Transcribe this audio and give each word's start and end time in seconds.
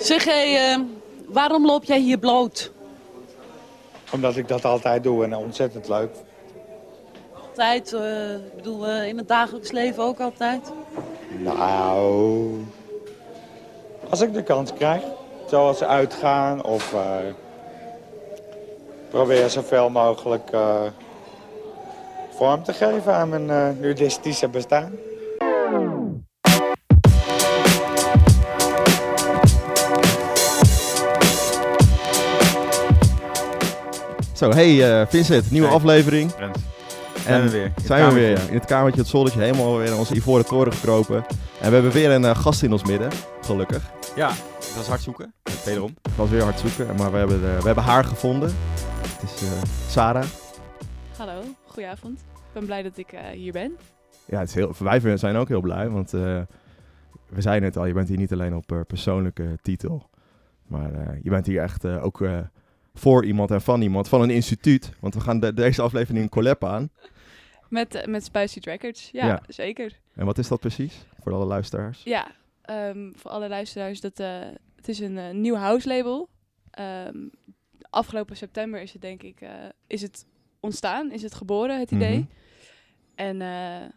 Zeg, 0.00 0.24
hé, 0.24 0.56
eh, 0.56 0.78
waarom 1.28 1.66
loop 1.66 1.84
jij 1.84 1.98
hier 1.98 2.18
bloot? 2.18 2.72
Omdat 4.12 4.36
ik 4.36 4.48
dat 4.48 4.64
altijd 4.64 5.02
doe 5.02 5.24
en 5.24 5.36
ontzettend 5.36 5.88
leuk. 5.88 6.10
Altijd, 7.48 7.92
eh, 7.92 8.34
ik 8.34 8.56
bedoel, 8.56 8.86
eh, 8.86 9.08
in 9.08 9.18
het 9.18 9.28
dagelijks 9.28 9.70
leven 9.70 10.02
ook 10.02 10.20
altijd. 10.20 10.72
Nou, 11.38 12.64
als 14.10 14.20
ik 14.20 14.32
de 14.32 14.42
kans 14.42 14.72
krijg, 14.72 15.02
zoals 15.46 15.82
uitgaan 15.82 16.64
of 16.64 16.94
probeer 19.10 19.50
zoveel 19.50 19.90
mogelijk 19.90 20.50
vorm 22.30 22.62
te 22.62 22.72
geven 22.72 23.14
aan 23.14 23.28
mijn 23.28 23.80
nudistische 23.80 24.48
bestaan. 24.48 24.92
Zo, 34.40 34.50
hey 34.50 35.00
eh, 35.00 35.06
Vincent, 35.06 35.50
nieuwe 35.50 35.66
Hey. 35.66 35.76
aflevering. 35.76 36.30
Rens. 36.38 36.58
Zijn 37.24 37.40
En 37.40 37.44
we 37.44 37.50
weer. 37.50 37.64
In 37.64 37.72
het 37.74 37.86
Zijn 37.86 38.08
we 38.08 38.14
weer, 38.14 38.22
kamertje. 38.24 38.44
ja. 38.46 38.50
In 38.52 38.58
het 38.58 38.64
kamertje, 38.68 39.00
het 39.00 39.10
zonnetje, 39.10 39.40
helemaal 39.40 39.76
weer 39.76 39.86
in 39.86 39.94
onze 39.94 40.14
ivoren 40.14 40.46
toren 40.46 40.72
gekropen. 40.72 41.16
En 41.60 41.68
we 41.68 41.74
hebben 41.74 41.90
weer 41.92 42.10
een 42.10 42.24
eh, 42.24 42.36
gast 42.36 42.62
in 42.62 42.72
ons 42.72 42.84
midden, 42.84 43.10
gelukkig. 43.40 43.90
Ja, 44.16 44.28
dat 44.58 44.74
was 44.76 44.86
hard 44.86 45.00
zoeken. 45.00 45.32
Wederom. 45.64 45.94
Het 46.02 46.16
was 46.16 46.28
weer 46.30 46.42
hard 46.42 46.58
zoeken, 46.58 46.96
maar 46.96 47.10
we 47.12 47.18
hebben, 47.18 47.36
eh, 47.36 47.58
we 47.58 47.66
hebben 47.66 47.84
haar 47.84 48.04
gevonden. 48.04 48.54
Het 49.02 49.22
is 49.22 49.42
eh, 49.48 49.62
Sarah. 49.88 50.24
Hallo, 51.16 51.40
goedenavond. 51.66 52.20
Ik 52.20 52.52
ben 52.52 52.64
blij 52.66 52.82
dat 52.82 52.96
ik 52.98 53.12
eh, 53.12 53.20
hier 53.28 53.52
ben. 53.52 53.76
Ja, 54.26 54.38
het 54.38 54.48
is 54.48 54.54
heel, 54.54 54.74
wij 54.78 55.16
zijn 55.16 55.36
ook 55.36 55.48
heel 55.48 55.60
blij, 55.60 55.88
want 55.88 56.14
eh, 56.14 56.20
we 57.28 57.40
zeiden 57.40 57.68
het 57.68 57.76
al, 57.76 57.86
je 57.86 57.92
bent 57.92 58.08
hier 58.08 58.18
niet 58.18 58.32
alleen 58.32 58.54
op 58.54 58.72
eh, 58.72 58.80
persoonlijke 58.86 59.58
titel. 59.62 60.08
Maar 60.66 60.92
eh, 60.94 61.16
je 61.22 61.30
bent 61.30 61.46
hier 61.46 61.62
echt 61.62 61.84
eh, 61.84 62.04
ook 62.04 62.20
eh, 62.20 62.38
voor 62.94 63.24
iemand 63.24 63.50
en 63.50 63.60
van 63.62 63.82
iemand, 63.82 64.08
van 64.08 64.22
een 64.22 64.30
instituut. 64.30 64.92
Want 65.00 65.14
we 65.14 65.20
gaan 65.20 65.40
de- 65.40 65.54
deze 65.54 65.82
aflevering 65.82 66.22
een 66.24 66.28
collab 66.30 66.64
aan. 66.64 66.90
Met, 67.68 67.94
eh, 67.94 68.06
met 68.06 68.24
Spicy 68.24 68.58
Records. 68.62 69.08
Ja, 69.12 69.26
Ja. 69.26 69.42
zeker. 69.48 69.98
En 70.14 70.24
wat 70.26 70.38
is 70.38 70.48
dat 70.48 70.60
precies, 70.60 71.06
voor 71.22 71.32
alle 71.32 71.44
luisteraars? 71.44 72.02
Ja, 72.04 72.30
ehm, 72.62 73.10
voor 73.14 73.30
alle 73.30 73.48
luisteraars, 73.48 74.00
dat, 74.00 74.20
eh, 74.20 74.38
het 74.76 74.88
is 74.88 74.98
een 74.98 75.18
eh, 75.18 75.30
nieuw 75.30 75.54
house 75.54 75.88
label. 75.88 76.28
Ehm, 76.70 77.16
afgelopen 77.90 78.36
september 78.36 78.80
is 78.82 78.92
het 78.92 79.02
denk 79.02 79.22
ik, 79.22 79.40
eh, 79.40 79.50
is 79.86 80.02
het 80.02 80.26
ontstaan, 80.60 81.10
is 81.12 81.22
het 81.22 81.34
geboren, 81.34 81.78
het 81.78 81.90
idee. 81.90 82.18
Mhm. 82.18 82.26
En 83.14 83.40
eh, 83.42 83.88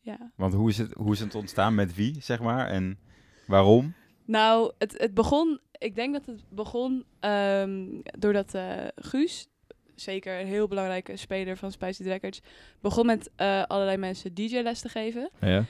ja, 0.00 0.30
Want 0.36 0.54
hoe 0.54 0.68
is, 0.68 0.78
het, 0.78 0.92
hoe 0.92 1.12
is 1.12 1.20
het 1.20 1.34
ontstaan? 1.34 1.74
Met 1.74 1.94
wie, 1.94 2.16
zeg 2.22 2.40
maar? 2.40 2.68
En 2.68 2.98
waarom? 3.46 3.94
nou, 4.26 4.72
het, 4.78 4.94
het 4.98 5.14
begon, 5.14 5.60
ik 5.84 5.94
denk 5.94 6.12
dat 6.12 6.26
het 6.26 6.44
begon 6.48 7.04
ehm, 7.20 7.86
doordat 8.18 8.54
eh, 8.54 8.86
Guus, 8.94 9.48
zeker 9.94 10.40
een 10.40 10.46
heel 10.46 10.68
belangrijke 10.68 11.16
speler 11.16 11.56
van 11.56 11.72
Spicy 11.72 12.02
Records, 12.02 12.40
begon 12.80 13.06
met 13.06 13.30
eh, 13.36 13.62
allerlei 13.62 13.96
mensen 13.96 14.34
DJ-les 14.34 14.80
te 14.80 14.88
geven. 14.88 15.30
Ja. 15.40 15.64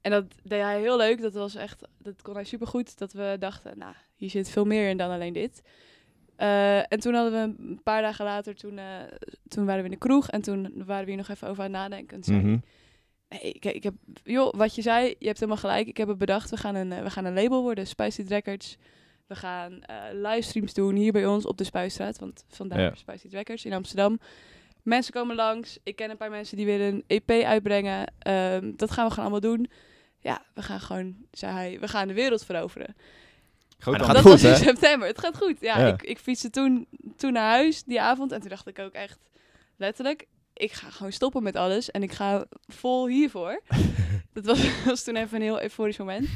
En 0.00 0.10
dat 0.10 0.24
deed 0.42 0.60
hij 0.60 0.80
heel 0.80 0.96
leuk. 0.96 1.20
Dat 1.20 1.34
was 1.34 1.54
echt, 1.54 1.82
dat 1.98 2.22
kon 2.22 2.34
hij 2.34 2.44
supergoed. 2.44 2.98
Dat 2.98 3.12
we 3.12 3.36
dachten, 3.38 3.78
nou, 3.78 3.94
hier 4.16 4.30
zit 4.30 4.50
veel 4.50 4.64
meer 4.64 4.88
in 4.88 4.96
dan 4.96 5.10
alleen 5.10 5.32
dit. 5.32 5.62
Eh, 6.36 6.78
en 6.78 7.00
toen 7.00 7.14
hadden 7.14 7.32
we 7.32 7.62
een 7.62 7.80
paar 7.82 8.02
dagen 8.02 8.24
later, 8.24 8.54
toen, 8.54 8.80
toen 9.48 9.64
waren 9.64 9.80
we 9.80 9.88
in 9.88 9.94
de 9.94 10.06
kroeg 10.06 10.28
en 10.30 10.42
toen 10.42 10.72
waren 10.86 11.04
we 11.04 11.10
hier 11.10 11.20
nog 11.20 11.28
even 11.28 11.48
over 11.48 11.64
aan 11.64 11.72
het 11.72 11.80
nadenken. 11.80 12.16
En 12.16 12.24
zei 12.24 12.38
Mhm. 12.38 12.58
nee, 13.28 13.40
ik, 13.52 13.64
ik 13.64 13.82
heb, 13.82 13.94
joh, 14.24 14.54
wat 14.54 14.74
je 14.74 14.82
zei, 14.82 15.14
je 15.18 15.26
hebt 15.26 15.38
helemaal 15.38 15.60
gelijk. 15.60 15.86
Ik 15.86 15.96
heb 15.96 16.08
het 16.08 16.18
bedacht. 16.18 16.50
We 16.50 16.56
gaan 16.56 16.74
een, 16.74 17.02
we 17.02 17.10
gaan 17.10 17.24
een 17.24 17.34
label 17.34 17.62
worden, 17.62 17.86
Spicy 17.86 18.22
Records. 18.28 18.76
We 19.32 19.38
gaan 19.38 19.82
eh, 19.82 19.96
livestreams 20.12 20.74
doen 20.74 20.94
hier 20.94 21.12
bij 21.12 21.26
ons 21.26 21.46
op 21.46 21.58
de 21.58 21.64
Spuistraat, 21.64 22.18
want 22.18 22.44
vandaar 22.48 22.80
Ja. 22.80 23.54
In 23.62 23.72
Amsterdam. 23.72 24.18
Mensen 24.82 25.12
komen 25.12 25.36
langs. 25.36 25.78
Ik 25.82 25.96
ken 25.96 26.10
een 26.10 26.16
paar 26.16 26.30
mensen 26.30 26.56
die 26.56 26.66
willen 26.66 26.86
een 26.86 27.04
EP 27.06 27.30
uitbrengen. 27.30 28.12
Ehm, 28.18 28.72
dat 28.76 28.90
gaan 28.90 29.04
we 29.04 29.10
gewoon 29.10 29.30
allemaal 29.30 29.50
doen. 29.56 29.70
Ja, 30.18 30.42
we 30.54 30.62
gaan 30.62 30.80
gewoon, 30.80 31.16
zei 31.30 31.52
hij, 31.52 31.80
we 31.80 31.88
gaan 31.88 32.08
de 32.08 32.14
wereld 32.14 32.44
veroveren. 32.44 32.94
Groot 33.78 33.98
dat 33.98 34.16
goed, 34.16 34.22
was 34.22 34.42
in 34.42 34.50
hè? 34.50 34.56
september. 34.56 35.08
Het 35.08 35.18
gaat 35.18 35.36
goed. 35.36 35.60
Ja, 35.60 35.78
Ja. 35.78 35.86
Ik, 35.92 36.02
ik 36.02 36.18
fietste 36.18 36.50
toen, 36.50 36.86
toen 37.16 37.32
naar 37.32 37.50
huis 37.50 37.82
die 37.84 38.00
avond. 38.00 38.32
En 38.32 38.40
toen 38.40 38.48
dacht 38.48 38.68
ik 38.68 38.78
ook 38.78 38.92
echt, 38.92 39.18
letterlijk, 39.76 40.26
ik 40.54 40.72
ga 40.72 40.90
gewoon 40.90 41.12
stoppen 41.12 41.42
met 41.42 41.56
alles. 41.56 41.90
En 41.90 42.02
ik 42.02 42.12
ga 42.12 42.44
vol 42.66 43.06
hiervoor. 43.06 43.62
dat 44.32 44.44
was, 44.44 44.60
was 44.84 45.04
toen 45.04 45.16
even 45.16 45.36
een 45.36 45.42
heel 45.42 45.62
euforisch 45.62 45.98
moment. 45.98 46.28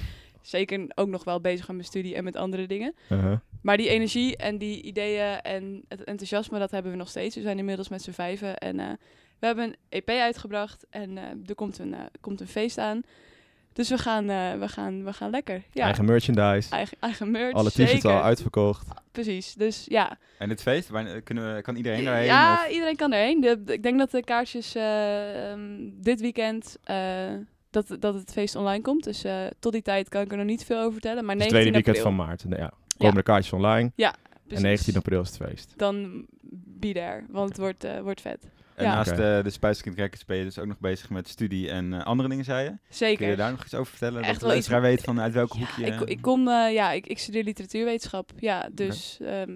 Zeker 0.47 0.87
ook 0.95 1.09
nog 1.09 1.25
wel 1.25 1.41
bezig 1.41 1.67
met 1.67 1.77
mijn 1.77 1.89
studie 1.89 2.15
en 2.15 2.25
met 2.25 2.37
andere 2.37 2.67
dingen. 2.67 2.95
Uh-huh. 3.11 3.37
Maar 3.63 3.77
die 3.77 3.89
energie 3.89 4.37
en 4.37 4.59
die 4.59 4.83
ideeën 4.83 5.41
en 5.41 5.83
het 5.89 6.05
enthousiasme, 6.05 6.59
dat 6.59 6.71
hebben 6.71 6.91
we 6.93 6.97
nog 6.99 7.09
steeds. 7.09 7.35
We 7.37 7.41
zijn 7.43 7.59
inmiddels 7.59 7.89
met 7.89 8.03
z'n 8.03 8.11
vijven 8.11 8.57
en 8.59 8.81
eh, 8.81 8.87
we 9.39 9.47
hebben 9.47 9.65
een 9.65 9.77
EP 9.89 10.09
uitgebracht 10.09 10.87
en 10.91 11.19
eh, 11.19 11.25
er 11.47 11.55
komt 11.55 11.79
een, 11.79 11.95
eh, 11.95 12.01
komt 12.21 12.41
een 12.41 12.47
feest 12.49 12.79
aan. 12.79 13.01
Dus 13.73 13.89
we 13.89 13.99
gaan, 13.99 14.31
eh, 14.31 14.53
we 14.59 14.69
gaan, 14.69 15.05
we 15.05 15.13
gaan 15.13 15.31
lekker. 15.31 15.63
Ja, 15.73 15.85
Eigen 15.85 16.05
merchandise. 16.05 16.71
eigen, 16.75 16.97
eigen 17.01 17.31
merch, 17.31 17.55
Alle 17.55 17.71
t-shirts 17.71 18.05
al 18.05 18.23
uitverkocht. 18.23 18.87
Precies, 19.13 19.55
dus 19.55 19.85
ja. 19.89 20.19
En 20.39 20.49
het 20.49 20.63
feest, 20.63 20.89
wanneer- 20.89 21.23
kunnen 21.23 21.55
we, 21.55 21.63
kan 21.63 21.77
iedereen 21.77 22.05
daarheen? 22.05 22.25
Ja, 22.25 22.65
of- 22.65 22.71
iedereen 22.73 22.97
kan 22.97 23.13
erheen. 23.13 23.41
De, 23.41 23.63
de- 23.65 23.73
ik 23.73 23.83
denk 23.83 23.99
dat 23.99 24.11
de 24.11 24.25
kaartjes 24.25 24.75
eh, 24.75 25.51
ehm, 25.51 25.91
dit 25.95 26.21
weekend, 26.21 26.77
eh, 26.85 26.97
dat, 27.85 28.01
dat 28.01 28.15
het 28.15 28.33
feest 28.33 28.55
online 28.57 28.83
komt. 28.83 29.05
Dus 29.05 29.25
eh, 29.25 29.45
tot 29.59 29.73
die 29.73 29.83
tijd 29.83 30.09
kan 30.09 30.23
ik 30.23 30.31
er 30.31 30.37
nog 30.37 30.47
niet 30.47 30.65
veel 30.65 30.79
over 30.79 30.93
vertellen. 30.93 31.25
Maar 31.25 31.37
Het 31.37 31.45
19 31.45 31.49
tweede 31.61 31.71
weekend 31.71 31.97
april, 31.97 32.17
van 32.17 32.27
maart. 32.27 32.45
Nee, 32.45 32.59
Ja. 32.59 32.73
Komen 32.99 33.15
de 33.17 33.23
kaartjes 33.23 33.53
online. 33.53 33.93
precies. 33.95 34.15
En 34.49 34.63
19 34.63 34.97
april 34.97 35.21
is 35.21 35.29
het 35.29 35.37
feest. 35.49 35.73
Dan 35.77 36.27
be 36.79 36.93
there, 36.93 37.25
want 37.29 37.49
het 37.49 37.59
wordt, 37.59 37.85
eh, 37.85 38.01
wordt 38.01 38.21
vet. 38.21 38.51
En 38.75 38.85
Ja. 38.85 38.95
naast 38.95 39.11
eh, 39.11 39.17
de 39.43 39.51
Spuiskind 39.51 39.97
Records 39.97 40.25
ben 40.25 40.37
je 40.37 40.45
dus 40.45 40.59
ook 40.59 40.67
nog 40.67 40.79
bezig 40.79 41.11
met 41.11 41.29
studie 41.29 41.71
en 41.71 41.93
eh, 41.93 42.05
andere 42.05 42.29
dingen, 42.29 42.45
zei 42.45 42.63
je? 42.65 42.69
Kun 42.71 42.79
Zeker. 42.89 43.29
je 43.29 43.37
daar 43.37 43.51
nog 43.51 43.65
iets 43.65 43.75
over 43.75 43.91
vertellen? 43.91 44.23
Echt 44.23 44.27
dat 44.27 44.35
de 44.35 44.45
iets- 44.45 44.53
luisteraar 44.53 44.81
weet 44.81 45.01
van 45.01 45.21
uit 45.21 45.33
welk 45.33 45.53
Ja, 45.53 45.59
hoekje... 45.59 45.85
ik, 45.87 46.01
ik 46.01 46.21
kom, 46.23 46.49
eh, 46.49 46.73
ja, 46.73 46.93
ik, 46.93 47.07
ik 47.07 47.19
studeer 47.19 47.45
literatuurwetenschap. 47.45 48.31
Ja, 48.39 48.69
dus 48.73 49.19
ehm, 49.21 49.53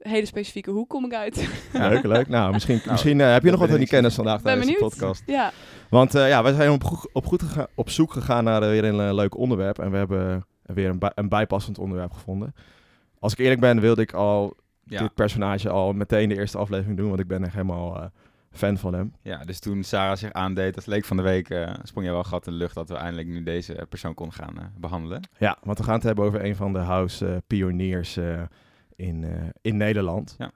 hele 0.00 0.26
specifieke 0.26 0.70
hoek 0.70 0.88
kom 0.88 1.04
ik 1.04 1.14
uit. 1.14 1.48
Leuk, 1.72 2.04
leuk. 2.04 2.28
Nou, 2.28 2.52
misschien, 2.52 2.76
Nou, 2.76 2.90
misschien 2.90 3.20
eh, 3.20 3.32
heb 3.32 3.42
je 3.44 3.50
nog 3.50 3.58
wat 3.58 3.68
aan 3.68 3.74
ben 3.74 3.84
die 3.84 3.92
kennis 3.94 4.14
vandaag 4.14 4.40
tijdens 4.40 4.66
de 4.66 4.76
podcast. 4.78 5.22
Ja, 5.26 5.52
Want 5.90 6.14
eh, 6.14 6.28
ja, 6.28 6.42
wij 6.42 6.52
zijn 6.52 6.70
op, 6.70 6.84
goed- 6.84 7.08
op, 7.12 7.26
goed 7.26 7.42
gega- 7.42 7.66
op 7.74 7.90
zoek 7.90 8.12
gegaan 8.12 8.44
naar 8.44 8.62
eh, 8.62 8.68
weer 8.68 8.84
een 8.84 9.14
leuk 9.14 9.36
onderwerp. 9.36 9.78
En 9.78 9.90
we 9.90 9.96
hebben 9.96 10.44
weer 10.62 10.88
een, 10.88 10.98
bij- 10.98 11.12
een 11.14 11.28
bijpassend 11.28 11.78
onderwerp 11.78 12.12
gevonden. 12.12 12.54
Als 13.18 13.32
ik 13.32 13.38
eerlijk 13.38 13.60
ben, 13.60 13.80
wilde 13.80 14.02
ik 14.02 14.12
al 14.12 14.56
ja. 14.84 14.98
dit 15.00 15.14
personage 15.14 15.68
al 15.68 15.92
meteen 15.92 16.28
de 16.28 16.36
eerste 16.38 16.58
aflevering 16.58 16.96
doen. 16.96 17.08
Want 17.08 17.20
ik 17.20 17.26
ben 17.28 17.44
echt 17.44 17.52
helemaal 17.52 17.96
eh, 17.96 18.06
fan 18.52 18.78
van 18.78 18.94
hem. 18.94 19.12
ja, 19.22 19.38
dus 19.44 19.58
toen 19.58 19.82
Sarah 19.82 20.16
zich 20.16 20.32
aandeed 20.32 20.76
als 20.76 20.86
leek 20.86 21.04
van 21.04 21.16
de 21.16 21.22
week, 21.22 21.46
sprong 21.82 22.06
je 22.06 22.12
wel 22.12 22.24
gat 22.24 22.46
in 22.46 22.52
de 22.52 22.58
lucht 22.58 22.74
dat 22.74 22.88
we 22.88 22.94
eindelijk 22.94 23.28
nu 23.28 23.42
deze 23.42 23.86
persoon 23.88 24.14
konden 24.14 24.34
gaan 24.34 24.58
eh, 24.58 24.64
behandelen. 24.78 25.28
Ja, 25.38 25.56
want 25.62 25.78
we 25.78 25.84
gaan 25.84 25.94
het 25.94 26.02
hebben 26.02 26.24
over 26.24 26.44
een 26.44 26.56
van 26.56 26.72
de 26.72 26.78
house 26.78 27.26
eh, 27.26 27.36
pioniers 27.46 28.16
eh, 28.16 28.42
in, 29.00 29.24
eh, 29.24 29.30
in 29.62 29.76
Nederland. 29.76 30.34
Ja. 30.38 30.50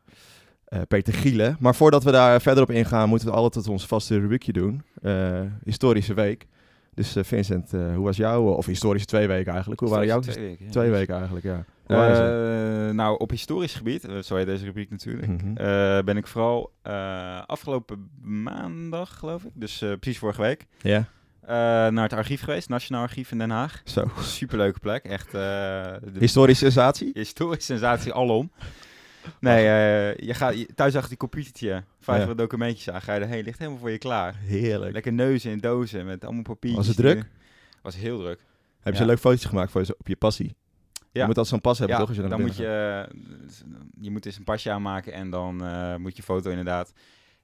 Eh, 0.65 0.81
Peter 0.89 1.13
Gielen. 1.15 1.57
Maar 1.61 1.75
voordat 1.75 2.05
we 2.05 2.11
daar 2.11 2.41
verder 2.41 2.63
op 2.63 2.71
ingaan, 2.71 3.09
moeten 3.09 3.29
we 3.29 3.35
altijd 3.35 3.69
ons 3.69 3.87
vaste 3.87 4.19
rubriekje 4.19 4.53
doen. 4.53 4.83
Eh, 5.03 5.41
historische 5.65 6.15
week. 6.15 6.47
Dus 6.95 7.17
eh, 7.17 7.25
Vincent, 7.25 7.73
eh, 7.73 7.95
hoe 7.95 8.05
was 8.05 8.17
jouw, 8.17 8.43
of 8.43 8.67
historische 8.67 9.07
twee 9.07 9.27
weken 9.27 9.51
eigenlijk? 9.53 9.81
Hoe 9.81 9.91
waren 9.91 10.07
jouw 10.07 10.21
Twee 10.21 10.35
twee, 10.35 10.49
weken. 10.71 10.85
ja. 10.85 10.91
weken 10.91 11.15
eigenlijk, 11.15 11.45
ja. 11.45 11.65
Eh, 11.87 12.95
nou, 12.95 13.19
op 13.19 13.31
historisch 13.31 13.75
gebied, 13.75 14.07
zo 14.25 14.37
heet 14.37 14.47
deze 14.47 14.65
rubriek 14.65 14.91
natuurlijk, 14.91 15.27
Mhm. 15.27 15.57
eh, 15.57 15.99
ben 16.05 16.17
ik 16.17 16.27
vooral 16.27 16.73
eh, 16.83 17.43
afgelopen 17.47 18.09
maandag, 18.23 19.19
geloof 19.19 19.45
ik, 19.45 19.51
dus 19.55 19.83
eh, 19.83 19.93
precies 20.01 20.19
vorige 20.19 20.41
week, 20.41 20.67
Ja, 20.81 21.05
eh, 21.47 21.55
naar 21.89 22.03
het 22.03 22.13
archief 22.13 22.41
geweest, 22.43 22.69
Nationaal 22.69 23.03
Archief 23.03 23.31
in 23.31 23.39
Den 23.39 23.51
Haag. 23.51 23.83
zo. 23.85 24.11
Superleuke 24.21 24.79
plek, 24.79 25.05
echt 25.05 25.27
eh, 25.27 25.33
de 25.33 25.99
Historische 26.19 26.65
sensatie? 26.65 27.11
historische 27.15 27.63
sensatie 27.65 28.13
alom. 28.13 28.51
Nee, 29.41 29.67
eh, 29.67 30.17
je 30.27 30.35
gaat 30.35 30.59
je- 30.59 30.69
thuis 30.75 30.93
achter 30.95 31.09
die 31.09 31.19
computertje, 31.19 31.85
vijf 32.01 32.27
Ja. 32.27 32.35
documentjes 32.35 32.91
aan, 32.91 33.03
ga 33.03 33.15
je 33.15 33.21
erheen, 33.21 33.45
ligt 33.45 33.59
helemaal 33.59 33.81
voor 33.81 33.91
je 33.91 33.99
klaar. 33.99 34.35
Heerlijk. 34.39 34.93
Lekker 34.93 35.13
neuzen 35.13 35.51
in 35.51 35.59
dozen 35.59 36.07
met 36.07 36.25
allemaal 36.25 36.43
papiertjes. 36.43 36.87
Was 36.87 36.97
het 36.97 37.05
die- 37.07 37.15
druk? 37.15 37.31
Was 37.83 37.97
heel 37.97 38.19
druk. 38.19 38.39
Heb 38.81 38.93
je 38.93 38.99
Ja. 38.99 39.01
een 39.01 39.07
leuk 39.11 39.19
fotootje 39.19 39.49
gemaakt 39.49 39.71
voor 39.71 39.81
je, 39.81 39.95
op 39.99 40.07
je 40.09 40.17
passie? 40.17 40.55
Ja. 41.13 41.21
Je 41.21 41.27
moet 41.27 41.35
dat 41.35 41.49
zo'n 41.49 41.61
pas 41.61 41.79
hebben, 41.79 41.97
ja, 41.97 42.01
toch? 42.03 42.09
Als 42.09 42.17
je 42.23 42.29
naar 42.29 42.39
dan 42.39 42.47
moet 42.47 42.57
je, 42.57 43.09
je 44.01 44.11
moet 44.11 44.23
dus 44.23 44.37
een 44.37 44.45
pasje 44.45 44.71
aanmaken 44.71 45.13
en 45.13 45.31
dan 45.31 45.57
moet 46.01 46.17
je 46.17 46.23
foto 46.23 46.51
inderdaad. 46.51 46.93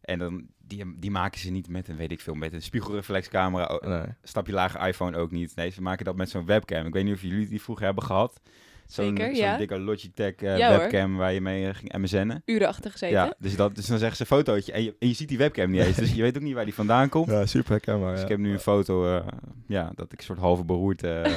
En 0.01 0.19
dan, 0.19 0.47
die, 0.59 0.99
die 0.99 1.11
maken 1.11 1.41
ze 1.41 1.51
niet 1.51 1.69
met 1.69 1.89
een, 1.89 1.97
weet 1.97 2.13
ik 2.13 2.21
veel, 2.21 2.35
met 2.35 2.53
een 2.53 2.63
spiegelreflexcamera. 2.63 3.81
Nee. 3.85 4.05
Stapje 4.23 4.53
lager 4.53 4.87
iPhone 4.87 5.17
ook 5.17 5.31
niet. 5.31 5.57
Nee, 5.57 5.71
ze 5.71 5.83
maken 5.83 6.05
dat 6.05 6.17
met 6.17 6.31
zo'n 6.31 6.47
webcam. 6.47 6.87
Ik 6.87 6.93
weet 6.93 7.05
niet 7.05 7.15
of 7.15 7.23
jullie 7.23 7.49
die 7.49 7.63
vroeger 7.63 7.85
hebben 7.85 8.05
gehad. 8.05 8.41
Zo'n 8.87 9.17
ja. 9.17 9.57
dikke 9.57 9.79
Logitech 9.79 10.35
eh, 10.35 10.59
Ja, 10.59 10.69
hoor. 10.71 10.79
webcam 10.79 11.17
waar 11.17 11.33
je 11.33 11.41
mee 11.41 11.69
eh, 11.69 11.75
ging 11.75 11.93
MSN'en. 11.97 12.43
Uren 12.45 12.69
achter 12.69 12.91
gezeten. 12.91 13.17
Ja, 13.17 13.35
dus, 13.39 13.57
dat, 13.57 13.75
dus 13.75 13.87
dan 13.87 13.99
zeggen 13.99 14.17
ze 14.17 14.23
een 14.23 14.29
fotootje 14.39 14.73
en 14.73 14.83
je, 14.83 14.97
en 14.99 15.09
je 15.09 15.15
ziet 15.15 15.29
die 15.29 15.39
webcam 15.39 15.71
niet 15.71 15.81
eens. 15.83 15.97
Dus 15.97 16.13
je 16.13 16.23
weet 16.23 16.37
ook 16.37 16.43
niet 16.43 16.55
waar 16.55 16.65
die 16.65 16.75
vandaan 16.75 17.09
komt. 17.09 17.31
Ja, 17.31 17.47
super 17.47 17.71
herkenbaar. 17.71 18.11
Dus 18.11 18.19
ja. 18.19 18.25
ik 18.25 18.31
heb 18.31 18.39
nu 18.39 18.53
een 18.53 18.61
foto, 18.61 19.17
eh, 19.17 19.27
ja, 19.67 19.93
dat 19.95 20.13
ik 20.13 20.19
een 20.19 20.25
soort 20.25 20.39
halve 20.39 20.65
beroerd 20.65 21.03
eh, 21.03 21.33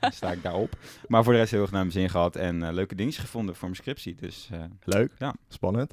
sta 0.00 0.32
ik 0.32 0.42
daarop. 0.42 0.76
Maar 1.08 1.24
voor 1.24 1.32
de 1.32 1.38
rest 1.38 1.50
heel 1.50 1.62
erg 1.62 1.70
naar 1.70 1.80
mijn 1.80 1.92
zin 1.92 2.10
gehad 2.10 2.36
en 2.36 2.74
leuke 2.74 2.94
dingetjes 2.94 3.24
gevonden 3.24 3.54
voor 3.54 3.64
mijn 3.68 3.80
scriptie. 3.80 4.14
Dus 4.14 4.48
eh, 4.52 4.60
Leuk, 4.84 5.12
Ja. 5.18 5.34
spannend. 5.48 5.92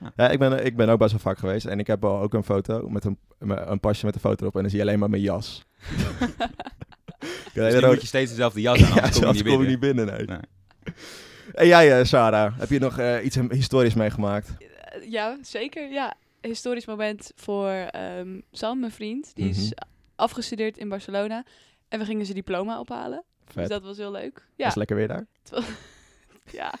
Ja. 0.00 0.12
Ja, 0.16 0.28
ik, 0.28 0.38
ben, 0.38 0.64
ik 0.64 0.76
ben 0.76 0.88
ook 0.88 0.98
best 0.98 1.10
wel 1.10 1.20
vaak 1.20 1.38
geweest 1.38 1.66
en 1.66 1.78
ik 1.78 1.86
heb 1.86 2.04
al 2.04 2.20
ook 2.20 2.34
een 2.34 2.42
foto 2.44 2.88
met 2.88 3.04
een, 3.04 3.18
een 3.38 3.80
pasje 3.80 4.04
met 4.04 4.14
een 4.14 4.20
foto 4.20 4.40
erop 4.42 4.54
en 4.54 4.60
dan 4.60 4.70
zie 4.70 4.78
je 4.78 4.84
alleen 4.84 4.98
maar 4.98 5.10
mijn 5.10 5.22
jas. 5.22 5.64
dus 7.54 7.80
moet 7.84 8.00
je 8.00 8.06
steeds 8.06 8.30
dezelfde 8.30 8.60
jas 8.60 8.82
aan, 8.82 8.88
ja, 8.94 9.00
anders 9.00 9.18
kom 9.20 9.26
je 9.26 9.32
niet 9.32 9.42
kom 9.42 9.50
je 9.52 9.58
binnen. 9.58 9.66
niet 9.68 9.80
binnen, 9.80 10.06
nee. 10.06 10.26
Nee. 10.26 10.94
En 11.52 11.66
jij, 11.66 11.98
eh, 11.98 12.04
Sarah, 12.04 12.58
heb 12.58 12.68
je 12.70 12.78
nog 12.78 12.98
eh, 12.98 13.24
iets 13.24 13.36
historisch 13.48 13.94
meegemaakt? 13.94 14.48
Eh, 14.58 15.10
Ja, 15.10 15.38
zeker. 15.42 15.90
Ja, 15.90 16.14
historisch 16.40 16.86
moment 16.86 17.32
voor 17.34 17.68
ehm, 17.70 18.40
Sam, 18.52 18.80
mijn 18.80 18.92
vriend. 18.92 19.30
Die 19.34 19.48
is 19.48 19.62
Mhm. 19.64 19.72
afgestudeerd 20.16 20.78
in 20.78 20.88
Barcelona. 20.88 21.44
En 21.88 21.98
we 21.98 22.04
gingen 22.04 22.24
zijn 22.24 22.36
diploma 22.36 22.80
ophalen. 22.80 23.22
Vet. 23.44 23.54
Dus 23.54 23.68
dat 23.68 23.82
was 23.82 23.96
heel 23.96 24.10
leuk. 24.10 24.46
Ja, 24.56 24.64
Was 24.64 24.74
lekker 24.74 24.96
weer 24.96 25.08
daar? 25.08 25.26
ja. 26.60 26.74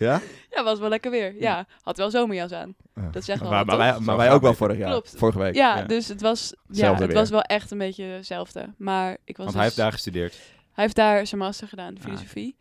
Ja? 0.00 0.20
ja, 0.50 0.64
was 0.64 0.78
wel 0.78 0.88
lekker 0.88 1.10
weer. 1.10 1.34
Ja, 1.40 1.66
had 1.82 1.96
wel 1.96 2.10
zomerjas 2.10 2.52
aan. 2.52 2.74
Dat 3.10 3.24
zeggen 3.24 3.46
we 3.46 3.52
maar, 3.52 3.64
maar, 3.64 3.76
wij, 3.76 3.98
maar 3.98 4.16
wij 4.16 4.30
ook 4.32 4.42
wel 4.42 4.54
vorig 4.54 4.76
jaar. 4.78 4.90
Klopt. 4.90 5.14
Vorige 5.16 5.38
week. 5.38 5.54
Ja, 5.54 5.78
Ja. 5.78 5.84
dus 5.84 6.08
het 6.08 6.20
was, 6.20 6.54
ja, 6.70 6.94
het 6.94 7.12
was 7.12 7.30
wel 7.30 7.42
echt 7.42 7.70
een 7.70 7.78
beetje 7.78 8.04
hetzelfde. 8.04 8.74
Maar 8.76 9.16
ik 9.24 9.36
was 9.36 9.46
Want 9.46 9.48
hij 9.48 9.54
dus- 9.56 9.62
heeft 9.64 9.76
daar 9.76 9.92
gestudeerd. 9.92 10.32
hij 10.72 10.84
heeft 10.84 10.96
daar 10.96 11.26
zijn 11.26 11.40
master 11.40 11.68
gedaan, 11.68 11.96
Ah. 11.96 12.02
filosofie. 12.02 12.56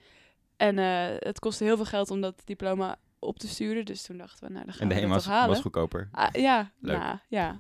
En 0.58 0.80
eh, 0.80 0.86
het 1.20 1.40
kostte 1.40 1.64
heel 1.64 1.76
veel 1.76 1.86
geld 1.86 2.12
om 2.12 2.22
dat 2.22 2.42
diploma 2.46 2.96
op 3.20 3.40
te 3.40 3.48
sturen. 3.48 3.86
Dus 3.86 4.02
toen 4.02 4.18
dachten 4.18 4.48
we, 4.48 4.54
nou, 4.54 4.66
dan 4.66 4.74
gaan 4.74 4.90
En 4.90 4.96
de 4.96 5.02
we 5.02 5.08
was, 5.08 5.24
toch 5.24 5.34
halen. 5.34 5.50
was 5.50 5.62
goedkoper. 5.62 6.10
Ah, 6.12 6.28
ja, 6.32 6.72
Leuk. 6.82 6.98
nou, 6.98 7.18
ja, 7.28 7.58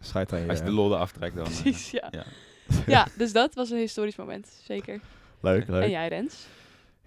Schijt 0.00 0.32
aan 0.32 0.40
je. 0.40 0.48
Als 0.48 0.58
je 0.58 0.64
de 0.64 0.70
lol 0.70 0.94
eraf 0.94 1.12
trekt 1.12 1.36
dan. 1.36 1.44
eh, 1.46 1.50
precies, 1.60 1.90
ja. 1.90 2.08
ja. 2.10 2.24
Ja, 2.86 3.06
dus 3.16 3.32
dat 3.32 3.54
was 3.54 3.70
een 3.70 3.78
historisch 3.78 4.16
moment, 4.16 4.60
zeker. 4.64 5.00
Leuk, 5.40 5.68
leuk. 5.68 5.82
En 5.82 5.90
jij, 5.90 6.08
Rens? 6.08 6.46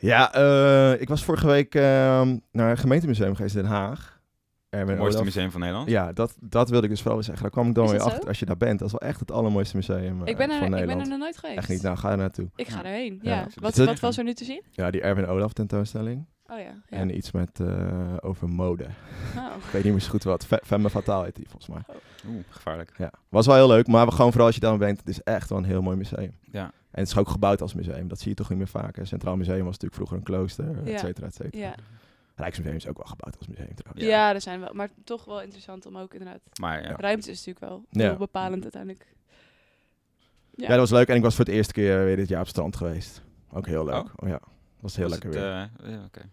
Ja, 0.03 0.33
eh, 0.33 1.01
ik 1.01 1.07
was 1.09 1.23
vorige 1.23 1.47
week 1.47 1.75
ehm, 1.75 2.37
naar 2.51 2.69
het 2.69 2.79
gemeentemuseum 2.79 3.35
geweest 3.35 3.55
in 3.55 3.61
Den 3.61 3.71
Haag. 3.71 4.21
Erwin 4.69 4.87
Het 4.89 4.97
mooiste 4.97 5.19
Olaf. 5.21 5.33
museum 5.33 5.51
van 5.51 5.59
Nederland. 5.59 5.89
Ja, 5.89 6.13
dat, 6.13 6.35
dat 6.39 6.69
wilde 6.69 6.83
ik 6.85 6.91
dus 6.91 7.01
vooral 7.01 7.23
zeggen. 7.23 7.41
Daar 7.43 7.51
kwam 7.51 7.67
ik 7.67 7.75
dan 7.75 7.87
weer 7.89 8.01
achter 8.01 8.21
zo? 8.21 8.27
als 8.27 8.39
je 8.39 8.45
daar 8.45 8.57
bent. 8.57 8.79
Dat 8.79 8.87
is 8.87 8.95
wel 8.99 9.09
echt 9.09 9.19
het 9.19 9.31
allermooiste 9.31 9.75
museum 9.75 10.21
eh, 10.21 10.27
ik, 10.31 10.37
ben 10.37 10.49
er, 10.49 10.57
van 10.57 10.65
ik 10.65 10.69
ben 10.69 10.69
Nederland. 10.69 11.01
er 11.01 11.07
nog 11.07 11.17
nooit 11.19 11.37
geweest. 11.37 11.57
Echt 11.57 11.69
niet, 11.69 11.81
nou 11.81 11.97
ga 11.97 12.11
er 12.11 12.17
naartoe. 12.17 12.49
Ik 12.55 12.67
ga 12.67 12.77
Ja. 12.77 12.83
erheen, 12.85 13.19
Ja. 13.21 13.31
ja. 13.35 13.47
Wat, 13.61 13.75
wat 13.75 13.99
was 13.99 14.17
er 14.17 14.23
nu 14.23 14.33
te 14.33 14.43
zien? 14.45 14.61
Ja, 14.71 14.91
die 14.91 15.01
Erwin 15.01 15.25
Olaf 15.27 15.53
tentoonstelling. 15.53 16.25
Oh 16.47 16.59
ja. 16.59 16.63
ja. 16.65 16.97
En 16.97 17.15
iets 17.17 17.31
met 17.31 17.59
eh, 17.59 17.67
over 18.19 18.49
mode. 18.49 18.83
Oh. 19.37 19.45
Ik 19.65 19.71
weet 19.71 19.83
niet 19.83 19.91
meer 19.93 20.01
zo 20.01 20.09
goed 20.09 20.23
wat. 20.23 20.45
Fe- 20.45 20.59
Femme 20.63 20.89
Fatale 20.89 21.23
heet 21.25 21.35
die 21.35 21.45
volgens 21.49 21.67
mij. 21.69 21.95
Oeh, 22.27 22.43
gevaarlijk. 22.49 22.91
Ja, 22.97 23.11
was 23.29 23.45
wel 23.45 23.55
heel 23.55 23.67
leuk. 23.67 23.87
Maar 23.87 24.11
gewoon 24.11 24.29
vooral 24.29 24.45
als 24.47 24.55
je 24.55 24.61
daar 24.61 24.77
bent, 24.77 24.99
het 24.99 25.09
is 25.09 25.21
echt 25.21 25.49
wel 25.49 25.57
een 25.57 25.63
heel 25.65 25.81
mooi 25.81 25.97
museum. 25.97 26.37
Ja. 26.51 26.71
En 26.93 26.99
het 26.99 27.07
is 27.07 27.17
ook 27.17 27.29
gebouwd 27.29 27.61
als 27.61 27.73
museum. 27.73 28.07
Dat 28.07 28.19
zie 28.19 28.29
je 28.29 28.35
toch 28.35 28.49
niet 28.49 28.57
meer 28.57 28.67
vaak. 28.67 28.95
Het 28.95 29.07
Centraal 29.07 29.35
Museum 29.37 29.57
was 29.65 29.79
natuurlijk 29.79 29.93
vroeger 29.95 30.17
een 30.17 30.23
klooster, 30.23 30.77
et 30.77 30.87
Ja. 30.87 30.97
cetera, 30.97 31.25
et 31.27 31.35
cetera. 31.35 31.63
Ja. 31.67 31.75
Rijksmuseum 32.35 32.75
is 32.75 32.87
ook 32.87 32.97
wel 32.97 33.05
gebouwd 33.05 33.37
als 33.37 33.47
museum 33.47 33.75
trouwens. 33.75 34.05
Ja. 34.05 34.33
er 34.33 34.41
zijn 34.41 34.59
wel, 34.59 34.73
maar 34.73 34.89
toch 35.03 35.25
wel 35.25 35.41
interessant 35.41 35.85
om 35.85 35.97
ook 35.97 36.13
inderdaad. 36.13 36.39
Maar 36.59 36.81
ja, 36.83 36.95
Ruimte 36.95 37.31
is 37.31 37.45
natuurlijk 37.45 37.65
wel 37.65 37.85
Ja. 37.89 38.09
heel 38.09 38.17
bepalend 38.17 38.63
uiteindelijk. 38.63 39.13
Ja. 40.55 40.67
dat 40.67 40.77
was 40.77 40.91
leuk. 40.91 41.07
En 41.07 41.15
ik 41.15 41.21
was 41.21 41.35
voor 41.35 41.45
het 41.45 41.53
eerste 41.53 41.73
keer 41.73 42.03
weer 42.05 42.15
dit 42.15 42.27
jaar 42.27 42.39
op 42.39 42.45
het 42.45 42.55
strand 42.55 42.75
geweest. 42.75 43.21
Ook 43.51 43.65
heel 43.67 43.85
leuk. 43.85 43.95
Oh. 44.03 44.13
Oh, 44.15 44.29
ja, 44.29 44.39
was 44.79 44.95
heel 44.95 45.09
was 45.09 45.19
lekker 45.19 45.29
het, 45.29 45.39
weer. 45.79 45.89
eh, 45.89 45.97
ja, 45.97 46.03
oké. 46.03 46.29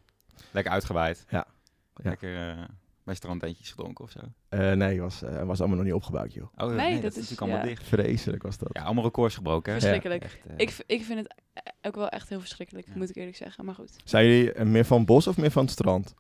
Lekker 0.50 0.72
uitgewaaid. 0.72 1.24
Ja. 1.28 1.46
Ja. 1.94 2.08
Lekker 2.10 2.48
eh, 2.50 2.64
bij 3.10 3.18
strandtentjes 3.18 3.70
gedronken 3.70 4.04
of 4.04 4.10
zo. 4.10 4.18
Eh, 4.48 4.72
nee, 4.72 5.00
was, 5.00 5.22
eh, 5.22 5.42
was 5.42 5.58
allemaal 5.58 5.76
nog 5.76 5.86
niet 5.86 5.94
opgebouwd, 5.94 6.32
joh. 6.34 6.48
Oh, 6.56 6.74
Nee, 6.74 6.92
dat, 6.92 7.02
dat 7.02 7.10
is 7.10 7.16
natuurlijk 7.16 7.40
allemaal 7.40 7.58
ja. 7.58 7.64
dicht. 7.66 7.82
Vreselijk 7.88 8.42
was 8.42 8.58
dat. 8.58 8.68
Ja, 8.72 8.82
allemaal 8.82 9.04
records 9.04 9.34
gebroken. 9.34 9.72
hè? 9.72 9.78
Verschrikkelijk. 9.78 10.22
Echt, 10.22 10.38
eh, 10.46 10.54
Ik, 10.56 10.74
ik 10.86 11.04
vind 11.04 11.18
het 11.18 11.34
ook 11.82 11.94
wel 11.94 12.08
echt 12.08 12.28
heel 12.28 12.40
verschrikkelijk, 12.40 12.86
Ja. 12.86 12.92
moet 12.96 13.08
ik 13.10 13.16
eerlijk 13.16 13.36
zeggen. 13.36 13.64
Maar 13.64 13.74
goed. 13.74 13.96
Zijn 14.04 14.26
jullie 14.26 14.64
meer 14.64 14.84
van 14.84 15.04
bos 15.04 15.26
of 15.26 15.36
meer 15.36 15.50
van 15.50 15.62
het 15.62 15.72
strand? 15.72 16.14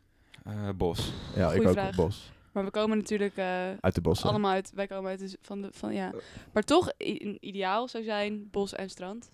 eh, 0.44 0.68
bos. 0.76 1.12
Ja, 1.36 1.44
Goeie 1.46 1.60
ik 1.62 1.66
ook 1.68 1.72
vraag. 1.72 1.96
bos. 1.96 2.32
Maar 2.52 2.64
we 2.64 2.70
komen 2.70 2.96
natuurlijk 2.98 3.36
eh, 3.36 3.46
Uit 3.80 3.94
de 3.94 4.00
bossen. 4.00 4.28
allemaal 4.28 4.50
uit, 4.52 4.72
wij 4.74 4.86
komen 4.86 5.10
uit 5.10 5.18
de, 5.18 5.28
z- 5.28 5.34
van 5.42 5.60
de, 5.62 5.68
van 5.72 5.94
ja. 5.94 6.10
Maar 6.52 6.62
toch, 6.62 6.92
ideaal 7.40 7.88
zou 7.88 8.04
zijn 8.04 8.48
bos 8.50 8.74
en 8.74 8.90
strand. 8.90 9.30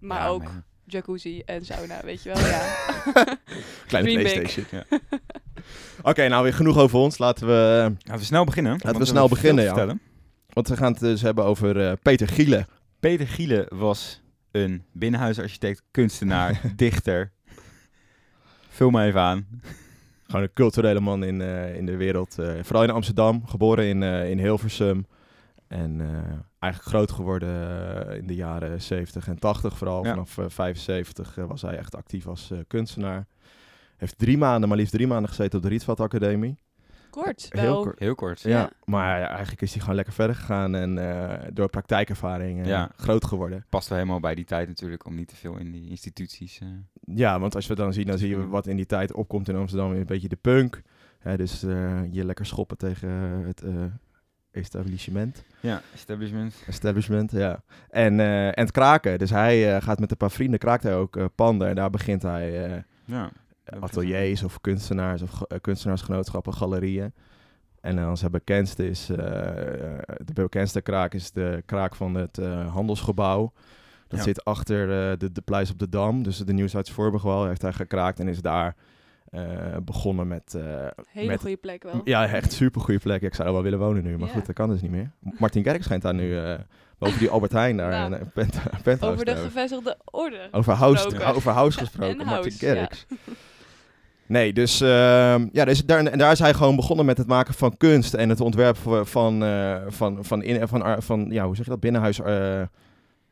Maar 0.00 0.18
Ja, 0.20 0.28
ook 0.28 0.42
jacuzzi 0.84 1.40
en 1.44 1.64
sauna, 1.64 2.00
weet 2.02 2.22
je 2.22 2.32
wel. 2.32 2.38
Ja. 2.46 2.74
Kleine. 3.86 4.12
Playstation. 4.20 4.66
Ja. 4.70 4.84
Oké, 6.08 6.28
nou 6.28 6.42
weer 6.42 6.54
genoeg 6.54 6.78
over 6.78 6.98
ons. 6.98 7.18
Laten 7.18 7.46
we... 7.46 7.92
Laten 7.98 8.18
we 8.18 8.24
snel 8.24 8.44
beginnen. 8.44 8.78
we 8.78 8.92
want 8.92 9.06
snel 9.08 9.28
beginnen, 9.28 9.64
ja. 9.64 9.96
Want 10.48 10.68
we 10.68 10.76
gaan 10.76 10.92
het 10.92 11.00
dus 11.00 11.22
hebben 11.22 11.44
over 11.44 11.86
eh, 11.86 11.92
Peter 12.02 12.28
Gielen. 12.28 12.66
Peter 13.00 13.26
Gielen 13.28 13.66
was 13.68 14.22
een 14.50 14.84
binnenhuisarchitect, 14.92 15.82
kunstenaar, 15.90 16.60
dichter. 16.76 17.32
Vul 18.68 18.90
me 18.90 19.04
even 19.04 19.20
aan. 19.20 19.46
Gewoon 20.26 20.42
een 20.42 20.52
culturele 20.52 21.00
man 21.00 21.24
in, 21.24 21.40
eh, 21.40 21.76
in 21.76 21.86
de 21.86 21.96
wereld. 21.96 22.38
eh, 22.38 22.52
vooral 22.62 22.82
in 22.82 22.90
Amsterdam. 22.90 23.46
Geboren 23.46 23.84
in, 23.84 24.02
eh, 24.02 24.30
in 24.30 24.38
Hilversum. 24.38 25.06
En 25.68 26.00
eh, 26.00 26.06
eigenlijk 26.58 26.94
groot 26.94 27.10
geworden 27.12 27.48
eh, 28.08 28.16
in 28.16 28.26
de 28.26 28.34
jaren 28.34 28.82
70 28.82 29.28
en 29.28 29.38
80 29.38 29.76
vooral. 29.76 30.04
Ja. 30.04 30.10
Vanaf 30.10 30.38
eh, 30.38 30.44
75 30.48 31.38
eh, 31.38 31.44
was 31.44 31.62
hij 31.62 31.76
echt 31.76 31.96
actief 31.96 32.26
als 32.26 32.50
eh, 32.50 32.58
kunstenaar. 32.66 33.26
Heeft 33.96 34.18
drie 34.18 34.38
maanden, 34.38 34.68
maar 34.68 34.78
liefst 34.78 34.92
drie 34.92 35.06
maanden 35.06 35.28
gezeten 35.28 35.56
op 35.56 35.62
de 35.64 35.68
Rietveld 35.70 36.00
Academie. 36.00 36.58
Kort, 37.10 37.46
Heel 37.50 37.62
wel. 37.62 37.82
kort. 37.82 37.98
Heel 37.98 38.14
kort. 38.14 38.40
Ja, 38.40 38.48
Ja. 38.50 38.70
maar 38.84 39.22
eigenlijk 39.22 39.62
is 39.62 39.70
hij 39.72 39.80
gewoon 39.80 39.94
lekker 39.96 40.14
verder 40.14 40.36
gegaan 40.36 40.74
en 40.74 40.98
eh, 40.98 41.48
door 41.52 41.68
praktijkervaring 41.68 42.60
eh, 42.60 42.66
Ja. 42.66 42.90
groot 42.96 43.24
geworden. 43.24 43.64
Past 43.68 43.88
wel 43.88 43.98
helemaal 43.98 44.20
bij 44.20 44.34
die 44.34 44.44
tijd 44.44 44.68
natuurlijk, 44.68 45.04
om 45.06 45.14
niet 45.14 45.28
te 45.28 45.36
veel 45.36 45.56
in 45.56 45.70
die 45.72 45.88
instituties... 45.90 46.58
eh, 46.60 46.68
Ja, 47.14 47.40
want 47.40 47.54
als 47.54 47.66
we 47.66 47.74
dan 47.74 47.92
zien, 47.92 48.06
dan 48.06 48.18
zie 48.18 48.28
je 48.28 48.48
wat 48.48 48.66
in 48.66 48.76
die 48.76 48.86
tijd 48.86 49.12
opkomt 49.12 49.48
in 49.48 49.56
Amsterdam. 49.56 49.92
Een 49.92 50.06
beetje 50.06 50.28
de 50.28 50.36
punk. 50.40 50.82
Hè, 51.18 51.36
dus 51.36 51.62
eh, 51.62 52.00
je 52.10 52.24
lekker 52.24 52.46
schoppen 52.46 52.76
tegen 52.76 53.08
het 53.46 53.62
eh, 53.62 53.72
establishment. 54.50 55.44
Ja, 55.60 55.80
establishment. 55.94 56.54
Establishment, 56.66 57.30
ja. 57.32 57.62
En, 57.90 58.20
eh, 58.20 58.46
en 58.46 58.52
het 58.60 58.70
kraken. 58.70 59.18
Dus 59.18 59.30
hij 59.30 59.74
eh, 59.76 59.82
gaat 59.82 59.98
met 59.98 60.10
een 60.10 60.16
paar 60.16 60.30
vrienden, 60.30 60.58
kraakt 60.58 60.82
hij 60.82 60.94
ook 60.96 61.16
eh, 61.16 61.24
panden. 61.34 61.68
En 61.68 61.74
daar 61.74 61.90
begint 61.90 62.22
hij 62.22 62.64
eh, 62.74 62.82
Ja. 63.04 63.30
Ateliers 63.80 64.42
of 64.42 64.60
kunstenaars 64.60 65.22
of 65.22 65.42
eh, 65.42 65.58
kunstenaarsgenootschappen, 65.60 66.54
galerieën. 66.54 67.12
En 67.80 67.96
dan 67.96 68.16
zijn 68.16 68.30
bekendste 68.30 68.88
is, 68.88 69.10
eh, 69.10 69.92
eh, 69.92 69.98
de 70.24 70.32
bekendste 70.32 70.80
kraak 70.80 71.14
is 71.14 71.30
de 71.32 71.62
kraak 71.66 71.94
van 71.94 72.14
het 72.14 72.38
eh, 72.38 72.72
handelsgebouw. 72.72 73.52
Dat 74.08 74.18
Ja. 74.18 74.24
zit 74.24 74.44
achter 74.44 74.82
eh, 75.10 75.18
de, 75.18 75.32
de 75.32 75.40
Pleis 75.40 75.70
op 75.70 75.78
de 75.78 75.88
Dam, 75.88 76.22
dus 76.22 76.38
de 76.38 76.52
Nieuwshuis 76.52 76.90
Voorburgwal. 76.90 77.46
Heeft 77.46 77.62
hij 77.62 77.72
gekraakt 77.72 78.20
en 78.20 78.28
is 78.28 78.40
daar 78.40 78.74
eh, 79.30 79.42
begonnen 79.84 80.28
met... 80.28 80.54
eh, 80.54 80.86
Hele 81.12 81.26
met 81.26 81.40
goede 81.40 81.56
plek 81.56 81.82
wel. 81.82 82.00
ja, 82.04 82.26
echt 82.28 82.52
super 82.52 82.80
goede 82.80 83.00
plek. 83.00 83.22
Ik 83.22 83.34
zou 83.34 83.46
er 83.48 83.54
wel 83.54 83.62
willen 83.62 83.78
wonen 83.78 84.02
nu, 84.02 84.18
maar 84.18 84.28
Ja. 84.28 84.34
goed, 84.34 84.46
dat 84.46 84.54
kan 84.54 84.68
dus 84.68 84.80
niet 84.80 84.90
meer. 84.90 85.10
Martin 85.38 85.62
Kerk 85.62 85.82
schijnt 85.82 86.02
daar 86.02 86.14
nu 86.14 86.38
eh, 86.38 86.54
boven 86.98 87.18
die 87.18 87.30
Albert 87.30 87.52
Heijn 87.52 87.76
daar 87.76 88.08
pent, 88.34 88.58
penthouse 88.82 89.06
Over 89.06 89.24
de 89.24 89.36
gevestigde 89.36 89.96
orde. 90.04 90.48
Over 90.52 90.72
house, 90.72 91.02
gesproken. 91.02 91.34
over 91.34 91.52
house 91.52 91.78
gesproken, 91.78 92.20
En 92.20 92.26
Martin 92.26 92.56
Kerks. 92.58 93.06
Nee, 94.28 94.52
dus, 94.52 94.80
ehm, 94.80 95.46
ja, 95.52 95.64
dus 95.64 95.84
daar, 95.84 96.04
en 96.06 96.18
daar 96.18 96.32
is 96.32 96.38
hij 96.38 96.54
gewoon 96.54 96.76
begonnen 96.76 97.06
met 97.06 97.18
het 97.18 97.26
maken 97.26 97.54
van 97.54 97.76
kunst 97.76 98.14
en 98.14 98.28
het 98.28 98.40
ontwerp 98.40 98.76
van, 98.76 99.06
van, 99.06 99.44
eh, 99.44 99.76
van, 99.88 100.24
van, 100.24 100.42
in, 100.42 100.68
van, 100.68 101.02
van, 101.02 101.26
ja, 101.30 101.44
hoe 101.46 101.56
zeg 101.56 101.64
je 101.64 101.70
dat, 101.70 101.80
binnenhuis, 101.80 102.20
eh, 102.20 102.62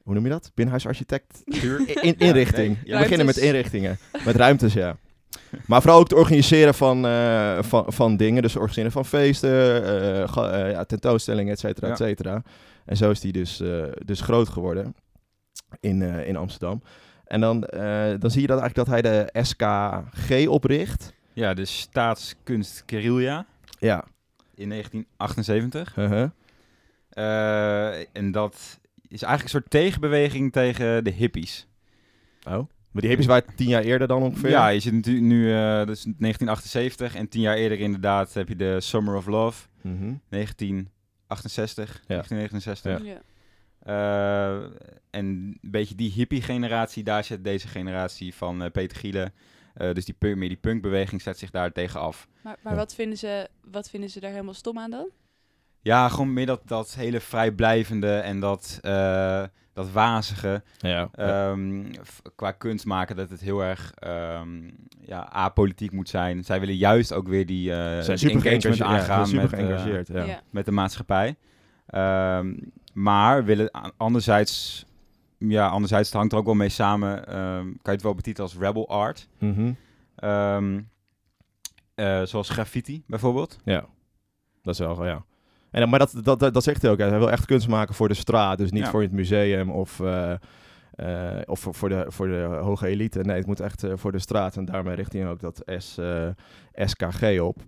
hoe 0.03 0.15
noem 0.15 0.25
je 0.25 0.31
dat? 0.31 0.51
Binnenhuisarchitectuur? 0.55 1.81
In, 1.89 2.03
in- 2.09 2.19
inrichting. 2.19 2.77
nee, 2.85 2.93
We 2.93 2.99
beginnen 2.99 3.27
met 3.27 3.37
inrichtingen, 3.37 3.99
met 4.25 4.37
ruimtes, 4.37 4.73
ja. 4.73 4.97
Maar 5.67 5.81
vooral 5.81 5.99
ook 5.99 6.09
het 6.09 6.19
organiseren 6.19 6.75
van, 6.75 7.07
eh, 7.07 7.59
van, 7.61 7.85
van 7.89 8.17
dingen, 8.17 8.43
dus 8.43 8.53
het 8.53 8.61
organiseren 8.63 8.93
van 8.93 9.05
feesten, 9.05 9.51
ja, 10.71 10.85
tentoonstellingen, 10.85 11.53
et 11.53 11.59
cetera, 11.59 11.89
et 11.91 11.97
cetera. 11.97 12.43
En 12.85 12.97
zo 12.97 13.11
is 13.11 13.23
hij 13.23 13.31
dus, 13.31 13.63
dus 14.05 14.21
groot 14.21 14.49
geworden 14.49 14.95
in, 15.81 16.03
in 16.03 16.37
Amsterdam. 16.37 16.83
En 17.25 17.41
dan, 17.41 17.65
eh, 17.65 18.15
dan 18.19 18.31
zie 18.31 18.41
je 18.41 18.47
dat 18.47 18.61
eigenlijk 18.61 18.75
dat 18.75 18.87
hij 18.87 19.03
de 19.03 19.29
SKG 19.43 20.47
opricht. 20.49 21.13
Ja, 21.33 21.55
de 21.55 21.65
Staatskunst 21.65 22.83
Guerilla 22.87 23.47
Ja. 23.79 24.05
in 24.55 24.69
1978. 24.69 25.97
uh-huh. 25.97 26.31
Eh, 27.11 28.07
en 28.13 28.33
dat 28.33 28.79
is 29.09 29.23
eigenlijk 29.23 29.43
een 29.43 29.49
soort 29.61 29.71
tegenbeweging 29.71 30.53
tegen 30.53 31.05
de 31.05 31.11
hippies. 31.11 31.67
Oh. 32.47 32.53
Maar 32.91 33.03
die 33.03 33.09
hippies 33.09 33.27
waren 33.27 33.55
tien 33.57 33.69
jaar 33.69 33.83
eerder 33.83 34.09
dan 34.09 34.23
ongeveer. 34.23 34.51
Ja, 34.51 34.69
je 34.69 34.81
zit 34.81 34.93
natuurlijk 34.93 35.27
nu, 35.27 35.53
eh 35.53 35.77
dat 35.77 35.89
is 35.89 36.03
1978 36.05 37.15
en 37.15 37.29
tien 37.29 37.41
jaar 37.41 37.57
eerder 37.57 37.79
inderdaad 37.81 38.35
heb 38.35 38.49
je 38.49 38.57
de 38.57 38.81
Summer 38.81 39.17
of 39.17 39.27
Love, 39.27 39.67
Mhm. 39.83 40.15
1968, 40.29 42.03
1969. 42.07 43.05
Ja. 43.05 43.13
Ja. 43.13 43.21
Eh, 43.85 44.57
en 45.11 45.25
een 45.27 45.59
beetje 45.63 45.95
die 45.95 46.11
hippie-generatie, 46.13 47.03
daar 47.05 47.25
zit 47.25 47.45
deze 47.45 47.69
generatie 47.69 48.35
van 48.35 48.63
eh, 48.63 48.71
Peter 48.71 48.97
Gielen. 48.97 49.33
eh, 49.75 49.93
dus 49.93 50.05
die, 50.05 50.15
punk- 50.19 50.37
meer 50.37 50.49
die 50.49 50.57
punkbeweging 50.59 51.23
zet 51.23 51.39
zich 51.39 51.51
daar 51.51 51.73
tegen 51.73 52.01
af. 52.01 52.29
Maar, 52.43 52.57
maar 52.63 52.73
Ja. 52.73 52.79
wat, 52.79 52.95
vinden 52.95 53.19
ze, 53.19 53.49
wat 53.71 53.91
vinden 53.91 54.11
ze 54.11 54.21
daar 54.21 54.31
helemaal 54.31 54.55
stom 54.55 54.79
aan 54.79 54.91
dan? 54.91 55.07
Ja, 55.83 56.09
gewoon 56.09 56.33
meer 56.33 56.47
dat, 56.47 56.61
dat 56.65 56.95
hele 56.95 57.21
vrijblijvende 57.21 58.17
en 58.17 58.41
dat, 58.41 58.79
eh, 58.83 59.43
dat 59.73 59.91
wazige. 59.91 60.63
Ja. 60.79 61.09
Ehm, 61.13 61.85
qua 62.37 62.51
kunst 62.53 62.85
maken 62.85 63.17
dat 63.17 63.31
het 63.31 63.41
heel 63.41 63.61
erg 63.63 63.93
ehm, 63.95 64.71
ja, 65.01 65.29
apolitiek 65.29 65.93
moet 65.93 66.09
zijn. 66.09 66.45
Zij 66.45 66.61
willen 66.61 66.77
juist 66.77 67.13
ook 67.13 67.29
weer 67.29 67.47
die, 67.47 67.71
eh 67.71 67.77
zijn 67.77 68.05
die 68.07 68.17
super 68.17 68.47
engagement 68.47 68.61
geëngageerd. 68.63 68.79
Ja, 68.79 68.85
aangaan 68.85 69.27
super 69.27 70.27
met, 70.27 70.43
met 70.51 70.65
de 70.65 70.71
maatschappij. 70.73 71.37
Ehm, 71.87 72.55
maar 72.95 73.45
willen 73.45 73.71
anderzijds, 73.97 74.85
ja, 75.39 75.69
anderzijds 75.69 76.09
het 76.09 76.17
hangt 76.19 76.33
er 76.33 76.39
ook 76.39 76.45
wel 76.45 76.55
mee 76.55 76.69
samen. 76.69 77.27
ehm, 77.27 77.63
kan 77.63 77.73
je 77.83 77.91
het 77.91 78.03
wel 78.03 78.15
betitelen 78.15 78.51
als 78.51 78.59
rebel 78.61 78.89
art. 78.89 79.29
Eh, 81.95 82.23
zoals 82.23 82.49
graffiti 82.49 83.03
bijvoorbeeld. 83.07 83.59
Ja, 83.65 83.85
dat 84.63 84.75
is 84.75 84.81
wel, 84.81 85.05
ja. 85.07 85.25
En, 85.71 85.81
dan- 85.81 85.89
maar 85.91 85.99
dat, 85.99 86.15
dat, 86.23 86.39
dat, 86.41 86.55
dat 86.55 86.63
zegt 86.63 86.83
hij 86.83 86.91
ook. 86.91 86.99
Hij 86.99 87.19
wil 87.19 87.31
echt 87.31 87.45
kunst 87.47 87.69
maken 87.69 87.95
voor 87.95 88.09
de 88.09 88.15
straat. 88.15 88.59
Dus 88.59 88.71
niet 88.71 88.85
Ja. 88.85 88.91
voor 88.91 89.03
het 89.03 89.13
museum 89.13 89.71
of, 89.71 90.01
eh, 90.01 90.33
eh, 90.95 91.41
of 91.45 91.61
voor, 91.61 91.75
voor, 91.75 91.89
de, 91.89 92.05
voor 92.09 92.27
de 92.29 92.59
hoge 92.63 92.87
elite. 92.87 93.21
Nee, 93.21 93.37
het 93.37 93.47
moet 93.47 93.61
echt 93.61 93.83
eh, 93.85 93.93
voor 93.97 94.13
de 94.13 94.19
straat. 94.19 94.57
En 94.57 94.65
daarmee 94.65 94.95
richt 94.95 95.13
hij 95.13 95.29
ook 95.29 95.41
dat 95.41 95.63
S, 95.79 95.99
eh, 95.99 96.29
SKG 96.75 97.41
op. 97.41 97.63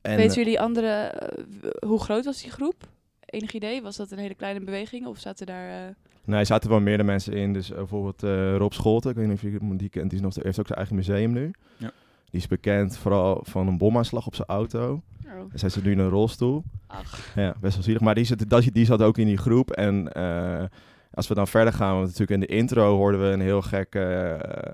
En, 0.00 0.16
Weten 0.16 0.36
jullie 0.36 0.60
andere, 0.60 0.88
eh, 0.90 1.88
hoe 1.88 2.00
groot 2.00 2.24
was 2.24 2.42
die 2.42 2.50
groep? 2.50 2.84
Enig 3.32 3.52
idee? 3.52 3.82
Was 3.82 3.96
dat 3.96 4.10
een 4.10 4.18
hele 4.18 4.34
kleine 4.34 4.60
beweging 4.60 5.06
of 5.06 5.18
zaten 5.18 5.46
daar... 5.46 5.68
eh, 5.68 5.94
Nee, 6.24 6.38
er 6.40 6.46
zaten 6.46 6.70
wel 6.70 6.80
meerdere 6.80 7.08
mensen 7.08 7.32
in. 7.32 7.52
Dus 7.52 7.70
eh, 7.70 7.76
bijvoorbeeld 7.76 8.22
eh, 8.22 8.56
Rob 8.56 8.72
Scholten, 8.72 9.10
ik 9.10 9.16
weet 9.16 9.26
niet 9.26 9.34
of 9.36 9.42
je 9.42 9.50
hem- 9.58 9.76
die 9.76 9.88
kent, 9.88 10.10
die 10.10 10.18
is 10.18 10.24
nog, 10.24 10.34
heeft 10.44 10.58
ook 10.60 10.66
zijn 10.66 10.78
eigen 10.78 10.96
museum 10.96 11.32
nu. 11.32 11.50
Ja. 11.76 11.90
Die 12.30 12.40
is 12.40 12.46
bekend 12.46 12.96
vooral 12.96 13.40
van 13.44 13.66
een 13.68 13.78
bomaanslag 13.78 14.26
op 14.26 14.34
zijn 14.34 14.48
auto. 14.48 15.02
oh, 15.26 15.30
Zij 15.54 15.68
zit 15.68 15.84
nu 15.84 15.90
in 15.90 15.98
een 15.98 16.08
rolstoel. 16.08 16.62
ach, 16.86 17.34
Ja, 17.34 17.54
best 17.60 17.74
wel 17.74 17.82
zielig. 17.84 18.00
Maar 18.00 18.14
die 18.14 18.24
zat, 18.24 18.48
dat- 18.48 18.68
die 18.72 18.84
zat 18.84 19.02
ook 19.02 19.18
in 19.18 19.26
die 19.26 19.36
groep. 19.36 19.70
En 19.70 20.12
eh, 20.12 20.64
als 21.14 21.28
we 21.28 21.34
dan 21.34 21.46
verder 21.48 21.72
gaan, 21.72 21.92
want 21.94 22.04
natuurlijk 22.04 22.30
in 22.30 22.40
de 22.40 22.46
intro 22.56 22.96
hoorden 22.96 23.20
we 23.20 23.26
een 23.26 23.40
heel 23.40 23.62
gek, 23.62 23.96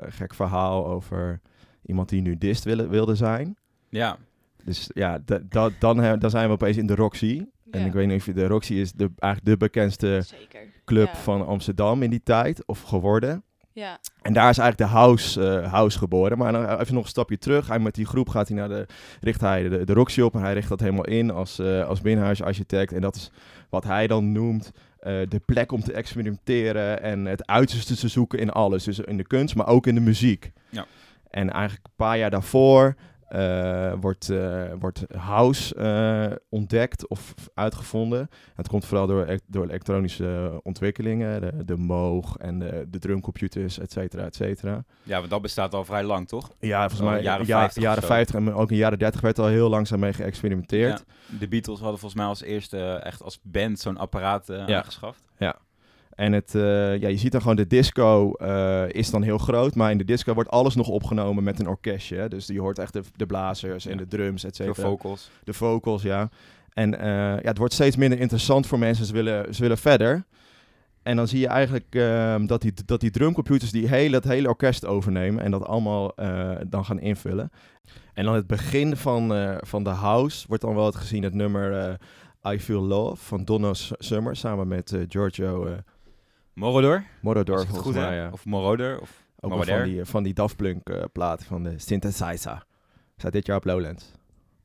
gek 0.09 0.35
verhaal 0.35 0.87
over 0.87 1.41
iemand 1.87 2.09
die 2.09 2.21
nu 2.21 2.39
dist 2.39 2.65
wilde, 2.65 2.87
wilde 2.87 3.15
zijn. 3.15 3.57
Ja, 3.89 4.17
Dus 4.65 4.91
ja, 4.95 5.19
da- 5.25 5.41
da- 5.49 5.71
dan, 5.79 5.99
he- 5.99 6.19
dan 6.19 6.31
zijn 6.31 6.47
we 6.47 6.53
opeens 6.55 6.77
in 6.77 6.87
de 6.87 6.95
Roxy. 6.95 7.45
En 7.71 7.81
ja, 7.81 7.87
ik 7.87 7.93
weet 7.93 8.07
niet 8.07 8.19
of 8.21 8.27
je 8.27 8.33
de 8.33 8.47
Roxy 8.47 8.75
is 8.75 8.93
de, 8.93 9.11
eigenlijk 9.19 9.45
de 9.53 9.65
bekendste 9.67 10.23
Zeker. 10.25 10.61
club 10.85 11.07
Ja. 11.13 11.15
van 11.19 11.47
Amsterdam 11.47 12.03
in 12.03 12.11
die 12.11 12.23
tijd, 12.23 12.67
of 12.67 12.83
geworden. 12.83 13.43
Ja, 13.73 13.99
En 14.23 14.33
daar 14.33 14.51
is 14.51 14.59
eigenlijk 14.59 14.91
de 14.91 14.97
house, 14.99 15.49
eh, 15.49 15.73
house 15.73 15.99
geboren. 15.99 16.39
Maar 16.39 16.53
dan 16.53 16.79
even 16.79 16.95
nog 16.95 17.03
een 17.03 17.09
stapje 17.09 17.39
terug. 17.39 17.69
Hij 17.69 17.79
met 17.79 17.95
die 17.95 18.07
groep 18.07 18.29
gaat 18.29 18.49
hij 18.49 18.57
naar 18.57 18.69
de, 18.69 18.87
richt 19.21 19.41
hij 19.41 19.69
de, 19.69 19.85
de 19.85 19.93
Roxy 19.93 20.21
op. 20.21 20.35
En 20.35 20.41
hij 20.41 20.53
richt 20.53 20.69
dat 20.69 20.81
helemaal 20.81 21.05
in 21.05 21.31
als, 21.31 21.59
eh 21.59 21.85
als 21.87 22.01
binnenhuisarchitect. 22.01 22.93
En 22.93 23.01
dat 23.01 23.17
is 23.17 23.31
wat 23.71 23.85
hij 23.85 24.07
dan 24.07 24.33
noemt 24.33 24.73
eh, 24.99 25.13
de 25.29 25.39
plek 25.45 25.73
om 25.73 25.81
te 25.83 25.93
experimenteren. 25.93 27.03
En 27.03 27.25
het 27.25 27.47
uiterste 27.47 27.97
te 27.97 28.09
zoeken 28.09 28.39
in 28.39 28.51
alles. 28.51 28.85
Dus 28.85 28.99
in 28.99 29.17
de 29.17 29.27
kunst, 29.27 29.55
maar 29.55 29.67
ook 29.67 29.87
in 29.87 29.95
de 29.95 30.01
muziek. 30.01 30.53
Ja. 30.71 30.87
En 31.31 31.51
eigenlijk 31.51 31.87
een 31.87 31.93
paar 31.97 32.19
jaar 32.19 32.31
daarvoor 32.31 32.95
eh, 33.29 33.93
wordt, 34.01 34.31
eh, 34.31 34.63
wordt 34.79 35.05
house 35.17 35.75
eh, 35.75 36.37
ontdekt 36.49 37.09
of 37.09 37.35
uitgevonden. 37.55 38.29
Het 38.55 38.69
komt 38.69 38.85
vooral 38.85 39.07
door, 39.07 39.39
door 39.47 39.65
elektronische 39.65 40.61
ontwikkelingen, 40.63 41.41
de, 41.41 41.65
de 41.65 41.77
Moog 41.77 42.37
en 42.37 42.59
de, 42.59 42.87
de 42.91 42.99
drumcomputers, 42.99 43.79
et 43.79 43.93
cetera, 43.93 44.25
et 44.25 44.35
cetera. 44.35 44.85
ja, 45.03 45.19
want 45.19 45.31
dat 45.31 45.43
bestaat 45.43 45.75
al 45.75 45.85
vrij 45.85 46.03
lang, 46.05 46.29
toch? 46.29 46.51
Ja, 46.59 46.89
volgens 46.89 47.11
mij 47.11 47.23
jaren 47.23 47.47
ja, 47.47 47.59
50 47.59 47.77
of 47.77 47.83
jaren 47.83 48.03
zo. 48.03 48.09
50 48.09 48.35
en 48.35 48.55
ook 48.55 48.71
in 48.71 48.77
jaren 48.77 48.99
30 48.99 49.21
werd 49.21 49.39
er 49.39 49.45
al 49.45 49.51
heel 49.51 49.69
langzaam 49.69 50.01
mee 50.01 50.13
geëxperimenteerd. 50.13 51.05
Ja. 51.31 51.39
De 51.39 51.49
Beatles 51.49 51.81
hadden 51.81 51.99
volgens 51.99 52.21
mij 52.21 52.31
als 52.31 52.43
eerste 52.43 52.79
echt 52.85 53.23
als 53.23 53.41
band 53.43 53.79
zo'n 53.79 53.97
apparaat 53.97 54.47
Ja. 54.47 54.77
aangeschaft. 54.79 55.23
En 56.19 56.33
het, 56.33 56.55
eh, 56.55 56.99
ja, 57.01 57.09
je 57.09 57.17
ziet 57.17 57.33
dan 57.33 57.41
gewoon, 57.41 57.57
de 57.57 57.67
disco 57.67 58.33
eh, 58.33 58.85
is 58.89 59.11
dan 59.11 59.23
heel 59.23 59.39
groot, 59.39 59.75
maar 59.75 59.91
in 59.91 59.99
de 59.99 60.05
disco 60.05 60.35
wordt 60.35 60.51
alles 60.51 60.75
nog 60.75 60.89
opgenomen 60.89 61.45
met 61.45 61.61
een 61.61 61.69
orkestje. 61.69 62.17
hè. 62.17 62.29
Dus 62.29 62.47
je 62.47 62.61
hoort 62.61 62.79
echt 62.79 62.93
de, 62.93 63.03
de 63.17 63.27
blazers 63.27 63.87
en 63.87 63.93
Ja. 63.93 63.99
de 63.99 64.07
drums, 64.07 64.45
et 64.45 64.57
cetera. 64.57 64.89
vocals. 64.89 65.31
de 65.45 65.53
vocals, 65.53 66.03
ja. 66.03 66.29
En 66.73 66.99
eh, 67.01 67.09
ja, 67.17 67.49
het 67.49 67.59
wordt 67.59 67.75
steeds 67.75 67.97
minder 67.97 68.21
interessant 68.21 68.67
voor 68.67 68.79
mensen. 68.79 69.07
Ze 69.07 69.13
willen, 69.13 69.55
ze 69.55 69.61
willen 69.63 69.79
verder. 69.79 70.25
En 71.03 71.17
dan 71.17 71.29
zie 71.29 71.41
je 71.41 71.47
eigenlijk 71.47 71.87
ehm, 71.91 72.47
dat, 72.47 72.61
die, 72.63 72.73
dat 72.85 73.01
die 73.01 73.11
drumcomputers 73.11 73.71
die 73.71 73.89
hele, 73.89 74.17
het 74.17 74.25
hele 74.25 74.49
orkest 74.49 74.87
overnemen 74.87 75.45
en 75.45 75.51
dat 75.51 75.65
allemaal 75.65 76.15
dan 76.69 76.85
gaan 76.85 77.01
invullen. 77.01 77.51
En 78.15 78.25
dan 78.25 78.35
het 78.35 78.47
begin 78.47 78.97
van, 78.97 79.33
van 79.61 79.85
de 79.85 79.91
house 79.91 80.47
wordt 80.49 80.63
dan 80.63 80.75
wel 80.75 80.87
het 80.87 80.97
gezien 80.97 81.23
het 81.23 81.35
nummer 81.35 81.99
I 82.49 82.59
Feel 82.61 82.83
Love 82.83 83.17
van 83.25 83.45
Donna 83.45 83.71
Summer 83.99 84.37
samen 84.37 84.69
met 84.69 84.97
Giorgio 85.09 85.77
Morodor, 86.59 87.05
Morodor 87.21 87.59
volgens 87.67 87.79
goed 87.87 87.95
mij. 87.95 88.15
Ja. 88.17 88.31
Of 88.33 88.45
Moroder. 88.45 89.01
Of 89.01 89.25
Ook 89.41 89.51
wel 89.51 89.59
Moroder. 89.59 89.79
van 89.81 89.89
die, 89.93 90.05
van 90.05 90.23
die 90.23 90.35
Daft 90.35 90.57
Punk 90.57 90.89
eh, 90.89 91.03
plaat 91.13 91.45
van 91.45 91.63
de 91.63 91.79
Synthesizer. 91.79 92.65
Staat 93.17 93.33
dit 93.33 93.47
jaar 93.47 93.57
op 93.57 93.65
Lowlands. 93.65 94.05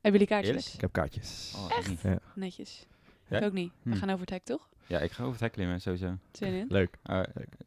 hebben 0.00 0.12
jullie 0.20 0.26
kaartjes? 0.26 0.54
Eerlijk? 0.56 0.74
Ik 0.74 0.80
heb 0.80 0.92
kaartjes. 0.92 1.54
Oh, 1.56 1.88
niet. 1.88 2.00
Netjes. 2.34 2.86
Ik 3.28 3.42
ook 3.42 3.52
niet. 3.52 3.72
We 3.82 3.90
Hm. 3.90 3.96
gaan 3.96 4.08
over 4.08 4.20
het 4.20 4.30
hek, 4.30 4.44
toch? 4.44 4.68
Ja, 4.86 4.98
ik 4.98 5.10
ga 5.12 5.20
over 5.22 5.32
het 5.32 5.42
hek 5.42 5.52
klimmen, 5.52 5.80
sowieso. 5.80 6.16
Zin 6.32 6.52
in? 6.52 6.66
Leuk. 6.68 6.96
Uh, 7.10 7.20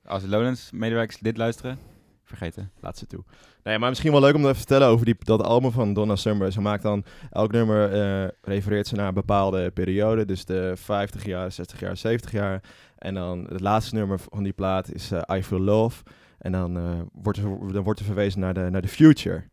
als 0.06 0.24
Lowlands-medewerkers 0.26 1.18
dit 1.20 1.38
luisteren, 1.38 1.80
vergeten. 2.24 2.72
Laat 2.80 2.98
ze 2.98 3.08
toe. 3.08 3.24
Nee, 3.64 3.80
maar 3.80 3.90
misschien 3.90 4.12
wel 4.12 4.22
leuk 4.22 4.36
om 4.36 4.42
te 4.44 4.56
vertellen 4.56 4.88
over 4.88 5.06
die, 5.06 5.16
dat 5.20 5.44
album 5.44 5.72
van 5.72 5.94
Donna 5.94 6.16
Summer. 6.16 6.52
Ze 6.52 6.62
maakt 6.62 6.84
dan, 6.84 7.04
elk 7.32 7.52
nummer 7.52 7.94
eh, 7.94 8.28
refereert 8.42 8.88
ze 8.88 8.96
naar 8.96 9.08
een 9.08 9.14
bepaalde 9.14 9.72
periode. 9.72 10.26
Dus 10.26 10.46
de 10.46 10.72
50 10.76 11.26
jaar, 11.26 11.52
60 11.52 11.80
jaar, 11.80 11.98
70 11.98 12.32
jaar. 12.32 12.64
En 12.98 13.14
dan 13.14 13.46
het 13.50 13.60
laatste 13.60 13.96
nummer 13.96 14.20
van 14.20 14.44
die 14.44 14.54
plaat 14.54 14.94
is 14.94 15.12
eh, 15.12 15.38
I 15.38 15.44
Feel 15.44 15.60
Love. 15.60 16.04
En 16.38 16.52
dan, 16.52 16.78
eh, 16.78 17.00
wordt 17.14 17.38
er, 17.38 17.74
dan 17.74 17.84
wordt 17.84 18.00
er 18.00 18.06
verwezen 18.06 18.40
naar 18.40 18.54
de, 18.54 18.68
naar 18.70 18.82
de 18.82 18.88
future. 18.88 19.44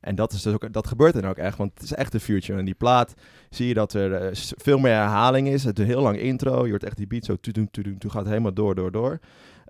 En 0.00 0.14
dat, 0.14 0.32
is 0.32 0.42
dus 0.42 0.52
ook, 0.52 0.72
dat 0.72 0.86
gebeurt 0.86 1.14
dan 1.14 1.26
ook 1.26 1.36
echt, 1.36 1.58
want 1.58 1.70
het 1.74 1.82
is 1.82 1.92
echt 1.92 2.12
de 2.12 2.20
future. 2.20 2.58
En 2.58 2.64
die 2.64 2.74
plaat 2.74 3.14
zie 3.50 3.68
je 3.68 3.74
dat 3.74 3.92
er 3.92 4.14
eh, 4.14 4.28
veel 4.56 4.78
meer 4.78 4.92
herhaling 4.92 5.48
is. 5.48 5.64
Het 5.64 5.78
is 5.78 5.84
een 5.84 5.90
heel 5.90 6.02
lang 6.02 6.18
intro. 6.18 6.64
Je 6.64 6.70
hoort 6.70 6.84
echt 6.84 6.96
die 6.96 7.06
beat 7.06 7.24
zo 7.24 7.36
toedoen, 7.36 7.70
toedoen, 7.70 7.98
toe 7.98 8.10
gaat 8.10 8.26
helemaal 8.26 8.54
door, 8.54 8.74
door, 8.74 8.92
door. 8.92 9.18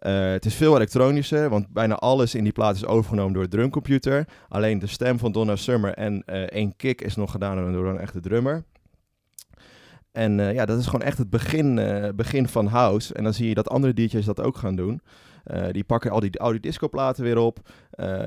Het 0.01 0.45
is 0.45 0.55
veel 0.55 0.75
elektronischer, 0.77 1.49
want 1.49 1.69
bijna 1.69 1.95
alles 1.95 2.35
in 2.35 2.45
die 2.45 2.53
plaat 2.53 2.75
is 2.75 2.87
overgenomen 2.87 3.33
door 3.33 3.43
de 3.43 3.49
drumcomputer. 3.49 4.29
Alleen 4.49 4.79
de 4.79 4.87
stem 4.87 5.19
van 5.19 5.33
Donna 5.33 5.57
Summer 5.57 5.95
en 5.95 6.25
één 6.49 6.77
kick 6.77 7.01
is 7.01 7.17
nog 7.17 7.31
gedaan 7.31 7.73
door 7.73 7.89
een 7.89 7.99
echte 7.99 8.21
drummer. 8.21 8.65
En 10.13 10.41
eh, 10.41 10.55
ja, 10.55 10.65
dat 10.67 10.79
is 10.79 10.85
gewoon 10.87 11.03
echt 11.07 11.19
het 11.19 11.31
begin, 11.31 11.79
eh, 11.79 12.09
begin 12.15 12.49
van 12.49 12.67
house. 12.67 13.15
En 13.15 13.25
dan 13.25 13.35
zie 13.35 13.49
je 13.49 13.55
dat 13.55 13.69
andere 13.69 13.95
DJ's 13.95 14.25
dat 14.25 14.41
ook 14.41 14.57
gaan 14.57 14.77
doen. 14.77 15.01
Eh, 15.45 15.67
die 15.73 15.85
pakken 15.85 16.11
al 16.11 16.21
die 16.21 16.41
oude 16.41 16.61
discoplaten 16.61 17.25
weer 17.25 17.39
op. 17.39 17.59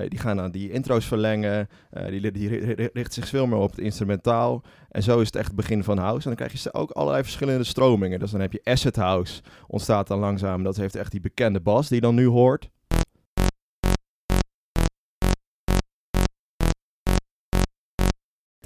Die 0.08 0.20
gaan 0.20 0.38
dan 0.38 0.52
die 0.52 0.72
intro's 0.72 1.06
verlengen. 1.06 1.68
Die, 2.10 2.32
die 2.32 2.48
ri- 2.48 2.74
ri- 2.74 2.90
richt 2.94 3.14
zich 3.14 3.28
veel 3.28 3.48
meer 3.48 3.58
op 3.58 3.70
het 3.70 3.80
instrumentaal. 3.80 4.64
En 4.90 5.04
zo 5.04 5.20
is 5.20 5.26
het 5.26 5.36
echt 5.36 5.48
het 5.48 5.56
begin 5.56 5.84
van 5.84 5.98
house. 5.98 6.30
En 6.30 6.36
dan 6.36 6.48
krijg 6.48 6.64
je 6.64 6.74
ook 6.74 6.92
allerlei 6.92 7.24
verschillende 7.24 7.64
stromingen. 7.64 8.20
Dus 8.20 8.32
dan 8.32 8.42
heb 8.42 8.52
je 8.54 8.62
acid 8.64 8.96
house. 8.96 9.42
Ontstaat 9.68 10.08
dan 10.08 10.20
langzaam. 10.20 10.64
Dat 10.64 10.76
heeft 10.76 10.96
echt 10.96 11.12
die 11.12 11.22
bekende 11.22 11.60
bas 11.62 11.88
die 11.88 12.02
dan 12.02 12.16
nu 12.16 12.26
hoort. 12.26 12.70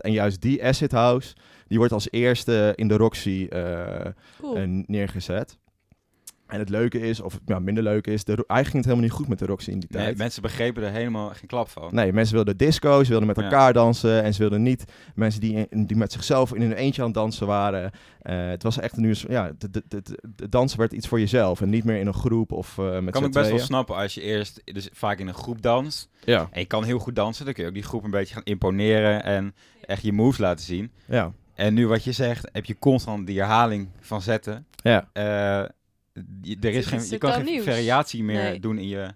En 0.08 0.14
juist 0.14 0.42
die 0.42 0.64
acid 0.64 0.92
house, 0.92 1.34
die 1.68 1.78
wordt 1.78 1.94
als 1.94 2.08
eerste 2.12 2.74
in 2.76 2.88
de 2.88 2.98
Roxy 2.98 3.48
eh, 3.50 4.06
Cool. 4.42 4.56
eh, 4.56 4.64
neergezet. 4.86 5.58
En 6.48 6.60
het 6.60 6.70
leuke 6.70 7.00
is, 7.00 7.20
of 7.20 7.40
ja, 7.46 7.60
minder 7.60 7.84
leuke 7.84 8.12
is, 8.12 8.24
de, 8.24 8.32
eigenlijk 8.32 8.66
ging 8.68 8.74
het 8.76 8.86
helemaal 8.86 9.04
niet 9.06 9.12
goed 9.14 9.28
met 9.28 9.40
de 9.40 9.46
Roxy 9.46 9.70
in 9.72 9.80
die 9.80 9.90
Nee, 9.92 10.04
tijd. 10.04 10.18
mensen 10.18 10.42
begrepen 10.42 10.84
er 10.84 10.92
helemaal 10.92 11.30
geen 11.30 11.48
klap 11.48 11.70
van. 11.70 11.96
Nee, 11.96 12.14
mensen 12.14 12.36
wilden 12.36 12.58
disco, 12.58 13.04
ze 13.04 13.10
wilden 13.10 13.28
met 13.28 13.36
Ja. 13.38 13.44
elkaar 13.44 13.74
dansen 13.74 14.24
en 14.24 14.34
ze 14.34 14.40
wilden 14.40 14.62
niet 14.64 14.84
mensen 15.16 15.42
die, 15.42 15.68
die 15.86 15.98
met 15.98 16.12
zichzelf 16.12 16.54
in 16.54 16.62
hun 16.62 16.74
eentje 16.74 17.02
aan 17.02 17.08
het 17.08 17.18
dansen 17.18 17.48
waren. 17.48 17.92
Eh, 18.22 18.48
het 18.48 18.64
was 18.64 18.80
echt 18.80 18.96
nu, 18.98 19.16
ja, 19.30 19.52
de, 19.58 19.70
de, 19.70 19.84
de, 19.88 20.02
de 20.36 20.50
dansen 20.50 20.80
werd 20.80 20.92
iets 20.92 21.08
voor 21.08 21.20
jezelf 21.20 21.62
en 21.62 21.70
niet 21.70 21.84
meer 21.84 22.00
in 22.00 22.08
een 22.08 22.14
groep 22.14 22.52
of 22.52 22.78
eh 22.78 23.00
met 23.00 23.14
kan 23.14 23.26
ik 23.26 23.32
best 23.32 23.50
wel 23.50 23.60
snappen 23.60 23.96
als 23.96 24.14
je 24.14 24.22
eerst 24.22 24.62
dus 24.66 24.90
vaak 24.94 25.20
in 25.20 25.28
een 25.28 25.34
groep 25.34 25.62
danst. 25.62 26.10
Ja, 26.24 26.48
En 26.52 26.60
je 26.60 26.66
kan 26.66 26.84
heel 26.84 27.00
goed 27.00 27.16
dansen, 27.16 27.46
dan 27.46 27.54
kun 27.54 27.64
je 27.64 27.70
ook 27.70 27.76
die 27.76 27.84
groep 27.86 28.04
een 28.04 28.12
beetje 28.12 28.34
gaan 28.34 28.44
imponeren 28.44 29.24
en 29.24 29.56
echt 29.86 30.02
je 30.04 30.14
moves 30.14 30.38
laten 30.38 30.66
zien. 30.66 30.92
ja, 31.06 31.32
En 31.56 31.74
nu 31.74 31.88
wat 31.88 32.04
je 32.04 32.12
zegt, 32.12 32.50
heb 32.52 32.66
je 32.66 32.80
constant 32.80 33.28
die 33.28 33.38
herhaling 33.40 33.88
van 34.00 34.22
zetten. 34.22 34.66
ja. 34.84 35.10
Eh, 35.14 35.70
die- 36.26 36.58
er 36.62 36.74
is 36.74 36.86
geen, 36.86 37.10
je 37.10 37.18
kan 37.18 37.32
geen 37.34 37.46
nieuws. 37.46 37.64
variatie 37.66 38.24
meer 38.24 38.44
Nee. 38.44 38.60
doen 38.60 38.78
in, 38.78 38.88
je, 38.88 39.02
in 39.04 39.14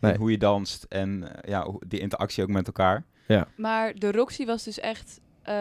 Nee. 0.00 0.16
hoe 0.16 0.30
je 0.30 0.38
danst 0.38 0.86
en 0.88 1.42
eh, 1.42 1.50
ja, 1.50 1.64
hoe- 1.64 1.82
die 1.86 2.00
interactie 2.00 2.42
ook 2.42 2.48
met 2.48 2.66
elkaar. 2.66 3.04
Maar 3.56 3.94
de 3.94 4.12
Roxy 4.12 4.44
was 4.44 4.64
dus 4.64 4.80
echt... 4.80 5.20
eh, 5.42 5.54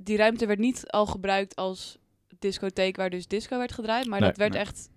die 0.00 0.16
ruimte 0.16 0.46
werd 0.46 0.58
niet 0.58 0.84
al 0.90 1.06
gebruikt 1.06 1.56
als 1.56 1.98
discotheek 2.38 2.96
waar 2.96 3.10
dus 3.10 3.26
disco 3.26 3.58
werd 3.58 3.72
gedraaid. 3.72 4.06
Maar 4.06 4.20
Nee, 4.20 4.28
dat 4.28 4.38
werd 4.38 4.52
nee. 4.52 4.60
echt 4.60 4.88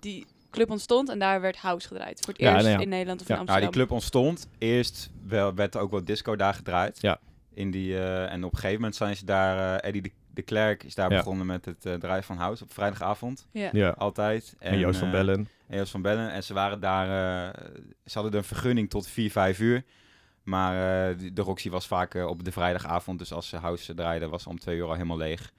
die 0.00 0.26
club 0.50 0.70
ontstond 0.70 1.08
en 1.08 1.18
daar 1.18 1.40
werd 1.40 1.56
house 1.56 1.86
gedraaid. 1.88 2.20
Voor 2.20 2.32
het 2.32 2.42
Ja, 2.42 2.52
eerst 2.52 2.64
nou 2.66 2.76
ja. 2.76 2.82
in 2.82 2.88
Nederland 2.88 3.20
of 3.20 3.28
Ja. 3.28 3.34
in 3.34 3.40
Amsterdam. 3.40 3.70
die 3.70 3.78
club 3.80 3.90
ontstond. 3.90 4.48
Eerst 4.58 5.10
wel, 5.26 5.54
werd 5.54 5.74
er 5.74 5.80
ook 5.80 5.90
wel 5.90 6.04
disco 6.04 6.36
daar 6.36 6.54
gedraaid. 6.54 6.98
Ja. 7.00 7.20
In 7.54 7.70
die, 7.70 7.96
eh, 7.98 8.32
en 8.32 8.44
op 8.44 8.52
een 8.52 8.58
gegeven 8.58 8.76
moment 8.80 8.96
zijn 8.96 9.16
ze 9.16 9.24
daar... 9.24 9.76
Eddie 9.78 10.02
de, 10.02 10.10
de 10.34 10.42
Klerk 10.42 10.82
is 10.82 10.94
daar 10.94 11.10
Ja. 11.10 11.16
begonnen 11.16 11.46
met 11.46 11.64
het 11.64 11.86
eh, 11.86 11.94
draaien 11.94 12.24
van 12.24 12.36
house 12.36 12.62
op 12.64 12.72
vrijdagavond. 12.72 13.46
Ja. 13.52 13.68
Ja. 13.72 13.88
Altijd. 13.90 14.56
En, 14.58 14.78
Joost 14.78 14.98
van 14.98 15.08
eh, 15.08 15.14
Bellen. 15.14 15.48
En 15.68 15.76
Joost 15.76 15.90
van 15.90 16.02
Bellen. 16.02 16.30
En 16.32 16.42
ze 16.42 16.54
waren 16.54 16.80
daar... 16.80 17.06
eh, 17.54 17.60
ze 18.04 18.18
hadden 18.18 18.34
een 18.36 18.44
vergunning 18.44 18.90
tot 18.90 19.06
4, 19.08 19.30
5 19.30 19.58
uur. 19.60 19.84
Maar 20.42 20.72
eh, 21.10 21.16
de, 21.32 21.42
Roxy 21.42 21.70
was 21.70 21.86
vaak 21.86 22.14
op 22.14 22.44
de 22.44 22.52
vrijdagavond. 22.52 23.18
Dus 23.18 23.32
als 23.32 23.48
ze 23.48 23.56
house 23.56 23.94
draaiden, 23.94 24.30
was 24.30 24.46
om 24.46 24.58
2 24.58 24.76
uur 24.76 24.84
al 24.86 24.92
helemaal 24.92 25.16
leeg. 25.16 25.52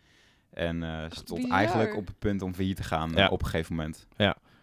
En 0.50 0.84
eh, 0.84 1.04
ze 1.10 1.16
stond 1.16 1.50
eigenlijk 1.52 1.96
op 1.96 2.08
het 2.08 2.20
punt 2.20 2.42
om 2.42 2.54
failliet 2.54 2.76
te 2.76 2.84
gaan 2.84 3.12
Ja. 3.16 3.28
op 3.28 3.42
een 3.42 3.48
gegeven 3.48 3.76
moment. 3.76 4.08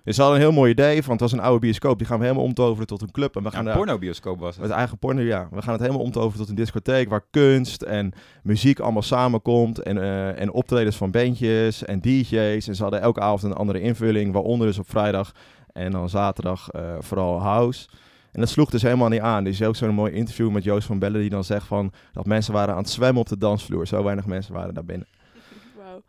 Dus 0.08 0.16
ze 0.16 0.22
hadden 0.22 0.40
een 0.40 0.46
heel 0.46 0.56
mooi 0.56 0.70
idee, 0.70 0.94
want 0.94 1.20
het 1.20 1.20
was 1.20 1.32
een 1.32 1.40
oude 1.40 1.58
bioscoop. 1.58 1.98
Die 1.98 2.06
gaan 2.06 2.18
we 2.18 2.24
helemaal 2.24 2.44
omtoveren 2.46 2.86
tot 2.86 3.02
een 3.02 3.10
club. 3.10 3.36
En 3.36 3.42
we 3.42 3.48
Ja, 3.48 3.50
gaan 3.50 3.60
een 3.60 3.66
daar 3.66 3.76
pornobioscoop 3.76 4.40
was 4.40 4.54
het. 4.54 4.64
Met 4.64 4.70
eigen 4.70 4.98
porno, 4.98 5.20
ja. 5.20 5.48
We 5.50 5.62
gaan 5.62 5.72
het 5.72 5.80
helemaal 5.80 6.02
omtoveren 6.02 6.38
tot 6.38 6.48
een 6.48 6.54
discotheek 6.54 7.08
waar 7.08 7.24
kunst 7.30 7.82
en 7.82 8.12
muziek 8.42 8.78
allemaal 8.80 9.02
samenkomt. 9.02 9.78
En, 9.78 9.98
eh, 9.98 10.40
en 10.40 10.52
optredens 10.52 10.96
van 10.96 11.10
bandjes 11.10 11.84
en 11.84 12.00
DJ's. 12.00 12.68
En 12.68 12.74
ze 12.74 12.82
hadden 12.82 13.00
elke 13.00 13.20
avond 13.20 13.42
een 13.42 13.52
andere 13.52 13.80
invulling, 13.80 14.32
waaronder 14.32 14.66
dus 14.66 14.78
op 14.78 14.90
vrijdag 14.90 15.32
en 15.72 15.90
dan 15.92 16.08
zaterdag 16.08 16.68
eh, 16.68 16.82
vooral 16.98 17.40
house. 17.40 17.88
En 18.32 18.40
dat 18.40 18.48
sloeg 18.48 18.70
dus 18.70 18.82
helemaal 18.82 19.08
niet 19.08 19.20
aan. 19.20 19.44
Er 19.44 19.50
is 19.50 19.62
ook 19.62 19.76
zo'n 19.76 19.94
mooi 19.94 20.12
interview 20.12 20.50
met 20.50 20.64
Joost 20.64 20.86
van 20.86 20.98
Bellen 20.98 21.20
die 21.20 21.30
dan 21.30 21.44
zegt 21.44 21.66
van 21.66 21.92
dat 22.12 22.26
mensen 22.26 22.52
waren 22.52 22.74
aan 22.74 22.80
het 22.80 22.90
zwemmen 22.90 23.20
op 23.20 23.28
de 23.28 23.38
dansvloer. 23.38 23.86
Zo 23.86 24.02
weinig 24.02 24.26
mensen 24.26 24.54
waren 24.54 24.74
daar 24.74 24.84
binnen. 24.84 25.06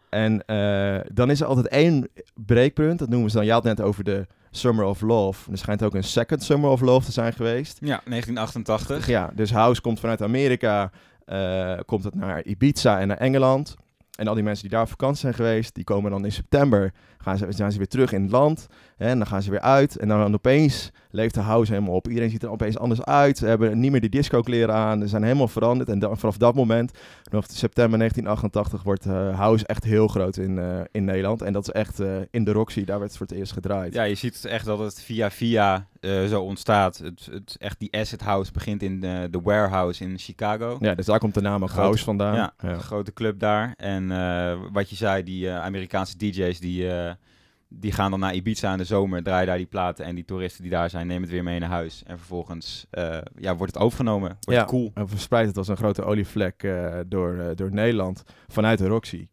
Wauw. 0.10 0.22
En 0.22 0.46
eh, 0.46 1.00
dan 1.13 1.29
is 1.29 1.41
er 1.41 1.48
altijd 1.48 1.67
één 1.67 2.08
breekpunt. 2.36 3.00
Dat 3.00 3.10
noemen 3.10 3.29
ze 3.29 3.36
dan. 3.38 3.46
Je 3.46 3.51
had 3.51 3.63
het 3.63 3.77
net 3.77 3.88
over 3.88 4.03
de 4.03 4.27
Summer 4.51 4.86
of 4.86 5.01
Love. 5.01 5.51
Er 5.51 5.58
schijnt 5.58 5.84
ook 5.84 5.96
een 5.96 6.03
second 6.03 6.43
Summer 6.43 6.69
of 6.69 6.81
Love 6.81 7.05
te 7.05 7.12
zijn 7.12 7.34
geweest. 7.34 7.77
Ja, 7.79 8.01
1988. 8.05 9.08
Ja, 9.08 9.31
dus 9.36 9.51
House 9.51 9.81
komt 9.81 10.00
vanuit 10.00 10.22
Amerika, 10.22 10.91
eh, 11.25 11.77
komt 11.86 12.03
het 12.03 12.15
naar 12.15 12.43
Ibiza 12.43 13.00
en 13.00 13.08
naar 13.08 13.17
Engeland. 13.17 13.75
En 14.15 14.27
al 14.27 14.34
die 14.34 14.43
mensen 14.43 14.62
die 14.62 14.72
daar 14.72 14.84
op 14.84 14.89
vakantie 14.89 15.19
zijn 15.19 15.34
geweest, 15.34 15.75
die 15.75 15.84
komen 15.84 16.12
dan 16.12 16.25
in 16.25 16.31
september, 16.31 16.93
gaan 17.17 17.38
ze, 17.38 17.46
zijn 17.50 17.72
ze 17.72 17.77
weer 17.77 17.88
terug 17.88 18.12
in 18.12 18.22
het 18.22 18.31
land. 18.31 18.67
En 19.00 19.18
dan 19.18 19.27
gaan 19.27 19.41
ze 19.41 19.50
weer 19.50 19.62
uit. 19.62 19.98
En 19.98 20.08
dan 20.08 20.34
opeens 20.34 20.91
leeft 21.12 21.34
de 21.34 21.39
house 21.39 21.72
helemaal 21.72 21.96
op. 21.96 22.08
Iedereen 22.08 22.29
ziet 22.29 22.44
er 22.44 22.50
opeens 22.50 22.77
anders 22.77 23.03
uit. 23.03 23.38
Ze 23.38 23.46
hebben 23.46 23.79
niet 23.79 23.91
meer 23.91 24.01
die 24.01 24.10
disco-kleren 24.10 24.75
aan. 24.75 25.01
Ze 25.01 25.08
zijn 25.08 25.24
helemaal 25.24 25.48
veranderd. 25.48 25.89
En 25.89 26.00
dan, 26.00 26.18
vanaf 26.18 26.38
dat 26.38 26.56
moment, 26.56 26.91
vanaf 27.29 27.46
september 27.48 27.98
1988, 27.98 28.84
wordt 28.84 29.06
eh, 29.06 29.39
house 29.39 29.65
echt 29.65 29.84
heel 29.84 30.08
groot 30.08 30.38
in, 30.38 30.60
eh, 30.60 30.79
in 30.91 31.06
Nederland. 31.06 31.41
En 31.41 31.53
dat 31.53 31.68
is 31.68 31.74
echt 31.74 32.00
eh, 32.00 32.18
in 32.32 32.44
de 32.44 32.51
Roxy, 32.51 32.84
daar 32.84 33.00
werd 33.00 33.10
het 33.10 33.18
voor 33.18 33.27
het 33.27 33.38
eerst 33.38 33.51
gedraaid. 33.51 33.94
Ja, 33.94 34.03
je 34.03 34.15
ziet 34.15 34.46
echt 34.46 34.65
dat 34.65 34.79
het 34.79 35.01
via 35.01 35.32
via 35.32 35.88
zo 36.01 36.41
ontstaat. 36.41 36.98
Het, 36.98 37.27
het, 37.32 37.56
echt 37.60 37.79
die 37.79 37.91
Asset 37.91 38.22
House 38.22 38.51
begint 38.51 38.84
in 38.84 39.00
de, 39.00 39.27
de 39.32 39.41
Warehouse 39.41 40.03
in 40.03 40.18
Chicago. 40.18 40.77
Ja, 40.79 40.96
dus 40.96 41.06
daar 41.06 41.20
komt 41.20 41.34
de 41.34 41.41
naam 41.41 41.63
ook 41.63 41.70
house 41.70 42.03
vandaan. 42.03 42.36
Ja, 42.36 42.53
Ja. 42.62 42.70
een 42.70 42.79
grote 42.79 43.13
club 43.13 43.39
daar. 43.39 43.74
En 43.77 44.08
wat 44.72 44.89
je 44.89 44.96
zei, 44.96 45.24
die 45.24 45.51
Amerikaanse 45.51 46.18
DJ's 46.18 46.60
die, 46.60 46.88
die 47.70 47.92
gaan 47.92 48.12
dan 48.12 48.20
naar 48.20 48.34
Ibiza 48.34 48.72
in 48.72 48.78
de 48.78 48.84
zomer, 48.84 49.24
draaien 49.24 49.48
daar 49.48 49.58
die 49.58 49.66
platen. 49.66 50.06
En 50.06 50.16
die 50.16 50.26
toeristen 50.26 50.62
die 50.62 50.72
daar 50.72 50.90
zijn, 50.90 51.08
nemen 51.08 51.22
het 51.24 51.32
weer 51.32 51.44
mee 51.44 51.60
naar 51.60 51.70
huis. 51.70 52.04
En 52.06 52.18
vervolgens 52.18 52.86
eh, 52.90 53.18
ja, 53.36 53.56
wordt 53.56 53.74
het 53.74 53.82
overgenomen. 53.84 54.30
Wordt 54.30 54.46
Ja. 54.52 54.60
het 54.60 54.70
cool. 54.70 54.92
En 54.94 55.10
verspreid 55.10 55.48
het 55.48 55.58
als 55.58 55.68
een 55.68 55.78
grote 55.78 56.04
olievlek 56.04 56.64
eh, 56.64 56.98
door, 57.08 57.38
eh, 57.38 57.56
door 57.56 57.72
Nederland 57.72 58.24
vanuit 58.48 58.78
de 58.78 58.88
Roxy. 58.88 59.28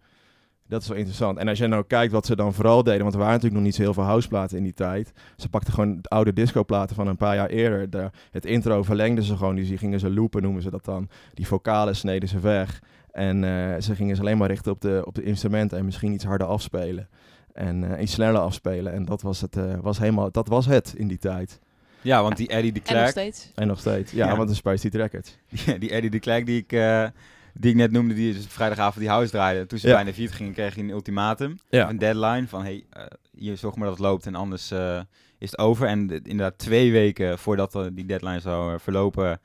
Dat 0.69 0.83
is 0.83 0.88
wel 0.88 0.97
interessant. 0.97 1.38
En 1.38 1.49
als 1.49 1.59
je 1.59 1.66
nou 1.66 1.85
kijkt 1.87 2.12
wat 2.12 2.26
ze 2.26 2.37
dan 2.37 2.55
vooral 2.55 2.83
deden, 2.83 3.00
want 3.00 3.12
er 3.12 3.19
waren 3.19 3.35
natuurlijk 3.35 3.61
nog 3.61 3.64
niet 3.71 3.75
zo 3.75 3.83
heel 3.83 3.95
veel 3.95 4.02
houseplaten 4.02 4.57
in 4.57 4.62
die 4.62 4.73
tijd. 4.75 5.12
Ze 5.37 5.49
pakten 5.49 5.73
gewoon 5.73 5.99
de 6.00 6.09
oude 6.09 6.33
discoplaten 6.33 6.97
van 6.97 7.07
een 7.07 7.16
paar 7.16 7.35
jaar 7.35 7.49
eerder. 7.49 7.90
De, 7.90 8.11
het 8.31 8.45
intro 8.47 8.83
verlengden 8.83 9.25
ze 9.25 9.37
gewoon, 9.37 9.57
dus 9.57 9.69
die 9.69 9.78
gingen 9.78 10.00
ze 10.00 10.11
loopen, 10.11 10.43
noemen 10.43 10.62
ze 10.62 10.71
dat 10.71 10.85
dan. 10.85 11.09
Die 11.35 11.47
vocalen 11.47 11.97
sneden 11.97 12.28
ze 12.28 12.40
weg. 12.40 12.83
En 13.11 13.45
eh, 13.45 13.81
ze 13.81 13.95
gingen 13.95 14.16
ze 14.16 14.23
alleen 14.23 14.38
maar 14.38 14.49
richten 14.49 14.73
op 14.73 14.81
de, 14.81 15.02
op 15.05 15.14
de 15.14 15.23
instrumenten 15.23 15.78
en 15.78 15.85
misschien 15.85 16.12
iets 16.12 16.25
harder 16.25 16.47
afspelen. 16.47 17.09
En 17.56 17.94
eh, 17.96 18.02
iets 18.02 18.12
sneller 18.12 18.40
afspelen. 18.40 18.92
En 18.92 19.04
dat 19.04 19.22
was 19.22 19.40
het, 19.40 19.56
eh, 19.56 19.75
was 19.80 19.98
helemaal, 19.98 20.30
dat 20.30 20.48
was 20.48 20.66
het 20.66 20.94
in 20.96 21.08
die 21.08 21.18
tijd. 21.18 21.60
Ja, 22.00 22.22
want 22.22 22.36
die 22.36 22.48
Eddie 22.48 22.72
de 22.72 22.80
En 22.84 22.84
nog 22.84 22.94
Klerk, 22.94 23.10
steeds. 23.10 23.52
En 23.54 23.66
nog 23.66 23.78
steeds. 23.78 24.12
Ja, 24.12 24.26
Ja. 24.28 24.36
want 24.36 24.48
de 24.48 24.54
Spice 24.54 24.88
Heat 24.88 24.94
Records. 24.94 25.36
die, 25.64 25.78
die 25.78 25.90
Eddie 25.90 26.10
de 26.10 26.18
Klerk 26.18 26.46
die 26.46 26.60
ik, 26.60 26.72
eh, 26.72 27.06
die 27.54 27.70
ik 27.70 27.76
net 27.76 27.90
noemde, 27.90 28.14
die 28.14 28.32
dus 28.32 28.47
vrijdagavond 28.49 28.99
die 28.99 29.08
house 29.08 29.30
draaide. 29.30 29.66
Toen 29.66 29.78
ze 29.78 29.88
Ja. 29.88 29.95
bijna 29.95 30.12
failliet 30.12 30.32
gingen, 30.32 30.52
kreeg 30.52 30.75
hij 30.75 30.84
een 30.84 30.90
ultimatum. 30.90 31.56
Ja. 31.69 31.88
een 31.88 31.99
deadline 31.99 32.49
van 32.49 32.62
hey, 32.62 32.84
eh, 32.90 33.02
hier 33.32 33.56
zorg 33.56 33.75
maar 33.76 33.88
dat 33.88 33.97
het 33.97 34.06
loopt 34.06 34.26
en 34.26 34.34
anders 34.34 34.71
eh, 34.71 35.00
is 35.38 35.50
het 35.50 35.58
over. 35.60 35.86
En 35.86 36.06
de- 36.06 36.21
inderdaad 36.23 36.58
twee 36.58 36.92
weken 36.92 37.38
voordat 37.38 37.73
die 37.92 38.06
deadline 38.06 38.40
zou 38.40 38.78
verlopen, 38.80 39.40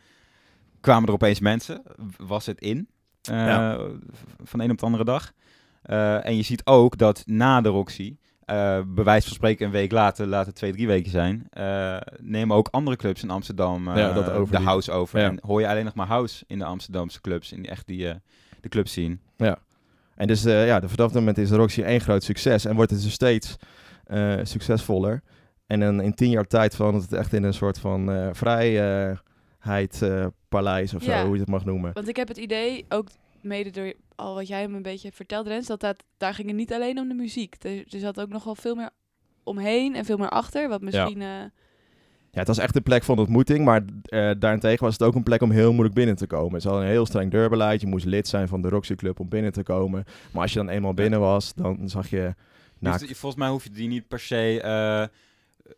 kwamen 0.81 1.07
er 1.07 1.13
opeens 1.13 1.39
mensen. 1.39 1.81
Was 2.17 2.45
het 2.45 2.59
in 2.59 2.87
eh, 3.21 3.35
Ja. 3.35 3.77
van 4.43 4.59
de 4.59 4.65
een 4.65 4.71
op 4.71 4.77
de 4.79 4.85
andere 4.85 5.03
dag. 5.05 5.31
Eh, 5.91 6.25
en 6.25 6.35
je 6.35 6.41
ziet 6.41 6.65
ook 6.65 6.97
dat 6.97 7.23
na 7.25 7.61
de 7.61 7.69
Roxy, 7.69 8.15
eh 8.45 8.79
bij 8.87 9.03
wijze 9.03 9.25
van 9.27 9.35
spreken 9.35 9.65
een 9.65 9.71
week 9.71 9.91
later, 9.91 10.27
later 10.27 10.53
twee, 10.53 10.71
drie 10.71 10.87
weken 10.87 11.11
zijn, 11.11 11.47
eh, 11.49 11.97
nemen 12.21 12.55
ook 12.55 12.67
andere 12.71 12.95
clubs 12.97 13.23
in 13.23 13.29
Amsterdam 13.29 13.87
eh, 13.87 13.95
Ja, 13.97 14.13
dat 14.13 14.49
de 14.51 14.57
house 14.59 14.91
over. 14.91 15.19
Ja. 15.19 15.25
En 15.27 15.39
hoor 15.45 15.59
je 15.61 15.67
alleen 15.67 15.85
nog 15.85 15.93
maar 15.93 16.07
house 16.07 16.43
in 16.47 16.59
de 16.59 16.65
Amsterdamse 16.65 17.21
clubs, 17.21 17.51
in 17.51 17.61
die, 17.61 17.71
echt 17.71 17.87
die, 17.87 18.07
eh, 18.09 18.15
de 18.61 18.69
clubs 18.69 18.93
zien. 18.93 19.19
En 20.15 20.27
dus 20.27 20.45
eh, 20.45 20.65
ja, 20.67 20.79
de- 20.79 20.89
vanaf 20.89 21.11
dat 21.11 21.13
moment 21.19 21.37
is 21.37 21.49
de 21.49 21.55
Roxy 21.55 21.81
één 21.81 22.01
groot 22.01 22.23
succes 22.23 22.65
en 22.65 22.75
wordt 22.75 22.91
het 22.91 23.01
dus 23.03 23.13
steeds 23.13 23.55
eh, 24.05 24.33
succesvoller. 24.43 25.21
En 25.67 25.79
dan 25.79 26.01
in 26.01 26.13
tien 26.13 26.29
jaar 26.29 26.47
tijd 26.47 26.75
verandert 26.75 27.03
het 27.03 27.13
echt 27.19 27.33
in 27.33 27.43
een 27.43 27.53
soort 27.53 27.79
van 27.79 28.11
eh 28.11 28.27
vrijheid 28.31 30.01
eh, 30.01 30.25
paleis 30.49 30.93
of 30.93 31.05
Ja. 31.05 31.19
zo, 31.19 31.25
hoe 31.25 31.33
je 31.33 31.39
het 31.41 31.49
mag 31.49 31.65
noemen. 31.65 31.93
Want 31.93 32.07
ik 32.07 32.15
heb 32.15 32.27
het 32.27 32.37
idee, 32.37 32.85
ook 32.89 33.07
mede 33.43 33.69
door 33.69 33.93
al 34.15 34.35
wat 34.35 34.47
jij 34.47 34.67
me 34.67 34.75
een 34.75 34.81
beetje 34.81 35.11
verteld, 35.11 35.47
Rens, 35.47 35.67
dat, 35.67 35.79
dat 35.79 36.03
daar 36.17 36.33
ging 36.33 36.47
het 36.47 36.57
niet 36.57 36.73
alleen 36.73 36.99
om 36.99 37.07
de 37.07 37.13
muziek. 37.13 37.55
Er, 37.59 37.77
er 37.89 37.99
zat 37.99 38.19
ook 38.19 38.29
nog 38.29 38.43
wel 38.43 38.55
veel 38.55 38.75
meer 38.75 38.89
omheen 39.43 39.95
en 39.95 40.05
veel 40.05 40.17
meer 40.17 40.29
achter, 40.29 40.69
wat 40.69 40.81
misschien... 40.81 41.21
eh, 41.21 41.27
Ja, 42.31 42.39
het 42.39 42.47
was 42.47 42.57
echt 42.57 42.75
een 42.75 42.83
plek 42.83 43.03
van 43.03 43.19
ontmoeting, 43.19 43.65
maar 43.65 43.81
eh, 44.03 44.31
daarentegen 44.39 44.83
was 44.83 44.93
het 44.93 45.03
ook 45.03 45.15
een 45.15 45.23
plek 45.23 45.41
om 45.41 45.51
heel 45.51 45.71
moeilijk 45.71 45.95
binnen 45.95 46.15
te 46.15 46.27
komen. 46.27 46.61
Ze 46.61 46.67
hadden 46.67 46.85
een 46.85 46.91
heel 46.93 47.05
streng 47.05 47.31
deurbeleid, 47.31 47.81
je 47.81 47.87
moest 47.87 48.05
lid 48.05 48.27
zijn 48.27 48.47
van 48.47 48.61
de 48.61 48.69
Roxy 48.69 48.95
Club 48.95 49.19
om 49.19 49.29
binnen 49.29 49.51
te 49.51 49.63
komen. 49.63 50.03
Maar 50.31 50.41
als 50.41 50.53
je 50.53 50.59
dan 50.59 50.69
eenmaal 50.69 50.93
binnen 50.93 51.19
was, 51.19 51.53
dan 51.53 51.89
zag 51.89 52.09
je... 52.09 52.21
Dus 52.79 52.89
naakt- 52.89 52.99
die- 53.07 53.15
volgens 53.15 53.41
mij 53.41 53.51
hoef 53.51 53.63
je 53.63 53.69
die 53.69 53.87
niet 53.87 54.07
per 54.07 54.19
se 54.19 54.61
eh, 54.61 55.05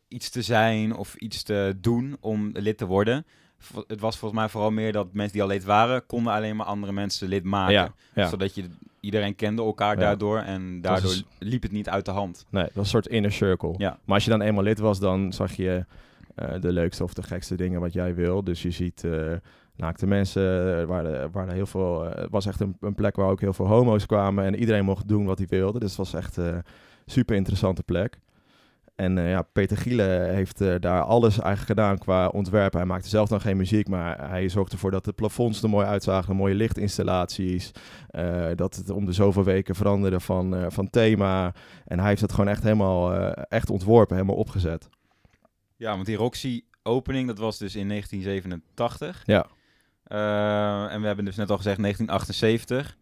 iets 0.07 0.29
te 0.29 0.41
zijn 0.41 0.95
of 0.95 1.15
iets 1.15 1.43
te 1.43 1.77
doen 1.81 2.17
om 2.19 2.49
lid 2.53 2.77
te 2.77 2.85
worden. 2.85 3.25
Het 3.87 3.99
was 3.99 4.17
volgens 4.17 4.39
mij 4.39 4.49
vooral 4.49 4.71
meer 4.71 4.91
dat 4.91 5.07
mensen 5.13 5.33
die 5.33 5.41
al 5.41 5.47
lid 5.47 5.63
waren, 5.63 6.05
konden 6.05 6.33
alleen 6.33 6.55
maar 6.55 6.65
andere 6.65 6.93
mensen 6.93 7.27
lid 7.27 7.43
maken. 7.43 7.73
ja, 7.73 7.93
ja. 8.13 8.27
Zodat 8.27 8.55
je 8.55 8.65
iedereen 8.99 9.35
kende 9.35 9.61
elkaar 9.61 9.95
daardoor 9.97 10.39
en 10.39 10.81
daardoor 10.81 11.21
liep 11.39 11.61
het 11.61 11.71
niet 11.71 11.89
uit 11.89 12.05
de 12.05 12.11
hand. 12.11 12.45
Nee, 12.49 12.63
dat 12.63 12.73
was 12.73 12.83
een 12.83 12.89
soort 12.89 13.07
inner 13.07 13.31
circle. 13.31 13.75
Maar 13.77 14.15
als 14.15 14.23
je 14.23 14.29
dan 14.29 14.41
eenmaal 14.41 14.63
lid 14.63 14.79
was, 14.79 14.99
dan 14.99 15.33
zag 15.33 15.51
je 15.51 15.85
eh, 16.35 16.61
de 16.61 16.71
leukste 16.71 17.03
of 17.03 17.13
de 17.13 17.23
gekste 17.23 17.55
dingen 17.55 17.79
wat 17.79 17.93
jij 17.93 18.15
wil. 18.15 18.43
Dus 18.43 18.61
je 18.61 18.71
ziet 18.71 19.03
eh 19.03 19.31
naakte 19.75 20.07
mensen, 20.07 20.41
er 20.41 20.87
waren, 20.87 21.31
waren 21.31 21.53
heel 21.53 21.65
veel, 21.65 22.05
eh, 22.05 22.21
het 22.21 22.31
was 22.31 22.45
echt 22.45 22.59
een, 22.59 22.77
een 22.81 22.95
plek 22.95 23.15
waar 23.15 23.29
ook 23.29 23.39
heel 23.39 23.53
veel 23.53 23.67
homo's 23.67 24.05
kwamen 24.05 24.45
en 24.45 24.55
iedereen 24.55 24.85
mocht 24.85 25.07
doen 25.07 25.25
wat 25.25 25.37
hij 25.37 25.47
wilde. 25.49 25.79
Dus 25.79 25.89
het 25.89 25.97
was 25.97 26.13
echt 26.13 26.37
een 26.37 26.63
super 27.05 27.35
interessante 27.35 27.83
plek. 27.83 28.19
En 28.95 29.17
eh, 29.17 29.29
ja, 29.29 29.41
Peter 29.41 29.77
Giele 29.77 30.03
heeft 30.33 30.61
eh, 30.61 30.75
daar 30.79 31.01
alles 31.01 31.39
eigenlijk 31.39 31.67
gedaan 31.79 31.97
qua 31.97 32.27
ontwerpen. 32.27 32.79
Hij 32.79 32.87
maakte 32.87 33.09
zelf 33.09 33.29
dan 33.29 33.41
geen 33.41 33.57
muziek, 33.57 33.87
maar 33.87 34.29
hij 34.29 34.49
zorgde 34.49 34.73
ervoor 34.73 34.91
dat 34.91 35.05
de 35.05 35.13
plafonds 35.13 35.63
er 35.63 35.69
mooi 35.69 35.85
uitzagen, 35.85 36.35
mooie 36.35 36.55
lichtinstallaties. 36.55 37.71
eh, 38.07 38.49
dat 38.55 38.75
het 38.75 38.89
om 38.89 39.05
de 39.05 39.11
zoveel 39.11 39.43
weken 39.43 39.75
veranderde 39.75 40.19
van, 40.19 40.71
van 40.71 40.89
thema. 40.89 41.53
En 41.85 41.99
hij 41.99 42.07
heeft 42.07 42.21
het 42.21 42.31
gewoon 42.31 42.47
echt 42.47 42.63
helemaal 42.63 43.13
echt 43.33 43.69
ontworpen, 43.69 44.15
helemaal 44.15 44.35
opgezet. 44.37 44.89
Ja, 45.77 45.93
want 45.93 46.05
die 46.05 46.15
Roxy 46.17 46.61
opening, 46.83 47.27
dat 47.27 47.37
was 47.37 47.57
dus 47.57 47.75
in 47.75 47.87
1987. 47.87 49.23
Ja. 49.25 49.45
En 50.89 51.01
we 51.01 51.07
hebben 51.07 51.25
dus 51.25 51.35
net 51.35 51.49
al 51.49 51.57
gezegd 51.57 51.77
1978. 51.81 52.97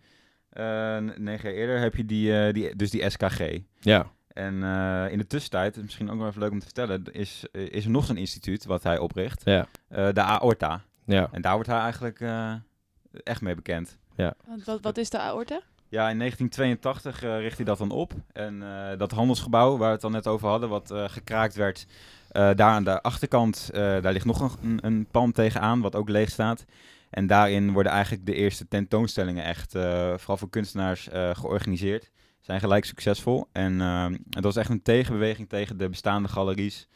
Eh, 0.50 0.64
n- 0.98 1.14
negen 1.24 1.50
jaar 1.50 1.58
eerder 1.60 1.80
heb 1.80 1.96
je 1.96 2.06
die, 2.06 2.54
die, 2.54 2.76
dus 2.76 2.90
die 2.90 3.10
SKG. 3.10 3.40
Ja, 3.80 4.12
En 4.46 4.64
eh, 4.64 5.12
in 5.12 5.18
de 5.18 5.28
tussentijd, 5.28 5.76
is 5.78 5.84
misschien 5.84 6.10
ook 6.12 6.18
wel 6.20 6.28
even 6.28 6.42
leuk 6.42 6.52
om 6.52 6.60
te 6.60 6.66
vertellen, 6.66 7.04
is, 7.12 7.46
eh, 7.52 7.62
is 7.70 7.86
er 7.86 7.92
nog 7.92 8.06
zo'n 8.06 8.18
instituut 8.18 8.66
wat 8.66 8.84
hij 8.84 8.98
opricht. 8.98 9.42
ja, 9.46 9.68
Eh, 9.88 10.08
de 10.14 10.22
Aorta. 10.22 10.82
ja. 11.06 11.28
En 11.32 11.42
daar 11.42 11.54
wordt 11.54 11.70
hij 11.70 11.80
eigenlijk 11.80 12.20
eh, 12.20 12.54
echt 13.24 13.42
mee 13.42 13.56
bekend. 13.56 13.98
want 14.48 14.64
wat, 14.66 14.82
wat 14.82 14.98
is 14.98 15.10
de 15.10 15.20
aorta? 15.20 15.62
Ja, 15.90 16.10
in 16.10 16.18
1982 16.18 17.24
eh, 17.24 17.40
richt 17.40 17.56
hij 17.58 17.66
dat 17.66 17.78
dan 17.78 17.92
op. 17.92 18.14
En 18.34 18.64
eh, 18.64 18.98
dat 18.98 19.12
handelsgebouw 19.12 19.78
waar 19.78 19.88
we 19.88 19.94
het 19.94 20.02
dan 20.02 20.12
net 20.12 20.28
over 20.28 20.48
hadden, 20.48 20.70
wat 20.70 20.92
eh, 20.92 21.04
gekraakt 21.10 21.56
werd, 21.56 21.86
eh, 22.30 22.50
daar 22.56 22.72
aan 22.72 22.84
de 22.84 23.02
achterkant, 23.02 23.70
eh, 23.74 23.80
daar 24.02 24.14
ligt 24.14 24.26
nog 24.26 24.58
een, 24.64 24.80
een 24.86 25.08
pand 25.12 25.36
tegenaan, 25.36 25.82
wat 25.82 25.96
ook 25.96 26.10
leeg 26.10 26.30
staat. 26.30 26.66
En 27.10 27.28
daarin 27.28 27.72
worden 27.72 27.92
eigenlijk 27.92 28.26
de 28.26 28.34
eerste 28.34 28.68
tentoonstellingen 28.68 29.44
echt, 29.44 29.76
eh, 29.76 30.14
vooral 30.18 30.38
voor 30.38 30.50
kunstenaars, 30.50 31.10
eh, 31.10 31.30
georganiseerd. 31.36 32.12
Zijn 32.52 32.64
gelijk 32.64 32.86
succesvol. 32.86 33.48
En 33.52 33.82
ehm, 33.82 34.18
het 34.30 34.44
was 34.44 34.56
echt 34.56 34.70
een 34.70 34.82
tegenbeweging 34.82 35.50
tegen 35.50 35.78
de 35.78 35.90
bestaande 35.90 36.30
galeries. 36.30 36.88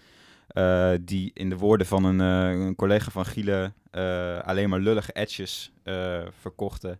eh, 0.47 0.91
die 1.01 1.31
in 1.33 1.49
de 1.49 1.57
woorden 1.57 1.87
van 1.87 2.03
een, 2.03 2.21
eh, 2.21 2.65
een 2.65 2.75
collega 2.75 3.11
van 3.11 3.25
Giele 3.25 3.71
eh, 3.91 4.39
alleen 4.39 4.69
maar 4.69 4.79
lullige 4.79 5.13
etjes 5.13 5.71
eh, 5.83 6.21
verkochten. 6.39 6.99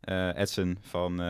Eh 0.00 0.36
Edson 0.36 0.78
van, 0.80 1.12
eh 1.20 1.26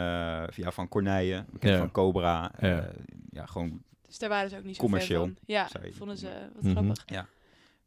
ja, 0.54 0.70
van 0.70 0.88
Corneille, 0.88 1.44
bekend 1.50 1.72
Ja. 1.72 1.78
van 1.78 1.90
Cobra. 1.90 2.50
Ja. 2.60 2.68
Ja. 2.68 2.88
ja, 3.30 3.46
gewoon. 3.46 3.82
Dus 4.06 4.18
daar 4.18 4.28
waren 4.28 4.50
ze 4.50 4.56
ook 4.56 4.64
niet 4.64 4.74
zo 4.76 4.82
Commercieel, 4.82 5.22
van. 5.22 5.36
Ja, 5.44 5.68
je- 5.82 5.92
vonden 5.92 6.16
ze 6.18 6.28
wat 6.54 6.62
Mhm. 6.62 6.72
grappig. 6.72 7.04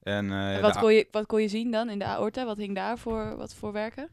En, 0.03 0.31
eh, 0.31 0.55
En 0.55 0.61
wat, 0.61 0.77
kon 0.77 0.93
je, 0.93 1.07
wat 1.11 1.25
kon 1.25 1.41
je 1.41 1.47
zien 1.47 1.71
dan 1.71 1.89
in 1.89 1.99
de 1.99 2.05
aorta? 2.05 2.45
Wat 2.45 2.57
hing 2.57 2.75
daar 2.75 2.97
voor, 2.97 3.35
wat 3.37 3.53
voor 3.55 3.71
werken? 3.71 4.07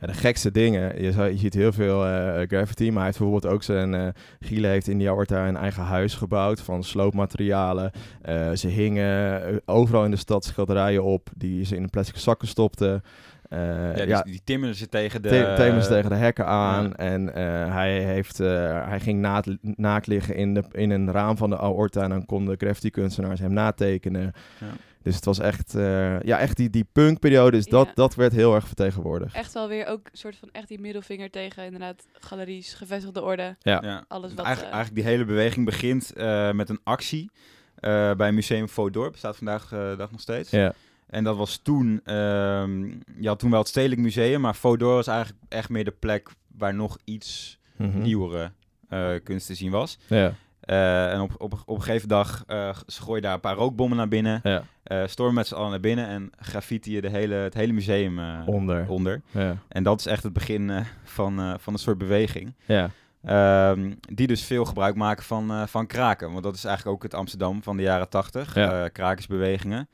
Ja, 0.00 0.06
de 0.06 0.12
gekste 0.12 0.50
dingen. 0.50 1.02
Je, 1.02 1.12
je 1.12 1.38
ziet 1.38 1.54
heel 1.54 1.72
veel 1.72 2.06
eh, 2.06 2.48
graffiti, 2.48 2.86
maar 2.86 2.96
hij 2.96 3.04
heeft 3.04 3.18
bijvoorbeeld 3.18 3.52
ook 3.52 3.62
zijn... 3.62 3.94
eh 3.94 4.08
Giele 4.40 4.66
heeft 4.66 4.88
in 4.88 4.98
die 4.98 5.08
Aorta 5.10 5.48
een 5.48 5.56
eigen 5.56 5.82
huis 5.82 6.14
gebouwd 6.14 6.60
van 6.60 6.84
sloopmaterialen. 6.84 7.90
Eh, 8.22 8.52
ze 8.52 8.68
hingen 8.68 9.60
overal 9.64 10.04
in 10.04 10.10
de 10.10 10.16
stad 10.16 10.44
schilderijen 10.44 11.04
op 11.04 11.28
die 11.36 11.64
ze 11.64 11.76
in 11.76 11.90
plastic 11.90 12.16
zakken 12.16 12.48
stopten. 12.48 13.02
Eh, 13.48 13.60
ja, 13.60 13.94
die, 13.94 14.06
ja, 14.06 14.22
die 14.22 14.40
timmerden 14.44 14.76
ze 14.76 14.88
tegen 14.88 15.22
de... 15.22 15.54
Themens 15.56 15.88
tegen 15.88 16.10
de 16.10 16.16
hekken 16.16 16.46
aan. 16.46 16.84
ja. 16.84 16.92
En 16.92 17.26
hij, 17.72 18.00
heeft, 18.02 18.38
hij 18.38 19.00
ging 19.00 19.20
naakt, 19.20 19.48
naakt 19.60 20.06
liggen 20.06 20.34
in, 20.34 20.54
de, 20.54 20.64
in 20.72 20.90
een 20.90 21.12
raam 21.12 21.36
van 21.36 21.50
de 21.50 21.58
aorta. 21.58 22.02
En 22.02 22.10
dan 22.10 22.26
konden 22.26 22.58
graffiti-kunstenaars 22.58 23.40
hem 23.40 23.52
natekenen. 23.52 24.32
Ja. 24.58 24.66
Dus 25.02 25.14
het 25.14 25.24
was 25.24 25.38
echt, 25.38 25.74
eh, 25.74 26.20
ja, 26.22 26.38
echt 26.38 26.56
die, 26.56 26.70
die 26.70 26.86
punkperiode. 26.92 27.56
Dus 27.56 27.66
dat, 27.66 27.86
Ja. 27.86 27.92
dat 27.94 28.14
werd 28.14 28.32
heel 28.32 28.54
erg 28.54 28.66
vertegenwoordigd. 28.66 29.34
Echt 29.34 29.52
wel 29.52 29.68
weer 29.68 29.86
ook 29.86 30.06
een 30.12 30.18
soort 30.18 30.36
van 30.36 30.48
echt 30.52 30.68
die 30.68 30.80
middelvinger 30.80 31.30
tegen 31.30 31.64
inderdaad 31.64 32.06
galeries, 32.18 32.74
gevestigde 32.74 33.22
orde. 33.22 33.56
Ja. 33.60 33.78
Ja. 33.82 34.04
Alles 34.08 34.34
wat... 34.34 34.44
Eigenlijk, 34.44 34.72
eh, 34.74 34.78
eigenlijk 34.78 34.94
die 35.04 35.12
hele 35.14 35.24
beweging 35.24 35.64
begint 35.66 36.12
eh, 36.12 36.50
met 36.52 36.68
een 36.68 36.80
actie 36.84 37.30
eh, 37.74 38.14
bij 38.14 38.32
Museum 38.32 38.68
Faux 38.68 39.10
bestaat 39.10 39.36
vandaag 39.36 39.68
dag 39.96 40.10
nog 40.10 40.20
steeds. 40.20 40.50
Ja. 40.50 40.72
En 41.06 41.24
dat 41.24 41.36
was 41.36 41.56
toen, 41.56 42.00
ehm 42.04 42.84
je 43.20 43.28
had 43.28 43.38
toen 43.38 43.50
wel 43.50 43.58
het 43.58 43.68
Stedelijk 43.68 44.00
Museum, 44.00 44.40
maar 44.40 44.54
Faux 44.54 44.82
was 44.82 45.06
eigenlijk 45.06 45.42
echt 45.48 45.68
meer 45.68 45.84
de 45.84 45.90
plek 45.98 46.28
waar 46.56 46.74
nog 46.74 46.98
iets 47.04 47.58
Mhm. 47.76 48.02
nieuwere 48.02 48.52
eh, 48.88 49.10
kunst 49.24 49.46
te 49.46 49.54
zien 49.54 49.70
was. 49.70 49.98
Ja. 50.06 50.34
Eh, 50.70 51.12
en 51.12 51.20
op, 51.20 51.34
op, 51.38 51.62
op 51.66 51.76
een 51.76 51.82
gegeven 51.82 52.08
dag 52.08 52.44
eh 52.46 52.74
ze 52.86 53.02
gooien 53.02 53.22
daar 53.22 53.34
een 53.34 53.40
paar 53.40 53.54
rookbommen 53.56 53.96
naar 53.96 54.08
binnen, 54.08 54.40
Ja. 54.42 54.62
eh 54.82 55.02
stormen 55.06 55.34
met 55.34 55.46
z'n 55.46 55.54
allen 55.54 55.70
naar 55.70 55.80
binnen 55.80 56.06
en 56.06 56.30
graffitiën 56.38 57.00
de 57.02 57.08
hele, 57.08 57.34
het 57.34 57.54
hele 57.54 57.72
museum 57.72 58.18
Onder. 58.46 58.88
onder. 58.88 59.20
Ja. 59.30 59.56
En 59.68 59.82
dat 59.82 59.98
is 60.00 60.06
echt 60.06 60.22
het 60.22 60.32
begin 60.32 60.84
van, 61.04 61.56
van 61.60 61.72
een 61.72 61.78
soort 61.78 61.98
beweging. 61.98 62.54
Ja. 62.66 62.90
Ehm, 63.24 63.92
die 64.14 64.26
dus 64.26 64.44
veel 64.44 64.64
gebruik 64.64 64.94
maken 64.94 65.24
van, 65.24 65.68
van 65.68 65.86
kraken. 65.86 66.30
Want 66.32 66.42
dat 66.44 66.54
is 66.54 66.64
eigenlijk 66.64 66.96
ook 66.96 67.02
het 67.02 67.14
Amsterdam 67.14 67.62
van 67.62 67.76
de 67.76 67.82
jaren 67.82 68.08
tachtig. 68.08 68.52
Krakersbewegingen. 68.92 69.88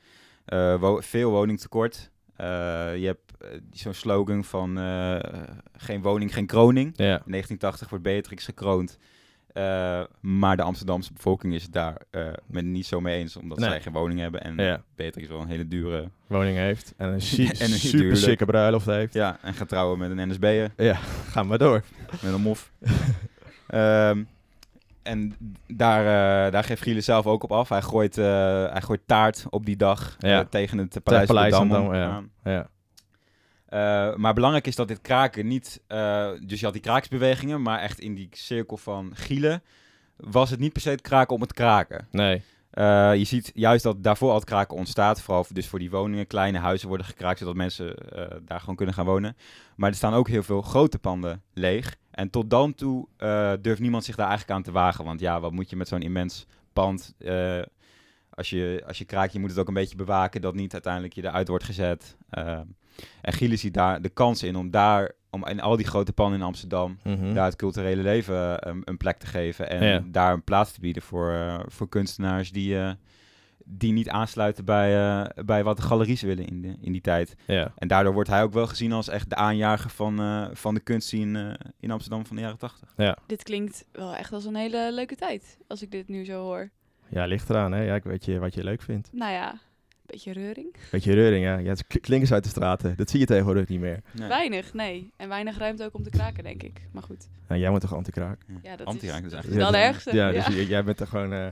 Wo- 0.79 1.01
veel 1.01 1.31
woningtekort. 1.31 2.11
Je 2.37 3.01
hebt 3.05 3.33
zo'n 3.71 3.93
slogan 3.93 4.43
van 4.43 4.77
geen 5.77 6.01
woning, 6.01 6.33
geen 6.33 6.45
kroning. 6.45 6.85
In 6.97 7.05
1980 7.05 7.89
wordt 7.89 8.03
Beatrix 8.03 8.45
gekroond. 8.45 8.97
Eh, 9.57 10.01
maar 10.19 10.57
de 10.57 10.61
Amsterdamse 10.63 11.13
bevolking 11.13 11.53
is 11.53 11.63
het 11.63 11.73
daar 11.73 11.95
eh 12.11 12.27
met 12.45 12.65
niet 12.65 12.85
zo 12.85 13.01
mee 13.01 13.17
eens, 13.19 13.35
omdat 13.37 13.59
Nee. 13.59 13.69
zij 13.69 13.81
geen 13.81 13.93
woning 13.93 14.19
hebben. 14.19 14.43
En 14.43 14.55
Ja. 14.57 14.81
Beatrix 14.95 15.27
wel 15.27 15.41
een 15.41 15.47
hele 15.47 15.67
dure... 15.67 16.09
Woning 16.27 16.57
heeft. 16.57 16.93
En 16.97 17.07
een, 17.07 17.13
En 17.59 17.71
een 17.71 17.79
super 17.79 18.15
chique 18.15 18.45
bruiloft 18.45 18.85
heeft. 18.85 19.13
Ja, 19.13 19.37
en 19.41 19.53
gaat 19.53 19.69
trouwen 19.69 19.97
met 19.99 20.11
een 20.11 20.29
NSB'er. 20.29 20.71
Ga 21.29 21.43
maar 21.43 21.57
door. 21.57 21.83
met 22.21 22.33
een 22.33 22.41
mof. 22.41 22.71
Ehm, 23.67 24.23
en 25.03 25.35
daar, 25.67 25.99
eh, 26.45 26.51
daar 26.51 26.63
geeft 26.63 26.81
Giele 26.81 27.01
zelf 27.01 27.25
ook 27.25 27.43
op 27.43 27.51
af. 27.51 27.69
Hij 27.69 27.81
gooit, 27.81 28.15
hij 28.15 28.81
gooit 28.81 29.01
taart 29.05 29.45
op 29.49 29.65
die 29.65 29.75
dag 29.77 30.15
Ja. 30.19 30.43
tegen 30.45 30.77
het 30.77 31.03
Paleis, 31.03 31.27
Paleis 31.27 31.51
Dam, 31.51 31.93
ja. 31.93 32.23
Ja. 32.43 32.67
Eh, 33.67 34.15
maar 34.15 34.33
belangrijk 34.33 34.67
is 34.67 34.75
dat 34.75 34.87
dit 34.87 35.01
kraken 35.01 35.47
niet... 35.47 35.81
eh, 35.87 36.29
dus 36.45 36.59
je 36.59 36.65
had 36.65 36.73
die 36.73 36.83
kraaksbewegingen, 36.83 37.61
maar 37.61 37.79
echt 37.79 37.99
in 37.99 38.15
die 38.15 38.29
cirkel 38.31 38.77
van 38.77 39.11
Giele... 39.13 39.61
was 40.15 40.49
het 40.49 40.59
niet 40.59 40.73
per 40.73 40.81
se 40.81 40.89
het 40.89 41.01
kraken 41.01 41.35
om 41.35 41.41
het 41.41 41.53
kraken. 41.53 42.07
Nee. 42.11 42.41
Eh, 42.69 43.15
je 43.15 43.23
ziet 43.23 43.51
juist 43.53 43.83
dat 43.83 44.03
daarvoor 44.03 44.29
al 44.29 44.35
het 44.35 44.43
kraken 44.43 44.77
ontstaat. 44.77 45.21
Vooral 45.21 45.43
voor- 45.43 45.55
dus 45.55 45.67
voor 45.67 45.79
die 45.79 45.89
woningen. 45.89 46.27
Kleine 46.27 46.57
huizen 46.57 46.87
worden 46.87 47.05
gekraakt, 47.05 47.39
zodat 47.39 47.55
mensen 47.55 47.95
daar 48.45 48.59
gewoon 48.59 48.75
kunnen 48.75 48.95
gaan 48.95 49.05
wonen. 49.05 49.37
Maar 49.75 49.89
er 49.89 49.95
staan 49.95 50.13
ook 50.13 50.27
heel 50.27 50.43
veel 50.43 50.61
grote 50.61 50.99
panden 50.99 51.41
leeg. 51.53 51.95
En 52.11 52.29
tot 52.29 52.49
dan 52.49 52.73
toe 52.73 53.07
durft 53.61 53.81
niemand 53.81 54.03
zich 54.03 54.15
daar 54.15 54.27
eigenlijk 54.27 54.57
aan 54.57 54.63
te 54.63 54.71
wagen. 54.71 55.05
Want 55.05 55.19
ja, 55.19 55.39
wat 55.39 55.51
moet 55.51 55.69
je 55.69 55.75
met 55.75 55.87
zo'n 55.87 56.01
immens 56.01 56.45
pand... 56.73 57.15
als 58.29 58.49
je, 58.49 58.83
als 58.87 58.97
je 58.97 59.05
kraakt, 59.05 59.33
je 59.33 59.39
moet 59.39 59.49
het 59.49 59.59
ook 59.59 59.67
een 59.67 59.73
beetje 59.73 59.95
bewaken... 59.95 60.41
dat 60.41 60.55
niet 60.55 60.73
uiteindelijk 60.73 61.13
je 61.13 61.23
eruit 61.23 61.47
wordt 61.47 61.63
gezet. 61.63 62.17
En 63.21 63.33
Giele 63.33 63.55
ziet 63.55 63.73
daar 63.73 64.01
de 64.01 64.09
kans 64.09 64.43
in 64.43 64.55
om 64.55 64.71
daar... 64.71 65.11
om 65.29 65.45
in 65.47 65.61
al 65.61 65.75
die 65.75 65.85
grote 65.85 66.13
panden 66.13 66.39
in 66.39 66.45
Amsterdam 66.45 66.97
Mhm. 67.03 67.33
daar 67.33 67.45
het 67.45 67.55
culturele 67.55 68.01
leven 68.01 68.59
eh, 68.61 68.71
een, 68.71 68.81
een 68.85 68.97
plek 68.97 69.17
te 69.17 69.25
geven. 69.25 69.69
En 69.69 69.83
Ja. 69.85 70.03
daar 70.05 70.33
een 70.33 70.43
plaats 70.43 70.71
te 70.71 70.79
bieden 70.79 71.01
voor, 71.01 71.31
eh, 71.31 71.59
voor 71.65 71.89
kunstenaars 71.89 72.51
die, 72.51 72.79
eh, 72.79 72.91
die 73.65 73.91
niet 73.93 74.09
aansluiten 74.09 74.65
bij, 74.65 74.97
eh, 75.21 75.43
bij 75.45 75.63
wat 75.63 75.77
de 75.77 75.83
galeries 75.83 76.21
willen 76.21 76.47
in, 76.47 76.61
de, 76.61 76.75
in 76.81 76.91
die 76.91 77.01
tijd. 77.01 77.35
Ja. 77.47 77.71
En 77.77 77.87
daardoor 77.87 78.13
wordt 78.13 78.29
hij 78.29 78.43
ook 78.43 78.53
wel 78.53 78.67
gezien 78.67 78.91
als 78.91 79.07
echt 79.09 79.29
de 79.29 79.35
aanjager 79.35 79.89
van, 79.89 80.19
eh, 80.19 80.47
van 80.53 80.73
de 80.73 80.79
kunstscene 80.79 81.49
eh, 81.59 81.69
in 81.79 81.91
Amsterdam 81.91 82.25
van 82.25 82.35
de 82.35 82.41
jaren 82.41 82.57
tachtig. 82.57 82.93
Dit 83.27 83.43
klinkt 83.43 83.85
wel 83.91 84.15
echt 84.15 84.33
als 84.33 84.45
een 84.45 84.55
hele 84.55 84.89
leuke 84.93 85.15
tijd, 85.15 85.57
als 85.67 85.81
ik 85.81 85.91
dit 85.91 86.07
nu 86.07 86.25
zo 86.25 86.41
hoor. 86.41 86.69
ja, 87.09 87.25
ligt 87.25 87.49
eraan. 87.49 87.71
Hè? 87.71 87.81
Ja, 87.81 87.95
ik 87.95 88.03
weet 88.03 88.25
je 88.25 88.39
wat 88.39 88.53
je 88.53 88.63
leuk 88.63 88.81
vindt. 88.81 89.09
Nou 89.13 89.31
ja, 89.31 89.59
beetje 90.07 90.33
reuring. 90.33 90.75
Beetje 90.91 91.13
reuring, 91.13 91.43
ja. 91.43 91.57
ja 91.57 91.69
het 91.69 91.83
klinkers 92.01 92.31
uit 92.31 92.43
de 92.43 92.49
straten. 92.49 92.93
Dat 92.97 93.09
zie 93.09 93.19
je 93.19 93.25
tegenwoordig 93.25 93.67
niet 93.67 93.79
meer. 93.79 93.99
Nee. 94.11 94.27
Weinig, 94.27 94.73
nee. 94.73 95.11
En 95.17 95.29
weinig 95.29 95.57
ruimte 95.57 95.83
ook 95.83 95.93
om 95.93 96.03
te 96.03 96.09
kraken, 96.09 96.43
denk 96.43 96.63
ik. 96.63 96.81
Maar 96.91 97.03
goed. 97.03 97.27
Nou, 97.47 97.61
jij 97.61 97.69
moet 97.69 97.81
toch 97.81 97.95
anti-kraak? 97.95 98.41
Ja, 98.63 98.75
dat 98.75 98.87
Anti-raak, 98.87 99.23
is, 99.23 99.31
dat 99.31 99.43
is 99.43 99.49
eigenlijk- 99.49 99.61
wel 99.61 99.71
de 99.71 99.77
Ja, 99.77 99.83
ergste. 99.83 100.15
Ja, 100.15 100.27
Ja, 100.29 100.49
dus 100.49 100.67
jij 100.67 100.83
bent 100.83 100.99
er 100.99 101.07
gewoon... 101.07 101.33
eh, 101.33 101.47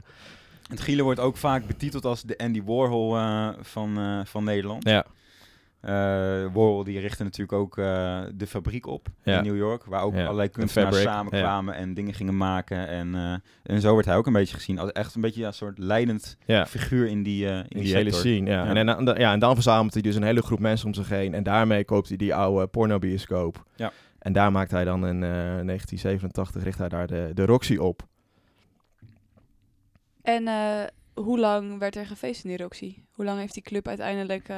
Het 0.69 0.81
Gielen 0.81 1.03
wordt 1.05 1.19
ook 1.19 1.37
vaak 1.37 1.65
betiteld 1.67 2.05
als 2.05 2.21
de 2.21 2.37
Andy 2.37 2.63
Warhol 2.63 3.15
eh, 3.17 3.49
van, 3.61 3.97
eh, 3.97 4.19
van 4.25 4.43
Nederland. 4.43 4.83
ja. 4.89 5.05
Eh, 5.85 5.91
Warhol 6.53 6.83
die 6.83 6.99
richtte 6.99 7.23
natuurlijk 7.23 7.57
ook 7.57 7.77
eh, 7.77 8.21
de 8.33 8.47
fabriek 8.47 8.87
op 8.87 9.07
Ja. 9.23 9.37
in 9.37 9.43
New 9.43 9.57
York, 9.57 9.85
waar 9.85 10.03
ook 10.03 10.13
Ja, 10.13 10.23
allerlei 10.23 10.49
kunstenaars 10.49 11.01
samenkwamen 11.01 11.75
en 11.75 11.93
dingen 11.93 12.13
gingen 12.13 12.37
maken. 12.37 12.87
En, 12.87 13.15
eh, 13.15 13.35
en 13.63 13.81
zo 13.81 13.91
wordt 13.91 14.07
hij 14.07 14.15
ook 14.15 14.27
een 14.27 14.33
beetje 14.33 14.55
gezien 14.55 14.79
als 14.79 14.91
echt 14.91 15.15
een 15.15 15.21
beetje 15.21 15.41
ja, 15.41 15.47
een 15.47 15.53
soort 15.53 15.77
leidend 15.77 16.37
ja. 16.45 16.65
figuur 16.65 17.07
in 17.07 17.23
die, 17.23 17.45
in 17.45 17.53
In 17.53 17.65
die, 17.69 17.81
die 17.81 17.95
hele 17.95 18.11
scene, 18.11 18.49
ja. 18.49 18.73
Ja. 18.73 18.75
En, 18.75 19.05
ja. 19.17 19.31
en 19.31 19.39
dan 19.39 19.53
verzamelt 19.53 19.93
hij 19.93 20.01
dus 20.01 20.15
een 20.15 20.23
hele 20.23 20.41
groep 20.41 20.59
mensen 20.59 20.87
om 20.87 20.93
zich 20.93 21.09
heen. 21.09 21.33
En 21.33 21.43
daarmee 21.43 21.85
koopt 21.85 22.07
hij 22.07 22.17
die 22.17 22.35
oude 22.35 22.67
pornobioscoop. 22.67 23.63
Ja. 23.75 23.91
En 24.19 24.33
daar 24.33 24.51
maakt 24.51 24.71
hij 24.71 24.83
dan 24.83 25.07
in 25.07 25.23
eh 25.23 25.29
1987, 25.29 26.63
richt 26.63 26.77
hij 26.77 26.89
daar 26.89 27.07
de, 27.07 27.31
de 27.33 27.45
Roxy 27.45 27.75
op. 27.75 28.07
En 30.21 30.47
eh, 30.47 30.83
hoe 31.13 31.39
lang 31.39 31.79
werd 31.79 31.95
er 31.95 32.05
gefeest 32.05 32.43
in 32.43 32.49
die 32.49 32.59
Roxy? 32.59 32.95
Hoe 33.11 33.25
lang 33.25 33.39
heeft 33.39 33.53
die 33.53 33.63
club 33.63 33.87
uiteindelijk 33.87 34.49
eh, 34.49 34.57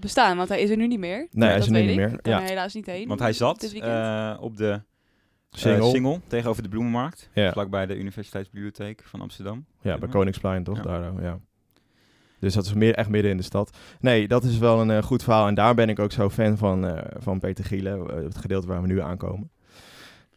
bestaan? 0.00 0.36
Want 0.36 0.48
hij 0.48 0.60
is 0.60 0.70
er 0.70 0.76
nu 0.76 0.86
niet 0.86 0.98
meer. 0.98 1.26
Nee, 1.30 1.48
hij 1.48 1.58
is 1.58 1.66
er 1.66 1.72
nu 1.72 1.80
niet 1.80 1.90
ik. 1.90 1.96
meer. 1.96 2.12
Ik 2.12 2.22
kan 2.22 2.32
Ja. 2.32 2.40
er 2.42 2.48
helaas 2.48 2.74
niet 2.74 2.86
heen. 2.86 3.08
Want 3.08 3.20
hij 3.20 3.32
zat 3.32 3.62
eh, 3.62 4.36
op 4.40 4.56
de 4.56 4.70
eh, 4.70 4.78
Single. 5.50 5.90
single 5.90 6.20
tegenover 6.26 6.62
de 6.62 6.68
Bloemenmarkt, 6.68 7.28
Ja. 7.34 7.52
vlakbij 7.52 7.86
de 7.86 7.96
Universiteitsbibliotheek 7.98 9.02
van 9.04 9.20
Amsterdam. 9.20 9.64
Ja, 9.80 9.98
bij 9.98 10.08
Ja. 10.08 10.12
Koningsplein 10.14 10.64
toch? 10.64 10.76
Ja. 10.76 10.82
Daar, 10.82 11.10
oh, 11.12 11.22
ja. 11.22 11.38
Dus 12.40 12.54
dat 12.54 12.64
is 12.64 12.72
meer, 12.74 12.94
echt 12.94 13.08
midden 13.08 13.30
in 13.30 13.36
de 13.36 13.42
stad. 13.42 13.76
Nee, 14.00 14.28
dat 14.28 14.44
is 14.44 14.58
wel 14.58 14.80
een 14.80 14.90
eh, 14.90 15.02
goed 15.02 15.22
verhaal. 15.22 15.46
En 15.46 15.54
daar 15.54 15.74
ben 15.74 15.88
ik 15.88 15.98
ook 15.98 16.12
zo 16.12 16.30
fan 16.30 16.56
van, 16.58 16.86
eh, 16.86 17.16
van 17.18 17.38
Peter 17.40 17.64
Giele. 17.64 17.90
eh, 17.90 18.22
het 18.24 18.36
gedeelte 18.38 18.66
waar 18.66 18.80
we 18.80 18.86
nu 18.86 19.00
aankomen. 19.00 19.50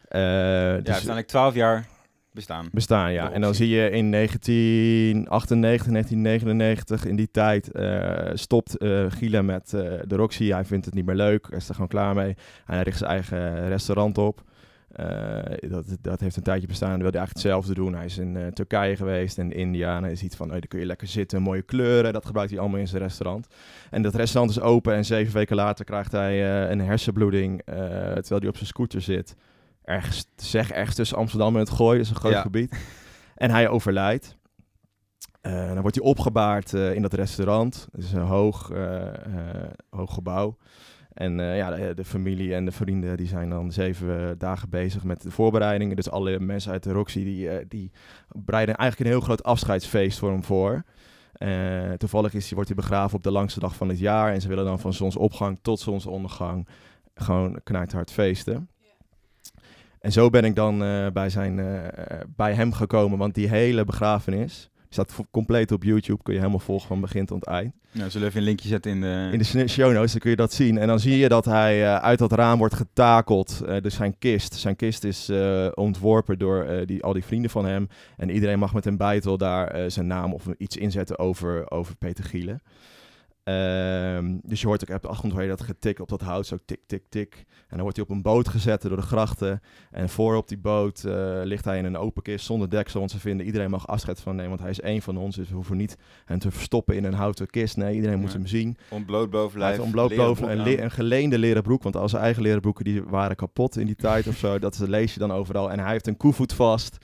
Eh, 0.08 0.20
Ja, 0.20 0.76
dus 0.76 0.86
uiteindelijk 0.88 1.26
12 1.26 1.54
jaar 1.54 1.86
bestaan. 2.34 2.68
bestaan, 2.72 3.12
ja. 3.12 3.30
En 3.30 3.40
dan 3.40 3.54
zie 3.54 3.68
je 3.68 3.90
in 3.90 4.10
1998, 4.10 5.86
1999, 5.86 7.04
in 7.04 7.16
die 7.16 7.30
tijd 7.30 7.72
eh, 7.72 8.30
stopt 8.34 8.76
eh 8.76 9.04
Giele 9.08 9.42
met 9.42 9.72
eh, 9.72 9.80
de 10.06 10.16
Roxy. 10.16 10.48
Hij 10.48 10.64
vindt 10.64 10.84
het 10.84 10.94
niet 10.94 11.06
meer 11.06 11.14
leuk. 11.14 11.46
Hij 11.48 11.58
is 11.58 11.68
er 11.68 11.74
gewoon 11.74 11.88
klaar 11.88 12.14
mee. 12.14 12.36
En 12.66 12.74
hij 12.74 12.82
richt 12.82 12.98
zijn 12.98 13.10
eigen 13.10 13.68
restaurant 13.68 14.18
op. 14.18 14.42
Dat, 15.68 15.96
dat 16.00 16.20
heeft 16.20 16.36
een 16.36 16.42
tijdje 16.42 16.66
bestaan. 16.66 16.90
Hij 16.90 16.98
wilde 16.98 17.18
eigenlijk 17.18 17.46
hetzelfde 17.46 17.74
doen. 17.74 17.94
Hij 17.94 18.04
is 18.04 18.18
in 18.18 18.50
Turkije 18.52 18.96
geweest 18.96 19.38
en 19.38 19.52
India. 19.52 19.96
En 19.96 20.02
hij 20.02 20.16
ziet 20.16 20.36
van, 20.36 20.46
oh, 20.46 20.52
daar 20.52 20.66
kun 20.66 20.78
je 20.78 20.86
lekker 20.86 21.06
zitten, 21.06 21.42
mooie 21.42 21.62
kleuren. 21.62 22.12
Dat 22.12 22.26
gebruikt 22.26 22.50
hij 22.50 22.60
allemaal 22.60 22.80
in 22.80 22.88
zijn 22.88 23.02
restaurant. 23.02 23.46
En 23.90 24.02
dat 24.02 24.14
restaurant 24.14 24.56
is 24.56 24.62
open 24.62 24.94
en 24.94 25.04
zeven 25.04 25.34
weken 25.34 25.56
later 25.56 25.84
krijgt 25.84 26.12
hij 26.12 26.70
een 26.70 26.80
hersenbloeding. 26.80 27.62
terwijl 27.64 28.40
hij 28.40 28.48
op 28.48 28.56
zijn 28.56 28.68
scooter 28.68 29.00
zit. 29.00 29.36
Ergens, 29.84 30.26
zeg 30.36 30.70
ergens 30.70 30.96
tussen 30.96 31.16
Amsterdam 31.16 31.54
en 31.54 31.60
het 31.60 31.70
Gooi, 31.70 31.96
dat 31.96 32.06
is 32.06 32.10
een 32.12 32.18
groot 32.18 32.32
Ja. 32.32 32.40
gebied. 32.40 32.76
En 33.34 33.50
hij 33.50 33.68
overlijdt. 33.68 34.36
Eh, 35.40 35.66
dan 35.66 35.80
wordt 35.80 35.96
hij 35.96 36.04
opgebaard 36.04 36.74
eh, 36.74 36.94
in 36.94 37.02
dat 37.02 37.12
restaurant. 37.12 37.88
Het 37.92 38.04
is 38.04 38.12
een 38.12 38.20
hoog, 38.22 38.70
eh, 38.70 39.08
hoog 39.90 40.14
gebouw. 40.14 40.56
En 41.12 41.38
ja, 41.38 41.70
de, 41.70 41.94
de 41.94 42.04
familie 42.04 42.54
en 42.54 42.64
de 42.64 42.72
vrienden 42.72 43.16
die 43.16 43.26
zijn 43.26 43.50
dan 43.50 43.72
zeven 43.72 44.38
dagen 44.38 44.68
bezig 44.68 45.04
met 45.04 45.22
de 45.22 45.30
voorbereidingen. 45.30 45.96
Dus 45.96 46.10
alle 46.10 46.40
mensen 46.40 46.72
uit 46.72 46.82
de 46.82 46.92
Roxy 46.92 47.24
die, 47.24 47.66
die 47.68 47.90
bereiden 48.28 48.74
eigenlijk 48.76 49.10
een 49.10 49.16
heel 49.16 49.24
groot 49.26 49.42
afscheidsfeest 49.42 50.18
voor 50.18 50.30
hem 50.30 50.44
voor. 50.44 50.82
Toevallig 51.96 52.34
is, 52.34 52.44
hij- 52.44 52.54
wordt 52.54 52.68
hij 52.68 52.76
begraven 52.76 53.16
op 53.16 53.22
de 53.22 53.30
langste 53.30 53.60
dag 53.60 53.76
van 53.76 53.88
het 53.88 53.98
jaar. 53.98 54.32
En 54.32 54.40
ze 54.40 54.48
willen 54.48 54.64
dan 54.64 54.80
van 54.80 54.92
zonsopgang 54.92 55.58
tot 55.62 55.80
zonsondergang 55.80 56.68
gewoon 57.14 57.60
knijthard 57.64 58.10
feesten. 58.10 58.68
En 60.04 60.12
zo 60.12 60.30
ben 60.30 60.44
ik 60.44 60.54
dan 60.54 60.84
eh, 60.84 61.06
bij, 61.12 61.30
zijn, 61.30 61.58
eh, 61.58 62.18
bij 62.36 62.54
hem 62.54 62.72
gekomen, 62.72 63.18
want 63.18 63.34
die 63.34 63.48
hele 63.48 63.84
begrafenis 63.84 64.70
staat 64.88 65.14
compleet 65.30 65.72
op 65.72 65.82
YouTube. 65.82 66.22
Kun 66.22 66.32
je 66.32 66.38
helemaal 66.38 66.60
volgen 66.60 66.88
van 66.88 67.00
begin 67.00 67.26
tot 67.26 67.44
eind. 67.44 67.72
Nou, 67.92 68.10
zullen 68.10 68.20
we 68.20 68.26
even 68.26 68.40
een 68.40 68.46
linkje 68.46 68.68
zetten 68.68 68.90
in 68.90 69.00
de... 69.00 69.28
In 69.32 69.38
de 69.38 69.68
show 69.68 69.92
notes 69.92 70.10
dan 70.10 70.20
kun 70.20 70.30
je 70.30 70.36
dat 70.36 70.52
zien. 70.52 70.78
En 70.78 70.86
dan 70.86 71.00
zie 71.00 71.18
je 71.18 71.28
dat 71.28 71.44
hij 71.44 71.84
eh, 71.84 71.96
uit 71.96 72.18
dat 72.18 72.32
raam 72.32 72.58
wordt 72.58 72.74
getakeld. 72.74 73.62
Dus 73.82 73.94
zijn 73.94 74.18
kist. 74.18 74.54
Zijn 74.54 74.76
kist 74.76 75.04
is 75.04 75.30
ontworpen 75.74 76.38
door 76.38 76.86
die, 76.86 77.02
al 77.02 77.12
die 77.12 77.24
vrienden 77.24 77.50
van 77.50 77.64
hem. 77.64 77.88
En 78.16 78.30
iedereen 78.30 78.58
mag 78.58 78.74
met 78.74 78.86
een 78.86 78.96
bijtel 78.96 79.38
daar 79.38 79.90
zijn 79.90 80.06
naam 80.06 80.32
of 80.32 80.46
iets 80.58 80.76
inzetten 80.76 81.18
over, 81.18 81.70
over 81.70 81.96
Peter 81.96 82.24
Gielen. 82.24 82.62
Ehm, 83.44 84.36
dus 84.42 84.60
je 84.60 84.66
hoort 84.66 84.82
ook 84.90 84.96
op 84.96 85.02
de 85.02 85.08
achtergrond 85.08 85.32
hoor 85.32 85.42
je 85.42 85.48
dat 85.48 85.62
getik 85.62 86.00
op 86.00 86.08
dat 86.08 86.20
hout, 86.20 86.46
zo 86.46 86.56
tik, 86.64 86.80
tik, 86.86 87.02
tik. 87.08 87.34
En 87.46 87.66
dan 87.68 87.80
wordt 87.80 87.96
hij 87.96 88.04
op 88.04 88.10
een 88.10 88.22
boot 88.22 88.48
gezet 88.48 88.82
door 88.82 88.96
de 88.96 89.02
grachten. 89.02 89.60
En 89.90 90.08
voor 90.08 90.36
op 90.36 90.48
die 90.48 90.58
boot 90.58 91.04
eh, 91.04 91.40
ligt 91.42 91.64
hij 91.64 91.78
in 91.78 91.84
een 91.84 91.96
open 91.96 92.22
kist 92.22 92.44
zonder 92.46 92.70
deksel. 92.70 92.98
Want 92.98 93.10
ze 93.10 93.18
vinden 93.18 93.46
iedereen 93.46 93.70
mag 93.70 93.86
afscheid 93.86 94.20
van 94.20 94.34
nemen, 94.34 94.48
want 94.50 94.60
hij 94.60 94.70
is 94.70 94.80
één 94.80 95.02
van 95.02 95.16
ons. 95.16 95.36
Dus 95.36 95.48
we 95.48 95.54
hoeven 95.54 95.76
niet 95.76 95.96
hem 96.24 96.38
te 96.38 96.50
verstoppen 96.50 96.96
in 96.96 97.04
een 97.04 97.14
houten 97.14 97.46
kist. 97.46 97.76
Nee, 97.76 97.94
iedereen 97.94 98.18
moet 98.18 98.32
hem 98.32 98.46
zien. 98.46 98.76
Ontbloot 98.88 99.30
bovenlijf. 99.30 99.78
ontbloot 99.82 100.08
boven 100.16 100.50
een, 100.50 100.56
le- 100.76 100.82
een 100.82 100.90
geleende 100.90 101.38
leren 101.38 101.62
broek. 101.62 101.82
Want 101.82 101.96
al 101.96 102.08
zijn 102.08 102.22
eigen 102.22 102.42
leren 102.42 102.60
broeken 102.60 102.84
die 102.84 103.02
waren 103.02 103.36
kapot 103.36 103.76
in 103.76 103.86
die 103.86 103.96
tijd 103.96 104.26
of 104.26 104.36
zo. 104.36 104.58
Dat 104.64 104.78
lees 104.78 105.12
je 105.14 105.20
dan 105.20 105.32
overal. 105.32 105.70
En 105.70 105.78
hij 105.78 105.90
heeft 105.92 106.06
een 106.06 106.16
koevoet 106.16 106.52
vast 106.52 106.96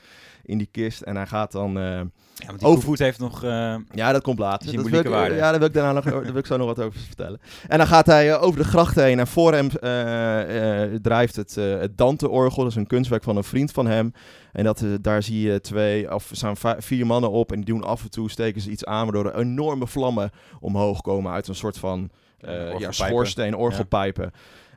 in 0.43 0.59
die 0.59 0.69
kist. 0.71 1.01
En 1.01 1.17
hij 1.17 1.27
gaat 1.27 1.53
dan... 1.53 1.79
eh, 1.79 2.01
Ja, 2.41 2.47
want 2.57 2.97
die 2.97 3.07
heeft 3.07 3.19
nog... 3.19 3.45
eh, 3.45 3.75
ja, 3.91 4.13
dat 4.13 4.23
komt 4.23 4.39
later. 4.39 4.67
Dat 4.67 4.75
wil 4.75 4.85
Symbolieke 4.85 5.09
ik, 5.09 5.15
waarde. 5.15 5.35
ja, 5.35 5.51
daar 5.51 5.59
wil 5.59 5.69
ik 5.69 5.75
daarna 5.75 5.93
nog, 5.93 6.05
daar 6.05 6.23
wil 6.23 6.37
ik 6.37 6.47
zo 6.47 6.57
nog 6.57 6.67
wat 6.67 6.81
over 6.81 7.01
vertellen. 7.01 7.41
En 7.69 7.79
dan 7.79 7.87
gaat 7.87 8.07
hij 8.07 8.31
eh, 8.33 8.43
over 8.43 8.61
de 8.61 8.67
gracht 8.67 8.95
heen 8.95 9.19
en 9.19 9.27
voor 9.27 9.53
hem 9.53 9.71
eh, 9.71 10.95
drijft 11.03 11.37
het, 11.37 11.55
het 11.55 11.99
Dante-orgel. 11.99 12.63
Dat 12.63 12.71
is 12.71 12.77
een 12.77 12.87
kunstwerk 12.87 13.23
van 13.23 13.37
een 13.37 13.45
vriend 13.45 13.73
van 13.73 13.87
hem. 13.87 14.13
En 14.53 14.65
dat, 14.65 14.85
daar 15.01 15.23
zie 15.23 15.41
je 15.51 15.61
twee, 15.61 16.15
of 16.15 16.31
staan 16.33 16.57
vier 16.79 17.07
mannen 17.07 17.31
op 17.31 17.53
en 17.53 17.57
die 17.57 17.75
doen 17.75 17.85
af 17.85 18.03
en 18.03 18.11
toe, 18.11 18.31
steken 18.31 18.61
ze 18.61 18.71
iets 18.71 18.85
aan, 18.85 19.05
waardoor 19.05 19.33
er 19.33 19.39
enorme 19.39 19.87
vlammen 19.87 20.31
omhoog 20.61 21.01
komen 21.01 21.33
uit 21.33 21.49
een 21.49 21.55
soort 21.55 21.79
van 21.79 22.11
ja, 22.39 22.49
orgelpijpen. 22.49 22.95
schoorsteen, 22.95 23.57
orgelpijpen. 23.57 24.31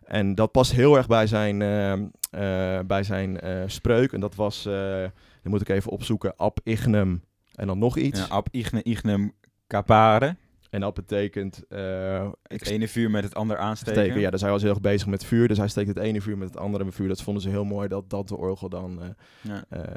En 0.06 0.36
dat 0.36 0.52
past 0.52 0.72
heel 0.72 0.98
erg 0.98 1.08
bij 1.08 1.28
zijn, 1.28 1.62
eh, 1.62 1.94
eh, 1.94 2.86
bij 2.86 3.04
zijn 3.04 3.40
spreuk. 3.68 4.12
En 4.12 4.20
dat 4.20 4.36
was, 4.36 4.64
dan 4.64 5.12
moet 5.44 5.62
ik 5.62 5.70
even 5.70 5.92
opzoeken, 5.92 6.34
ab 6.36 6.60
en 7.56 7.68
dan 7.68 7.78
nog 7.80 7.98
iets. 7.98 8.20
ja, 8.20 8.26
ab 8.26 8.48
igne 8.52 8.84
ignum 8.84 9.34
capare. 9.68 10.36
En 10.70 10.80
dat 10.82 10.94
betekent 10.94 11.64
eh, 11.70 12.30
Het 12.44 12.68
ene 12.68 12.88
vuur 12.88 13.12
met 13.12 13.24
het 13.24 13.36
ander 13.36 13.58
aansteken. 13.58 14.02
steken. 14.02 14.22
Ja, 14.22 14.30
dus 14.30 14.42
hij 14.42 14.50
was 14.50 14.62
heel 14.62 14.72
erg 14.72 14.82
bezig 14.82 15.08
met 15.08 15.26
vuur. 15.26 15.48
Dus 15.48 15.58
hij 15.58 15.68
steekt 15.68 15.88
het 15.88 15.98
ene 15.98 16.22
vuur 16.22 16.38
met 16.38 16.48
het 16.48 16.58
andere 16.58 16.92
vuur. 16.92 17.08
Dat 17.08 17.22
vonden 17.22 17.44
ze 17.44 17.50
heel 17.50 17.64
mooi, 17.64 17.88
dat, 17.88 18.10
dat 18.10 18.28
de 18.28 18.38
orgel 18.38 18.70
dan... 18.70 19.02
eh, 19.02 19.08
Ja. 19.42 19.64
eh, 19.70 19.94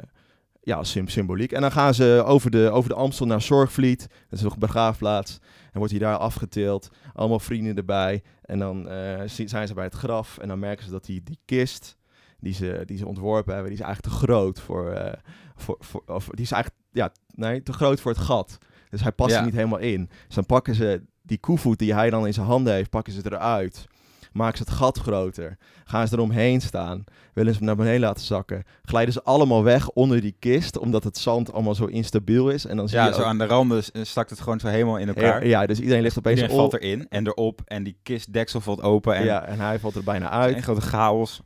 ja, 0.61 0.83
symboliek. 0.83 1.51
En 1.51 1.61
dan 1.61 1.71
gaan 1.71 1.93
ze 1.93 2.23
over 2.25 2.51
de, 2.51 2.69
over 2.71 2.89
de 2.89 2.95
Amstel 2.95 3.25
naar 3.25 3.41
Zorgvliet. 3.41 4.07
Dat 4.29 4.39
is 4.39 4.41
een 4.45 4.51
begraafplaats. 4.59 5.39
En 5.71 5.77
wordt 5.77 5.91
hij 5.91 6.01
daar 6.01 6.17
afgetild. 6.17 6.89
Allemaal 7.13 7.39
vrienden 7.39 7.75
erbij. 7.75 8.23
En 8.41 8.59
dan 8.59 8.89
zi- 9.25 9.47
zijn 9.47 9.67
ze 9.67 9.73
bij 9.73 9.83
het 9.83 9.93
graf. 9.93 10.37
En 10.37 10.47
dan 10.47 10.59
merken 10.59 10.85
ze 10.85 10.91
dat 10.91 11.05
die, 11.05 11.23
die 11.23 11.39
kist 11.45 11.96
die 12.39 12.53
ze, 12.53 12.81
die 12.85 12.97
ze 12.97 13.07
ontworpen 13.07 13.53
hebben, 13.53 13.71
die 13.71 13.79
is 13.79 13.85
eigenlijk 13.85 14.15
te 14.15 14.25
groot 14.25 14.59
voor... 14.59 14.89
eh, 14.91 15.13
voor, 15.55 15.75
voor 15.79 16.03
of 16.05 16.27
die 16.31 16.43
is 16.45 16.51
eigenlijk 16.51 16.83
ja, 16.91 17.11
nee, 17.35 17.63
te 17.63 17.73
groot 17.73 17.99
voor 18.01 18.11
het 18.11 18.21
gat. 18.21 18.57
Dus 18.89 19.01
hij 19.01 19.11
past 19.11 19.31
Ja. 19.31 19.39
er 19.39 19.45
niet 19.45 19.53
helemaal 19.55 19.79
in. 19.79 20.09
Dus 20.25 20.35
dan 20.35 20.45
pakken 20.45 20.75
ze 20.75 21.01
die 21.21 21.37
koevoet 21.39 21.79
die 21.79 21.93
hij 21.93 22.09
dan 22.09 22.25
in 22.27 22.33
zijn 22.33 22.45
handen 22.45 22.73
heeft, 22.73 22.89
pakken 22.89 23.13
ze 23.13 23.21
eruit. 23.25 23.85
Maken 24.31 24.57
ze 24.57 24.63
het 24.63 24.71
gat 24.73 24.97
groter. 24.97 25.57
Gaan 25.85 26.07
ze 26.07 26.13
eromheen 26.15 26.61
staan. 26.61 27.03
Willen 27.33 27.51
ze 27.51 27.57
hem 27.57 27.67
naar 27.67 27.75
beneden 27.75 27.99
laten 27.99 28.25
zakken. 28.25 28.63
Glijden 28.81 29.13
ze 29.13 29.23
allemaal 29.23 29.63
weg 29.63 29.89
onder 29.89 30.21
die 30.21 30.35
kist. 30.39 30.77
Omdat 30.77 31.03
het 31.03 31.17
zand 31.17 31.53
allemaal 31.53 31.75
zo 31.75 31.85
instabiel 31.85 32.49
is. 32.49 32.65
En 32.65 32.77
dan 32.77 32.89
zie 32.89 32.97
Ja, 32.97 33.05
je 33.07 33.13
zo 33.13 33.19
ook- 33.19 33.25
aan 33.25 33.37
de 33.37 33.45
randen 33.45 33.83
s- 33.83 33.91
stak 34.01 34.29
het 34.29 34.39
gewoon 34.39 34.59
zo 34.59 34.67
helemaal 34.67 34.97
in 34.97 35.07
elkaar. 35.07 35.43
ja, 35.43 35.61
ja, 35.61 35.65
dus 35.67 35.79
iedereen 35.79 36.01
ligt 36.01 36.17
opeens 36.17 36.35
Iedereen 36.41 36.59
valt 36.59 36.73
erin 36.73 37.05
en 37.09 37.27
erop 37.27 37.61
en 37.65 37.83
die 37.83 37.97
kistdeksel 38.03 38.61
valt 38.61 38.81
open 38.81 39.15
en 39.15 39.23
ja, 39.25 39.43
en 39.45 39.59
hij 39.59 39.79
valt 39.79 39.95
er 39.95 40.03
bijna 40.03 40.29
uit. 40.29 40.55
een 40.55 40.63
grote 40.63 40.81
chaos. 40.81 41.41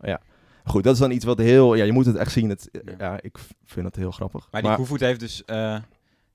Goed, 0.65 0.83
dat 0.83 0.93
is 0.93 0.99
dan 0.99 1.11
iets 1.11 1.25
wat 1.25 1.37
heel... 1.37 1.73
Ja, 1.75 1.83
je 1.83 1.91
moet 1.91 2.05
het 2.05 2.15
echt 2.15 2.31
zien. 2.31 2.49
Het, 2.49 2.69
Ja. 2.97 3.21
ik 3.21 3.37
vind 3.65 3.85
het 3.85 3.95
heel 3.95 4.11
grappig. 4.11 4.47
Maar 4.51 4.61
die 4.61 4.75
Koevoet 4.75 4.99
heeft 4.99 5.19
dus 5.19 5.45
eh, 5.45 5.77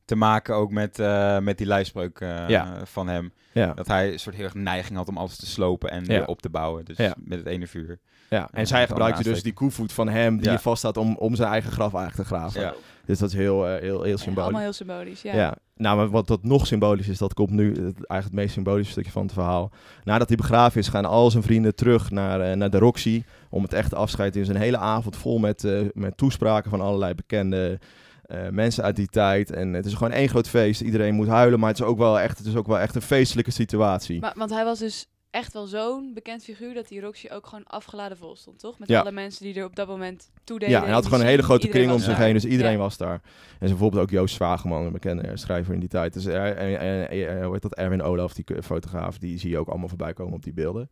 te 0.07 0.17
maken 0.17 0.55
ook 0.55 0.71
met, 0.71 0.99
eh, 0.99 1.39
met 1.39 1.59
die 1.59 1.67
lijfspreuk 1.67 2.21
eh, 2.21 2.49
Ja. 2.49 2.81
van 2.85 3.09
hem. 3.09 3.33
ja, 3.53 3.73
Dat 3.75 3.87
hij 3.87 4.13
een 4.13 4.19
soort 4.19 4.35
heel 4.37 4.45
erg 4.45 4.55
neiging 4.55 4.97
had 4.99 5.09
om 5.09 5.17
alles 5.19 5.37
te 5.37 5.47
slopen 5.47 5.91
en 5.91 6.01
Ja. 6.01 6.07
weer 6.07 6.27
op 6.27 6.43
te 6.43 6.49
bouwen. 6.51 6.85
Dus 6.85 6.97
Ja. 6.97 7.15
met 7.19 7.39
het 7.39 7.47
ene 7.47 7.67
vuur. 7.67 7.89
ja. 7.89 7.97
Ja, 8.29 8.49
En 8.53 8.67
zij 8.67 8.87
gebruikte 8.87 9.23
dus 9.23 9.43
die 9.43 9.53
koevoet 9.53 9.93
van 9.93 10.09
hem... 10.09 10.37
die 10.37 10.47
Ja. 10.47 10.53
er 10.53 10.59
vaststaat 10.59 10.97
om, 10.97 11.17
om 11.17 11.35
zijn 11.35 11.49
eigen 11.51 11.73
graf 11.73 11.95
eigenlijk 11.95 12.29
te 12.29 12.35
graven. 12.37 12.61
Ja. 12.61 12.75
Dus 13.05 13.19
dat 13.19 13.29
is 13.29 13.35
heel, 13.35 13.67
eh, 13.69 13.81
heel, 13.81 14.03
heel 14.03 14.11
Ja, 14.11 14.17
symbolisch. 14.17 14.43
allemaal 14.43 14.61
heel 14.61 14.73
symbolisch, 14.73 15.23
ja. 15.23 15.35
Ja. 15.35 15.57
nou, 15.77 15.97
maar 15.97 16.09
wat 16.11 16.27
dat 16.27 16.43
nog 16.43 16.67
symbolisch 16.67 17.09
is, 17.09 17.19
dat 17.19 17.35
komt 17.35 17.51
nu 17.51 17.69
het, 17.69 17.79
eigenlijk 17.83 18.25
het 18.25 18.33
meest 18.33 18.53
symbolische 18.53 18.93
stukje 18.93 19.11
van 19.11 19.23
het 19.23 19.33
verhaal. 19.33 19.71
Nadat 20.05 20.29
hij 20.29 20.37
begraven 20.37 20.81
is, 20.81 20.89
gaan 20.89 21.05
al 21.05 21.31
zijn 21.31 21.43
vrienden 21.43 21.75
terug 21.75 22.11
naar, 22.11 22.41
eh, 22.41 22.57
naar 22.57 22.71
de 22.71 22.79
Roxy 22.79 23.23
om 23.51 23.63
het 23.63 23.73
echte 23.73 23.97
afscheid 23.97 24.33
te 24.33 24.39
doen. 24.39 24.49
Het 24.49 24.57
is 24.57 24.61
een 24.61 24.67
hele 24.73 24.85
avond 24.85 25.17
vol 25.17 25.39
met, 25.39 25.65
eh, 25.65 25.81
met 25.95 26.17
toespraken 26.17 26.71
van 26.71 26.81
allerlei 26.81 27.15
bekende 27.15 27.79
eh, 28.27 28.49
mensen 28.49 28.85
uit 28.85 28.97
die 28.97 29.07
tijd. 29.09 29.51
En 29.51 29.73
het 29.73 29.87
is 29.87 29.95
gewoon 29.95 30.13
één 30.13 30.29
groot 30.29 30.49
feest. 30.49 30.81
Iedereen 30.81 31.15
moet 31.15 31.29
huilen, 31.29 31.61
maar 31.61 31.69
het 31.71 31.79
is 31.79 31.85
ook 31.85 31.99
wel 31.99 32.21
echt, 32.21 32.39
het 32.39 32.47
is 32.47 32.57
ook 32.57 32.67
wel 32.67 32.79
echt 32.79 32.95
een 32.95 33.03
feestelijke 33.03 33.51
situatie. 33.51 34.21
Maar, 34.21 34.35
want 34.37 34.51
hij 34.51 34.65
was 34.65 34.79
dus 34.79 35.07
echt 35.31 35.53
wel 35.53 35.67
zo'n 35.67 36.11
bekend 36.15 36.45
figuur 36.45 36.75
dat 36.75 36.89
die 36.89 37.01
Roxy 37.01 37.29
ook 37.33 37.47
gewoon 37.47 37.65
afgeladen 37.67 38.17
vol 38.17 38.37
stond, 38.37 38.59
toch? 38.59 38.79
Met 38.79 38.89
Ja. 38.89 39.01
alle 39.01 39.13
mensen 39.13 39.45
die 39.45 39.55
er 39.55 39.65
op 39.65 39.77
dat 39.77 39.89
moment 39.89 40.31
toededen. 40.45 40.75
Ja, 40.75 40.81
en 40.81 40.85
hij 40.85 40.95
had 40.95 41.05
gewoon 41.05 41.21
een 41.21 41.27
hele 41.27 41.43
grote 41.43 41.69
kring 41.69 41.93
om 41.93 41.99
zich 41.99 42.17
heen, 42.17 42.33
dus 42.33 42.45
iedereen 42.45 42.73
Ja. 42.73 42.79
was 42.79 42.97
daar. 42.97 43.21
En 43.59 43.69
bijvoorbeeld 43.69 44.03
ook 44.03 44.11
Joost 44.11 44.35
Zwageman, 44.35 44.85
een 44.85 44.93
bekende 44.93 45.31
schrijver 45.37 45.75
in 45.75 45.81
die 45.81 45.89
tijd. 45.89 46.13
Dus 46.13 46.27
eh, 46.27 46.49
en, 46.49 46.81
en, 46.81 47.09
en, 47.29 47.43
hoe 47.43 47.53
heet 47.53 47.63
dat? 47.63 47.75
Erwin 47.75 48.03
Olaf, 48.03 48.33
die 48.35 48.63
fotograaf, 48.63 49.19
die 49.19 49.39
zie 49.39 49.51
je 49.51 49.59
ook 49.59 49.69
allemaal 49.69 49.89
voorbij 49.89 50.13
komen 50.13 50.35
op 50.35 50.43
die 50.43 50.53
beelden. 50.53 50.91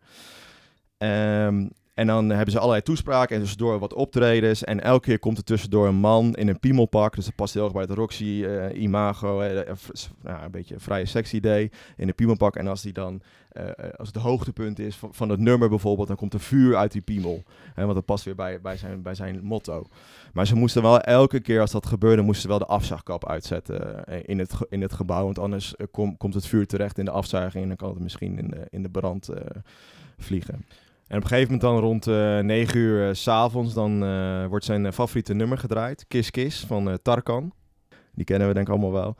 Ehm, 0.98 1.66
en 1.94 2.06
dan 2.06 2.30
hebben 2.30 2.52
ze 2.52 2.58
allerlei 2.58 2.82
toespraken 2.82 3.34
en 3.34 3.40
tussendoor 3.40 3.78
wat 3.78 3.94
optredens. 3.94 4.64
En 4.64 4.80
elke 4.80 5.06
keer 5.06 5.18
komt 5.18 5.38
er 5.38 5.44
tussendoor 5.44 5.86
een 5.86 5.94
man 5.94 6.34
in 6.34 6.48
een 6.48 6.58
piemelpak. 6.58 7.14
Dus 7.14 7.24
dat 7.24 7.34
past 7.34 7.54
heel 7.54 7.64
erg 7.64 7.72
bij 7.72 7.82
het 7.82 7.90
Roxy-imago. 7.90 9.38
nou, 10.22 10.44
een 10.44 10.50
beetje 10.50 10.74
een 10.74 10.80
vrije 10.80 11.06
sexy 11.06 11.36
idee 11.36 11.70
in 11.96 12.08
een 12.08 12.14
piemelpak. 12.14 12.56
En 12.56 12.66
als 12.66 12.82
die 12.82 12.92
dan, 12.92 13.22
eh, 13.48 13.64
als 13.96 14.08
het 14.08 14.16
hoogtepunt 14.16 14.78
is 14.78 14.98
van, 15.10 15.28
het 15.28 15.40
nummer 15.40 15.68
bijvoorbeeld, 15.68 16.08
dan 16.08 16.16
komt 16.16 16.34
er 16.34 16.40
vuur 16.40 16.76
uit 16.76 16.92
die 16.92 17.02
piemel. 17.02 17.42
Hè, 17.74 17.82
want 17.82 17.94
dat 17.94 18.04
past 18.04 18.24
weer 18.24 18.34
bij, 18.34 18.60
bij, 18.60 18.76
zijn, 18.76 19.02
bij 19.02 19.14
zijn 19.14 19.40
motto. 19.42 19.86
Maar 20.32 20.46
ze 20.46 20.54
moesten 20.54 20.82
wel 20.82 21.00
elke 21.00 21.40
keer 21.40 21.60
als 21.60 21.70
dat 21.70 21.86
gebeurde, 21.86 22.22
moesten 22.22 22.42
ze 22.42 22.48
wel 22.48 22.58
de 22.58 22.66
afzuigkap 22.66 23.28
uitzetten 23.28 24.06
eh, 24.06 24.18
in, 24.24 24.38
het, 24.38 24.54
in 24.68 24.82
het 24.82 24.92
gebouw. 24.92 25.24
Want 25.24 25.38
anders 25.38 25.76
eh, 25.76 25.86
kom- 25.90 26.16
komt 26.16 26.34
het 26.34 26.46
vuur 26.46 26.66
terecht 26.66 26.98
in 26.98 27.04
de 27.04 27.10
afzuiging 27.10 27.62
en 27.62 27.68
dan 27.68 27.76
kan 27.76 27.90
het 27.90 28.00
misschien 28.00 28.38
in 28.38 28.48
de, 28.48 28.66
in 28.70 28.82
de 28.82 28.90
brand 28.90 29.28
eh, 29.28 29.44
vliegen. 30.18 30.64
En 31.06 31.16
op 31.16 31.22
een 31.22 31.28
gegeven 31.28 31.52
moment 31.52 31.60
dan 31.60 31.78
rond 31.78 32.06
eh 32.06 32.38
9 32.38 32.78
uur 32.78 33.08
eh, 33.08 33.14
s 33.14 33.22
s'avonds, 33.22 33.74
dan 33.74 34.04
eh, 34.04 34.46
wordt 34.46 34.64
zijn 34.64 34.86
eh, 34.86 34.92
favoriete 34.92 35.34
nummer 35.34 35.58
gedraaid. 35.58 36.04
Kiss 36.08 36.30
Kiss 36.30 36.66
van 36.66 36.88
eh, 36.88 36.94
Tarkan. 37.02 37.52
Die 38.14 38.24
kennen 38.24 38.48
we 38.48 38.54
denk 38.54 38.66
ik 38.66 38.72
allemaal 38.72 38.92
wel. 38.92 39.16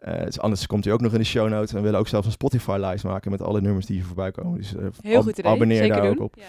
Eh, 0.00 0.24
dus 0.24 0.40
anders 0.40 0.66
komt 0.66 0.84
hij 0.84 0.92
ook 0.92 1.00
nog 1.00 1.12
in 1.12 1.18
de 1.18 1.24
show 1.24 1.48
notes. 1.48 1.70
En 1.70 1.76
we 1.76 1.82
willen 1.82 1.98
ook 1.98 2.08
zelfs 2.08 2.26
een 2.26 2.32
Spotify-lijst 2.32 3.04
maken 3.04 3.30
met 3.30 3.42
alle 3.42 3.60
nummers 3.60 3.86
die 3.86 3.96
hier 3.96 4.04
voorbij 4.04 4.30
komen. 4.30 4.58
Dus 4.58 4.74
eh, 4.74 4.86
Heel 5.00 5.16
ab- 5.16 5.22
goed 5.22 5.38
idee, 5.38 5.50
abonneer 5.52 5.76
zeker 5.76 5.94
daar 5.96 6.02
doen. 6.04 6.12
ook 6.18 6.20
op. 6.24 6.34
Ja. 6.38 6.44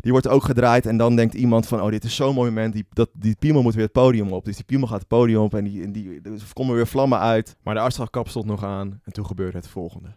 Die 0.00 0.12
wordt 0.12 0.28
ook 0.28 0.44
gedraaid 0.44 0.86
en 0.86 0.96
dan 0.96 1.16
denkt 1.16 1.34
iemand 1.34 1.66
van, 1.66 1.82
oh, 1.82 1.90
dit 1.90 2.04
is 2.04 2.14
zo'n 2.16 2.34
mooi 2.34 2.50
moment. 2.50 2.72
Die, 2.72 2.86
dat, 2.92 3.08
die 3.12 3.36
piemel 3.38 3.62
moet 3.62 3.74
weer 3.74 3.82
het 3.84 3.92
podium 3.92 4.32
op. 4.32 4.44
Dus 4.44 4.56
die 4.56 4.64
piemel 4.64 4.86
gaat 4.86 4.98
het 4.98 5.08
podium 5.08 5.40
op 5.42 5.54
en 5.54 5.64
die, 5.64 5.82
en 5.82 5.92
die, 5.92 6.20
er 6.24 6.30
komen 6.52 6.74
weer 6.74 6.86
vlammen 6.86 7.18
uit. 7.18 7.56
Maar 7.62 7.74
de 7.74 7.80
afslagkap 7.80 8.28
stond 8.28 8.46
nog 8.46 8.64
aan 8.64 9.00
en 9.04 9.12
toen 9.12 9.26
gebeurde 9.26 9.56
het 9.56 9.68
volgende. 9.68 10.08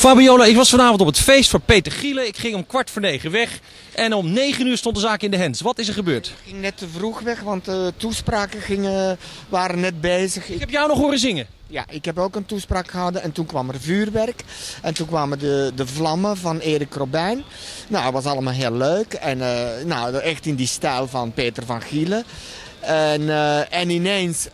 Fabiola, 0.00 0.44
ik 0.44 0.56
was 0.56 0.70
vanavond 0.70 1.00
op 1.00 1.06
het 1.06 1.18
feest 1.18 1.50
van 1.50 1.60
Peter 1.64 1.92
Gielen. 1.92 2.26
Ik 2.26 2.36
ging 2.36 2.54
om 2.54 2.66
kwart 2.66 2.90
voor 2.90 3.02
negen 3.02 3.30
weg. 3.30 3.60
En 3.94 4.12
om 4.12 4.32
negen 4.32 4.66
uur 4.66 4.76
stond 4.76 4.94
de 4.94 5.00
zaak 5.00 5.22
in 5.22 5.30
de 5.30 5.36
hens. 5.36 5.60
Wat 5.60 5.78
is 5.78 5.88
er 5.88 5.94
gebeurd? 5.94 6.26
Ik 6.26 6.34
ging 6.46 6.60
net 6.60 6.76
te 6.76 6.88
vroeg 6.88 7.20
weg, 7.20 7.40
want 7.40 7.64
de 7.64 7.92
toespraken 7.96 8.60
gingen, 8.60 9.18
waren 9.48 9.80
net 9.80 10.00
bezig. 10.00 10.48
Ik 10.48 10.60
heb 10.60 10.70
jou 10.70 10.88
nog 10.88 10.98
horen 10.98 11.18
zingen. 11.18 11.46
ja, 11.66 11.84
ik 11.88 12.04
heb 12.04 12.18
ook 12.18 12.36
een 12.36 12.46
toespraak 12.46 12.90
gehouden 12.90 13.22
en 13.22 13.32
toen 13.32 13.46
kwam 13.46 13.68
er 13.68 13.80
vuurwerk. 13.80 14.44
En 14.82 14.94
toen 14.94 15.06
kwamen 15.06 15.38
de, 15.38 15.72
de 15.74 15.86
vlammen 15.86 16.36
van 16.36 16.58
Erik 16.58 16.94
Robijn. 16.94 17.42
Nou, 17.88 18.04
dat 18.04 18.12
was 18.12 18.32
allemaal 18.32 18.52
heel 18.52 18.72
leuk. 18.72 19.12
En 19.12 19.42
eh, 19.42 19.84
nou, 19.84 20.16
echt 20.16 20.46
in 20.46 20.54
die 20.54 20.66
stijl 20.66 21.08
van 21.08 21.32
Peter 21.32 21.66
van 21.66 21.80
Gielen. 21.80 22.24
En, 22.80 23.28
eh, 23.28 23.80
en 23.80 23.90
ineens, 23.90 24.46
eh, 24.48 24.52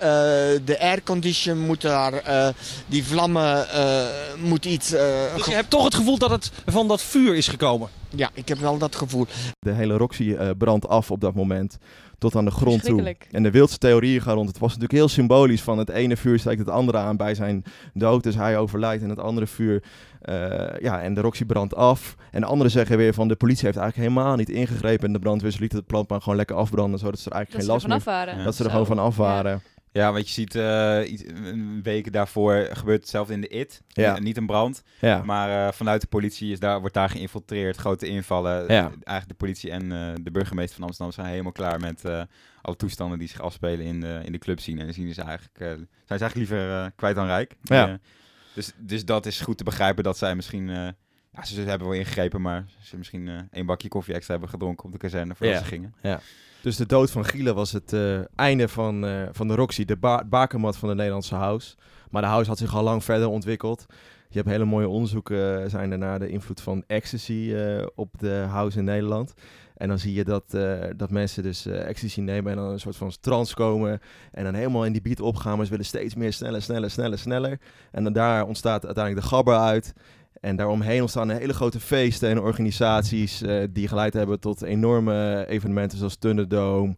de 0.64 0.76
aircondition 0.80 1.58
moet 1.58 1.80
daar, 1.80 2.12
eh, 2.12 2.48
die 2.86 3.04
vlammen, 3.04 3.70
eh, 3.70 4.04
moet 4.42 4.64
iets... 4.64 4.92
eh, 4.92 5.34
Dus 5.36 5.46
je 5.46 5.54
hebt 5.54 5.70
toch 5.70 5.84
het 5.84 5.94
gevoel 5.94 6.18
dat 6.18 6.30
het 6.30 6.50
van 6.66 6.88
dat 6.88 7.02
vuur 7.02 7.34
is 7.36 7.48
gekomen. 7.48 7.88
Ja, 8.10 8.30
ik 8.34 8.48
heb 8.48 8.58
wel 8.58 8.78
dat 8.78 8.96
gevoel. 8.96 9.26
De 9.58 9.72
hele 9.72 9.96
Roxy 9.96 10.34
eh, 10.38 10.48
brandt 10.58 10.88
af 10.88 11.10
op 11.10 11.20
dat 11.20 11.34
moment. 11.34 11.78
Tot 12.18 12.36
aan 12.36 12.44
de 12.44 12.50
grond 12.50 12.84
toe. 12.84 13.16
En 13.30 13.42
de 13.42 13.50
wildste 13.50 13.78
theorieën 13.78 14.22
gaan 14.22 14.34
rond. 14.34 14.48
Het 14.48 14.58
was 14.58 14.68
natuurlijk 14.68 14.98
heel 14.98 15.08
symbolisch 15.08 15.62
van 15.62 15.78
het 15.78 15.88
ene 15.88 16.16
vuur 16.16 16.38
steekt 16.38 16.58
het 16.58 16.68
andere 16.70 16.98
aan 16.98 17.16
bij 17.16 17.34
zijn 17.34 17.64
dood. 17.94 18.22
Dus 18.22 18.34
hij 18.34 18.58
overlijdt 18.58 19.02
en 19.02 19.08
het 19.08 19.18
andere 19.18 19.46
vuur. 19.46 19.82
Eh, 20.26 20.80
ja, 20.80 21.02
en 21.02 21.14
de 21.14 21.20
Roxy 21.20 21.44
brandt 21.44 21.74
af. 21.74 22.16
En 22.30 22.40
de 22.40 22.46
anderen 22.46 22.72
zeggen 22.72 22.96
weer 22.96 23.14
van 23.14 23.28
de 23.28 23.36
politie 23.36 23.64
heeft 23.64 23.78
eigenlijk 23.78 24.08
helemaal 24.08 24.36
niet 24.36 24.48
ingegrepen 24.48 25.06
in 25.06 25.12
de 25.12 25.18
brandweer. 25.18 25.50
Ze 25.50 25.60
lieten 25.60 25.78
het 25.78 25.86
plant 25.86 26.08
maar 26.08 26.20
gewoon 26.20 26.36
lekker 26.36 26.56
afbranden. 26.56 26.98
Zodat 26.98 27.18
ze 27.18 27.30
er 27.30 27.36
eigenlijk 27.36 27.64
geen 27.64 27.72
last 27.90 28.04
waren. 28.04 28.38
Ja. 28.38 28.44
Dat 28.44 28.54
ze 28.54 28.64
er 28.64 28.70
Zo. 28.70 28.76
gewoon 28.76 28.86
van 28.96 28.98
af 29.04 29.16
waren. 29.16 29.62
Ja, 29.92 30.12
want 30.12 30.26
je 30.28 30.32
ziet 30.32 30.54
eh, 30.54 31.00
iets, 31.12 31.22
een 31.26 31.80
week 31.82 32.12
daarvoor 32.12 32.68
gebeurt 32.72 33.00
hetzelfde 33.00 33.32
in 33.32 33.40
de 33.40 33.48
IT. 33.48 33.82
Ja. 33.88 34.18
Niet 34.18 34.36
een 34.36 34.46
brand, 34.46 34.82
Ja. 35.00 35.22
maar 35.24 35.66
eh, 35.66 35.72
vanuit 35.72 36.00
de 36.00 36.06
politie 36.06 36.52
is 36.52 36.58
daar, 36.60 36.80
wordt 36.80 36.94
daar 36.94 37.08
geïnfiltreerd. 37.10 37.76
Grote 37.76 38.06
invallen. 38.06 38.62
Ja. 38.62 38.80
Eigenlijk 38.82 39.28
de 39.28 39.34
politie 39.34 39.70
en 39.70 39.92
eh, 39.92 40.12
de 40.22 40.30
burgemeester 40.30 40.76
van 40.76 40.84
Amsterdam 40.86 41.14
zijn 41.14 41.26
helemaal 41.26 41.52
klaar 41.52 41.80
met 41.80 42.04
eh, 42.04 42.22
alle 42.62 42.76
toestanden 42.76 43.18
die 43.18 43.28
zich 43.28 43.40
afspelen 43.40 43.86
in 43.86 44.00
de, 44.00 44.20
in 44.24 44.32
de 44.32 44.38
clubscene. 44.38 44.78
En 44.78 44.84
dan 44.84 44.94
zien 44.94 45.14
ze 45.14 45.22
eigenlijk, 45.22 45.58
eh, 45.60 45.66
zijn 45.66 45.78
ze 46.18 46.24
eigenlijk 46.24 46.34
liever 46.50 46.70
eh, 46.70 46.86
kwijt 46.96 47.14
dan 47.14 47.26
rijk. 47.26 47.54
Ja. 47.62 47.98
Dus, 48.56 48.72
dus 48.78 49.04
dat 49.04 49.26
is 49.26 49.40
goed 49.40 49.58
te 49.58 49.64
begrijpen 49.64 50.04
dat 50.04 50.18
zij 50.18 50.34
misschien... 50.34 50.68
eh, 50.70 50.88
ja, 51.32 51.44
ze 51.44 51.60
hebben 51.60 51.88
wel 51.88 51.96
ingegrepen, 51.96 52.40
maar 52.40 52.64
ze 52.80 52.96
misschien 52.96 53.28
eh 53.28 53.38
één 53.50 53.66
bakje 53.66 53.88
koffie 53.88 54.14
extra 54.14 54.32
hebben 54.32 54.50
gedronken 54.50 54.84
op 54.84 54.92
de 54.92 54.98
kazerne 54.98 55.34
voordat 55.34 55.56
Ja. 55.56 55.62
ze 55.62 55.68
gingen. 55.68 55.94
Dus 56.62 56.76
de 56.76 56.86
dood 56.86 57.10
van 57.10 57.24
Gielen 57.24 57.54
was 57.54 57.72
het 57.72 57.92
eh, 57.92 58.20
einde 58.34 58.68
van, 58.68 59.26
van 59.32 59.48
de 59.48 59.54
Roxy, 59.54 59.84
de 59.84 59.96
ba 59.96 60.24
bakermat 60.24 60.76
van 60.76 60.88
de 60.88 60.94
Nederlandse 60.94 61.34
house. 61.34 61.76
Maar 62.10 62.22
de 62.22 62.28
house 62.28 62.48
had 62.48 62.58
zich 62.58 62.74
al 62.74 62.82
lang 62.82 63.04
verder 63.04 63.28
ontwikkeld. 63.28 63.86
Je 64.28 64.38
hebt 64.38 64.48
hele 64.50 64.64
mooie 64.64 64.88
onderzoeken 64.88 65.70
zijn 65.70 65.92
er 65.92 65.98
naar 65.98 66.18
de 66.18 66.28
invloed 66.28 66.60
van 66.60 66.84
ecstasy 66.86 67.54
op 67.94 68.14
de 68.18 68.46
house 68.48 68.78
in 68.78 68.84
Nederland. 68.84 69.34
En 69.76 69.88
dan 69.88 69.98
zie 69.98 70.14
je 70.14 70.24
dat, 70.24 70.54
eh, 70.54 70.84
dat 70.96 71.10
mensen 71.10 71.42
dus 71.42 71.66
eh, 71.66 71.88
ecstasy 71.88 72.20
nemen 72.20 72.50
en 72.50 72.58
dan 72.58 72.70
een 72.70 72.80
soort 72.80 72.96
van 72.96 73.12
trance 73.20 73.54
komen. 73.54 74.00
En 74.32 74.44
dan 74.44 74.54
helemaal 74.54 74.84
in 74.84 74.92
die 74.92 75.02
beat 75.02 75.20
opgaan, 75.20 75.56
maar 75.56 75.64
ze 75.64 75.70
willen 75.70 75.86
steeds 75.86 76.14
meer 76.14 76.32
sneller, 76.32 76.62
sneller, 76.62 76.90
sneller, 76.90 77.18
sneller. 77.18 77.60
En 77.90 78.04
dan 78.04 78.12
daar 78.12 78.46
ontstaat 78.46 78.84
uiteindelijk 78.84 79.24
de 79.24 79.30
gabber 79.34 79.56
uit. 79.56 79.92
En 80.40 80.56
daaromheen 80.56 81.00
ontstaan 81.00 81.30
hele 81.30 81.54
grote 81.54 81.80
feesten 81.80 82.30
en 82.30 82.40
organisaties 82.40 83.42
eh, 83.42 83.62
die 83.70 83.88
geleid 83.88 84.12
hebben 84.12 84.40
tot 84.40 84.62
enorme 84.62 85.46
evenementen 85.48 85.98
zoals 85.98 86.16
Thunderdome, 86.16 86.96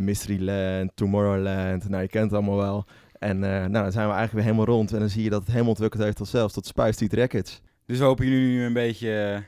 Mysteryland, 0.00 0.90
Tomorrowland. 0.94 1.88
Nou, 1.88 2.02
je 2.02 2.08
kent 2.08 2.24
het 2.24 2.32
allemaal 2.32 2.56
wel. 2.56 2.84
En 3.18 3.38
nou, 3.38 3.70
dan 3.70 3.92
zijn 3.92 4.08
we 4.08 4.14
eigenlijk 4.14 4.32
weer 4.32 4.42
helemaal 4.42 4.64
rond. 4.64 4.92
En 4.92 4.98
dan 4.98 5.08
zie 5.08 5.22
je 5.22 5.30
dat 5.30 5.40
het 5.40 5.48
helemaal 5.48 5.70
ontwikkeld 5.70 6.02
heeft 6.02 6.16
tot 6.16 6.28
zelfs 6.28 6.54
tot 6.54 6.66
Spice 6.66 6.92
Street 6.92 7.12
Records. 7.12 7.60
Dus 7.86 7.98
we 7.98 8.04
hopen 8.04 8.26
jullie 8.26 8.48
nu 8.48 8.64
een 8.64 8.72
beetje 8.72 9.42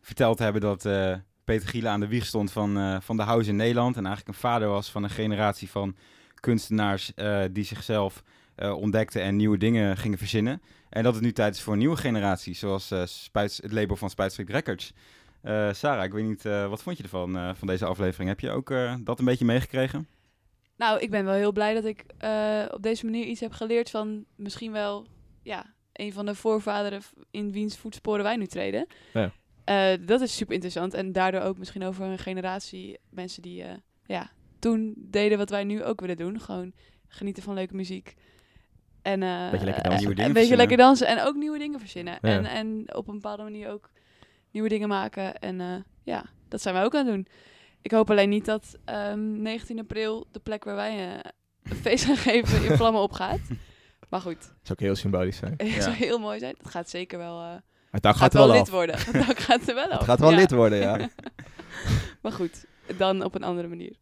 verteld 0.00 0.36
te 0.36 0.42
hebben 0.42 0.62
dat 0.62 0.86
Peter 1.44 1.68
Gielen 1.68 1.90
aan 1.90 2.00
de 2.00 2.06
wieg 2.08 2.26
stond 2.26 2.52
van, 2.52 2.78
eh, 2.78 2.96
van 3.00 3.16
de 3.16 3.22
house 3.22 3.50
in 3.50 3.56
Nederland. 3.56 3.96
En 3.96 4.06
eigenlijk 4.06 4.36
een 4.36 4.42
vader 4.42 4.68
was 4.68 4.90
van 4.90 5.02
een 5.02 5.10
generatie 5.10 5.70
van 5.70 5.96
kunstenaars 6.40 7.14
eh, 7.14 7.42
die 7.50 7.64
zichzelf 7.64 8.22
eh, 8.54 8.72
ontdekten 8.76 9.22
en 9.22 9.36
nieuwe 9.36 9.58
dingen 9.58 9.96
gingen 9.96 10.18
verzinnen. 10.18 10.62
En 10.88 11.02
dat 11.02 11.14
het 11.14 11.22
nu 11.22 11.32
tijd 11.32 11.54
is 11.54 11.62
voor 11.62 11.72
een 11.72 11.78
nieuwe 11.78 11.96
generatie, 11.96 12.54
zoals 12.54 12.90
eh, 12.90 13.02
Spuits- 13.04 13.62
het 13.62 13.72
label 13.72 13.96
van 13.96 14.10
Spuit 14.10 14.32
Street 14.32 14.50
Records. 14.50 14.92
Eh, 15.42 15.72
Sarah, 15.72 16.04
ik 16.04 16.12
weet 16.12 16.24
niet, 16.24 16.44
eh, 16.44 16.68
wat 16.68 16.82
vond 16.82 16.96
je 16.96 17.02
ervan, 17.02 17.36
eh, 17.36 17.50
van 17.54 17.66
deze 17.66 17.84
aflevering? 17.86 18.28
Heb 18.28 18.40
je 18.40 18.50
ook 18.50 18.70
eh, 18.70 18.94
dat 19.00 19.18
een 19.18 19.24
beetje 19.24 19.44
meegekregen? 19.44 20.06
Nou, 20.76 21.00
ik 21.00 21.10
ben 21.10 21.24
wel 21.24 21.34
heel 21.34 21.52
blij 21.52 21.74
dat 21.74 21.84
ik 21.84 22.04
eh, 22.18 22.64
op 22.70 22.82
deze 22.82 23.04
manier 23.04 23.24
iets 23.24 23.40
heb 23.40 23.52
geleerd 23.52 23.90
van 23.90 24.24
misschien 24.36 24.72
wel 24.72 25.06
ja, 25.42 25.74
een 25.92 26.12
van 26.12 26.26
de 26.26 26.34
voorvaderen 26.34 27.02
in 27.30 27.52
wiens 27.52 27.76
voetsporen 27.78 28.24
wij 28.24 28.36
nu 28.36 28.46
treden. 28.46 28.86
Ja. 29.12 29.32
Eh, 29.64 29.92
dat 30.06 30.20
is 30.20 30.36
super 30.36 30.52
interessant. 30.54 30.94
En 30.94 31.12
daardoor 31.12 31.40
ook 31.40 31.58
misschien 31.58 31.82
over 31.84 32.04
een 32.04 32.18
generatie 32.18 32.98
mensen 33.10 33.42
die 33.42 33.62
eh, 33.62 33.74
ja, 34.06 34.30
toen 34.58 34.94
deden 34.96 35.38
wat 35.38 35.50
wij 35.50 35.64
nu 35.64 35.84
ook 35.84 36.00
willen 36.00 36.16
doen. 36.16 36.40
Gewoon 36.40 36.72
genieten 37.08 37.42
van 37.42 37.54
leuke 37.54 37.74
muziek. 37.74 38.14
En, 39.02 39.22
eh, 39.22 39.50
Beetje 39.50 39.64
lekker 39.66 39.82
dansen. 39.82 39.90
en- 39.92 39.98
Nieuwe 39.98 40.14
dingen 40.14 40.22
en 40.22 40.28
een 40.28 40.32
beetje 40.40 40.56
lekker 40.56 40.76
dansen 40.76 41.06
en 41.06 41.20
ook 41.22 41.34
nieuwe 41.36 41.58
dingen 41.58 41.78
verzinnen. 41.80 42.18
Ja. 42.22 42.28
En, 42.28 42.44
en 42.44 42.94
op 42.94 43.08
een 43.08 43.14
bepaalde 43.14 43.42
manier 43.42 43.70
ook 43.70 43.90
nieuwe 44.50 44.68
dingen 44.68 44.88
maken. 44.88 45.38
En 45.38 45.60
eh, 45.60 45.74
ja, 46.04 46.24
dat 46.48 46.62
zijn 46.62 46.74
wij 46.74 46.84
ook 46.84 46.94
aan 46.94 47.06
het 47.06 47.14
doen. 47.14 47.26
Ik 47.82 47.90
hoop 47.90 48.10
alleen 48.10 48.28
niet 48.28 48.44
dat 48.44 48.78
ehm 48.84 49.42
19 49.42 49.78
april, 49.78 50.26
de 50.30 50.40
plek 50.40 50.64
waar 50.64 50.74
wij 50.74 51.20
een 51.62 51.74
feest 51.74 52.04
gaan 52.04 52.16
geven, 52.16 52.64
in 52.70 52.76
vlammen 52.76 53.02
opgaat. 53.02 53.40
Maar 54.10 54.20
goed, 54.20 54.40
Dat 54.40 54.48
zou 54.62 54.72
ook 54.72 54.80
heel 54.80 54.94
symbolisch 54.94 55.36
zijn. 55.36 55.54
het 55.56 55.68
Ja. 55.70 55.80
zou 55.80 55.94
heel 55.94 56.18
mooi 56.18 56.38
zijn. 56.38 56.54
Het 56.58 56.68
gaat 56.70 56.90
zeker 56.90 57.18
wel, 57.18 57.60
eh 57.92 57.98
Het 58.00 58.02
dak 58.02 58.12
gaat 58.16 58.22
gaat 58.22 58.32
wel 58.32 58.46
wel 58.46 58.52
lid 58.56 58.62
af. 58.62 58.70
worden. 58.70 58.94
Het 58.98 59.26
dak 59.26 59.38
gaat 59.48 59.68
er 59.68 59.74
wel 59.74 59.84
af. 59.90 59.98
Het 59.98 60.04
gaat 60.04 60.20
wel 60.20 60.30
Ja. 60.30 60.36
lid 60.36 60.50
worden, 60.50 60.78
ja. 60.78 60.98
Maar 62.22 62.32
goed, 62.32 62.64
dan 62.96 63.24
op 63.24 63.34
een 63.34 63.42
andere 63.42 63.68
manier. 63.68 63.96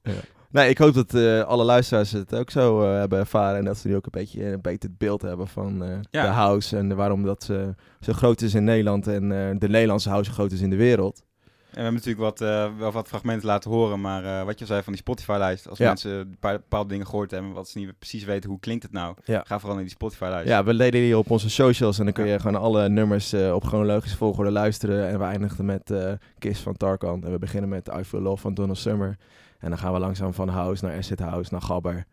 Nee, 0.50 0.68
ik 0.68 0.78
hoop 0.78 0.94
dat 0.94 1.14
eh, 1.14 1.40
alle 1.42 1.64
luisteraars 1.64 2.12
het 2.12 2.34
ook 2.34 2.50
zo 2.50 2.82
eh, 2.82 2.98
hebben 2.98 3.18
ervaren. 3.18 3.58
En 3.58 3.64
dat 3.64 3.78
ze 3.78 3.88
nu 3.88 3.96
ook 3.96 4.04
een 4.04 4.10
beetje 4.20 4.44
een 4.44 4.60
beter 4.60 4.90
beeld 4.98 5.22
hebben 5.22 5.48
van 5.48 5.84
eh, 5.84 5.90
Ja. 6.10 6.22
de 6.22 6.28
house. 6.28 6.76
En 6.76 6.96
waarom 6.96 7.22
dat 7.22 7.48
eh, 7.50 7.68
zo 8.00 8.12
groot 8.12 8.40
is 8.40 8.54
in 8.54 8.64
Nederland. 8.64 9.06
En 9.06 9.22
eh, 9.32 9.58
de 9.58 9.68
Nederlandse 9.68 10.08
house 10.08 10.30
zo 10.30 10.36
groot 10.36 10.52
is 10.52 10.60
in 10.60 10.70
de 10.70 10.76
wereld. 10.76 11.22
En 11.70 11.76
we 11.76 11.82
hebben 11.82 11.94
natuurlijk 12.02 12.20
wat, 12.20 12.40
eh, 12.40 12.70
wel 12.78 12.92
wat 12.92 13.08
fragmenten 13.08 13.46
laten 13.46 13.70
horen, 13.70 14.00
maar 14.00 14.24
eh, 14.24 14.44
wat 14.44 14.54
je 14.54 14.60
al 14.60 14.66
zei 14.66 14.82
van 14.82 14.92
die 14.92 15.02
Spotify-lijst. 15.02 15.68
Als 15.68 15.78
Ja. 15.78 15.86
mensen 15.86 16.10
een 16.10 16.36
paar 16.40 16.56
bepaalde 16.56 16.88
dingen 16.88 17.06
gehoord 17.06 17.30
hebben, 17.30 17.52
wat 17.52 17.68
ze 17.68 17.78
niet 17.78 17.98
precies 17.98 18.24
weten, 18.24 18.50
hoe 18.50 18.60
klinkt 18.60 18.82
het 18.82 18.92
nou? 18.92 19.14
Ja. 19.24 19.42
Ga 19.46 19.56
vooral 19.58 19.74
naar 19.74 19.84
die 19.84 19.94
Spotify-lijst. 19.94 20.48
Ja, 20.48 20.64
we 20.64 20.76
deden 20.76 21.00
die 21.00 21.18
op 21.18 21.30
onze 21.30 21.50
socials. 21.50 21.98
En 21.98 22.04
dan 22.04 22.12
kun 22.12 22.26
je 22.26 22.38
gewoon 22.40 22.60
alle 22.60 22.88
nummers 22.88 23.32
eh, 23.32 23.54
op 23.54 23.64
chronologische 23.64 24.16
volgorde 24.16 24.50
luisteren. 24.50 25.08
En 25.08 25.18
we 25.18 25.24
eindigden 25.24 25.64
met 25.64 25.90
eh 25.90 26.12
Kiss 26.38 26.62
van 26.62 26.76
Tarkan. 26.76 27.24
En 27.24 27.30
we 27.30 27.38
beginnen 27.38 27.68
met 27.70 27.88
I 27.98 28.02
Feel 28.04 28.22
Love 28.22 28.40
van 28.42 28.54
Donald 28.54 28.78
Summer. 28.78 29.16
En 29.58 29.68
dan 29.68 29.78
gaan 29.78 29.92
we 29.92 29.98
langzaam 29.98 30.34
van 30.34 30.48
house 30.48 30.84
naar 30.84 30.96
acid 30.96 31.18
house, 31.20 31.52
naar 31.52 31.62
gabber. 31.62 32.04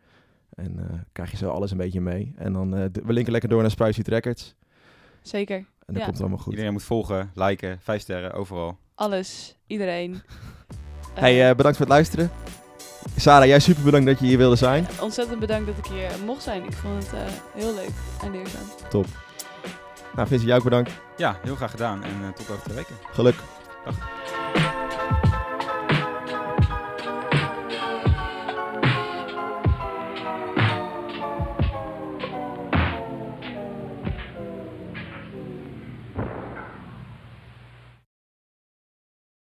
En 0.54 0.78
eh, 0.78 0.98
krijg 1.12 1.30
je 1.30 1.36
zo 1.36 1.50
alles 1.50 1.70
een 1.70 1.76
beetje 1.76 2.00
mee. 2.00 2.32
En 2.36 2.52
dan, 2.52 2.74
eh, 2.76 2.84
we 3.04 3.12
linken 3.12 3.32
lekker 3.32 3.50
door 3.50 3.60
naar 3.62 3.70
Street 3.70 4.08
Records. 4.08 4.54
Zeker. 5.22 5.56
En 5.56 5.64
dan 5.94 5.96
Ja. 5.96 6.02
komt 6.02 6.12
het 6.12 6.20
allemaal 6.20 6.38
goed. 6.38 6.52
Iedereen 6.52 6.72
moet 6.72 6.82
volgen, 6.82 7.30
liken, 7.34 7.78
vijf 7.80 8.00
sterren, 8.02 8.32
overal. 8.32 8.78
Alles, 8.98 9.54
iedereen. 9.66 10.22
Eh, 11.14 11.20
Hey, 11.22 11.48
eh, 11.50 11.56
bedankt 11.56 11.76
voor 11.76 11.86
het 11.86 11.94
luisteren. 11.94 12.30
Sarah, 13.16 13.46
jij 13.46 13.58
super 13.60 13.82
bedankt 13.82 14.06
dat 14.06 14.18
je 14.18 14.26
hier 14.26 14.38
wilde 14.38 14.56
zijn. 14.56 14.86
ontzettend 15.00 15.40
bedankt 15.40 15.66
dat 15.66 15.76
ik 15.78 15.86
hier 15.86 16.10
mocht 16.24 16.42
zijn. 16.42 16.64
Ik 16.64 16.72
vond 16.72 17.02
het 17.02 17.12
eh, 17.12 17.20
heel 17.54 17.74
leuk 17.74 17.90
en 18.22 18.30
leerzaam. 18.30 18.62
Nou, 20.14 20.28
Vincent, 20.28 20.42
jou 20.42 20.58
ook 20.58 20.64
bedankt. 20.64 20.90
Ja, 21.16 21.38
heel 21.42 21.54
graag 21.56 21.70
gedaan 21.70 22.04
en 22.04 22.10
eh, 22.22 22.28
tot 22.28 22.50
over 22.50 22.62
twee 22.62 22.76
weken. 22.76 22.94
Geluk. 23.12 23.34
Dag. 23.84 23.94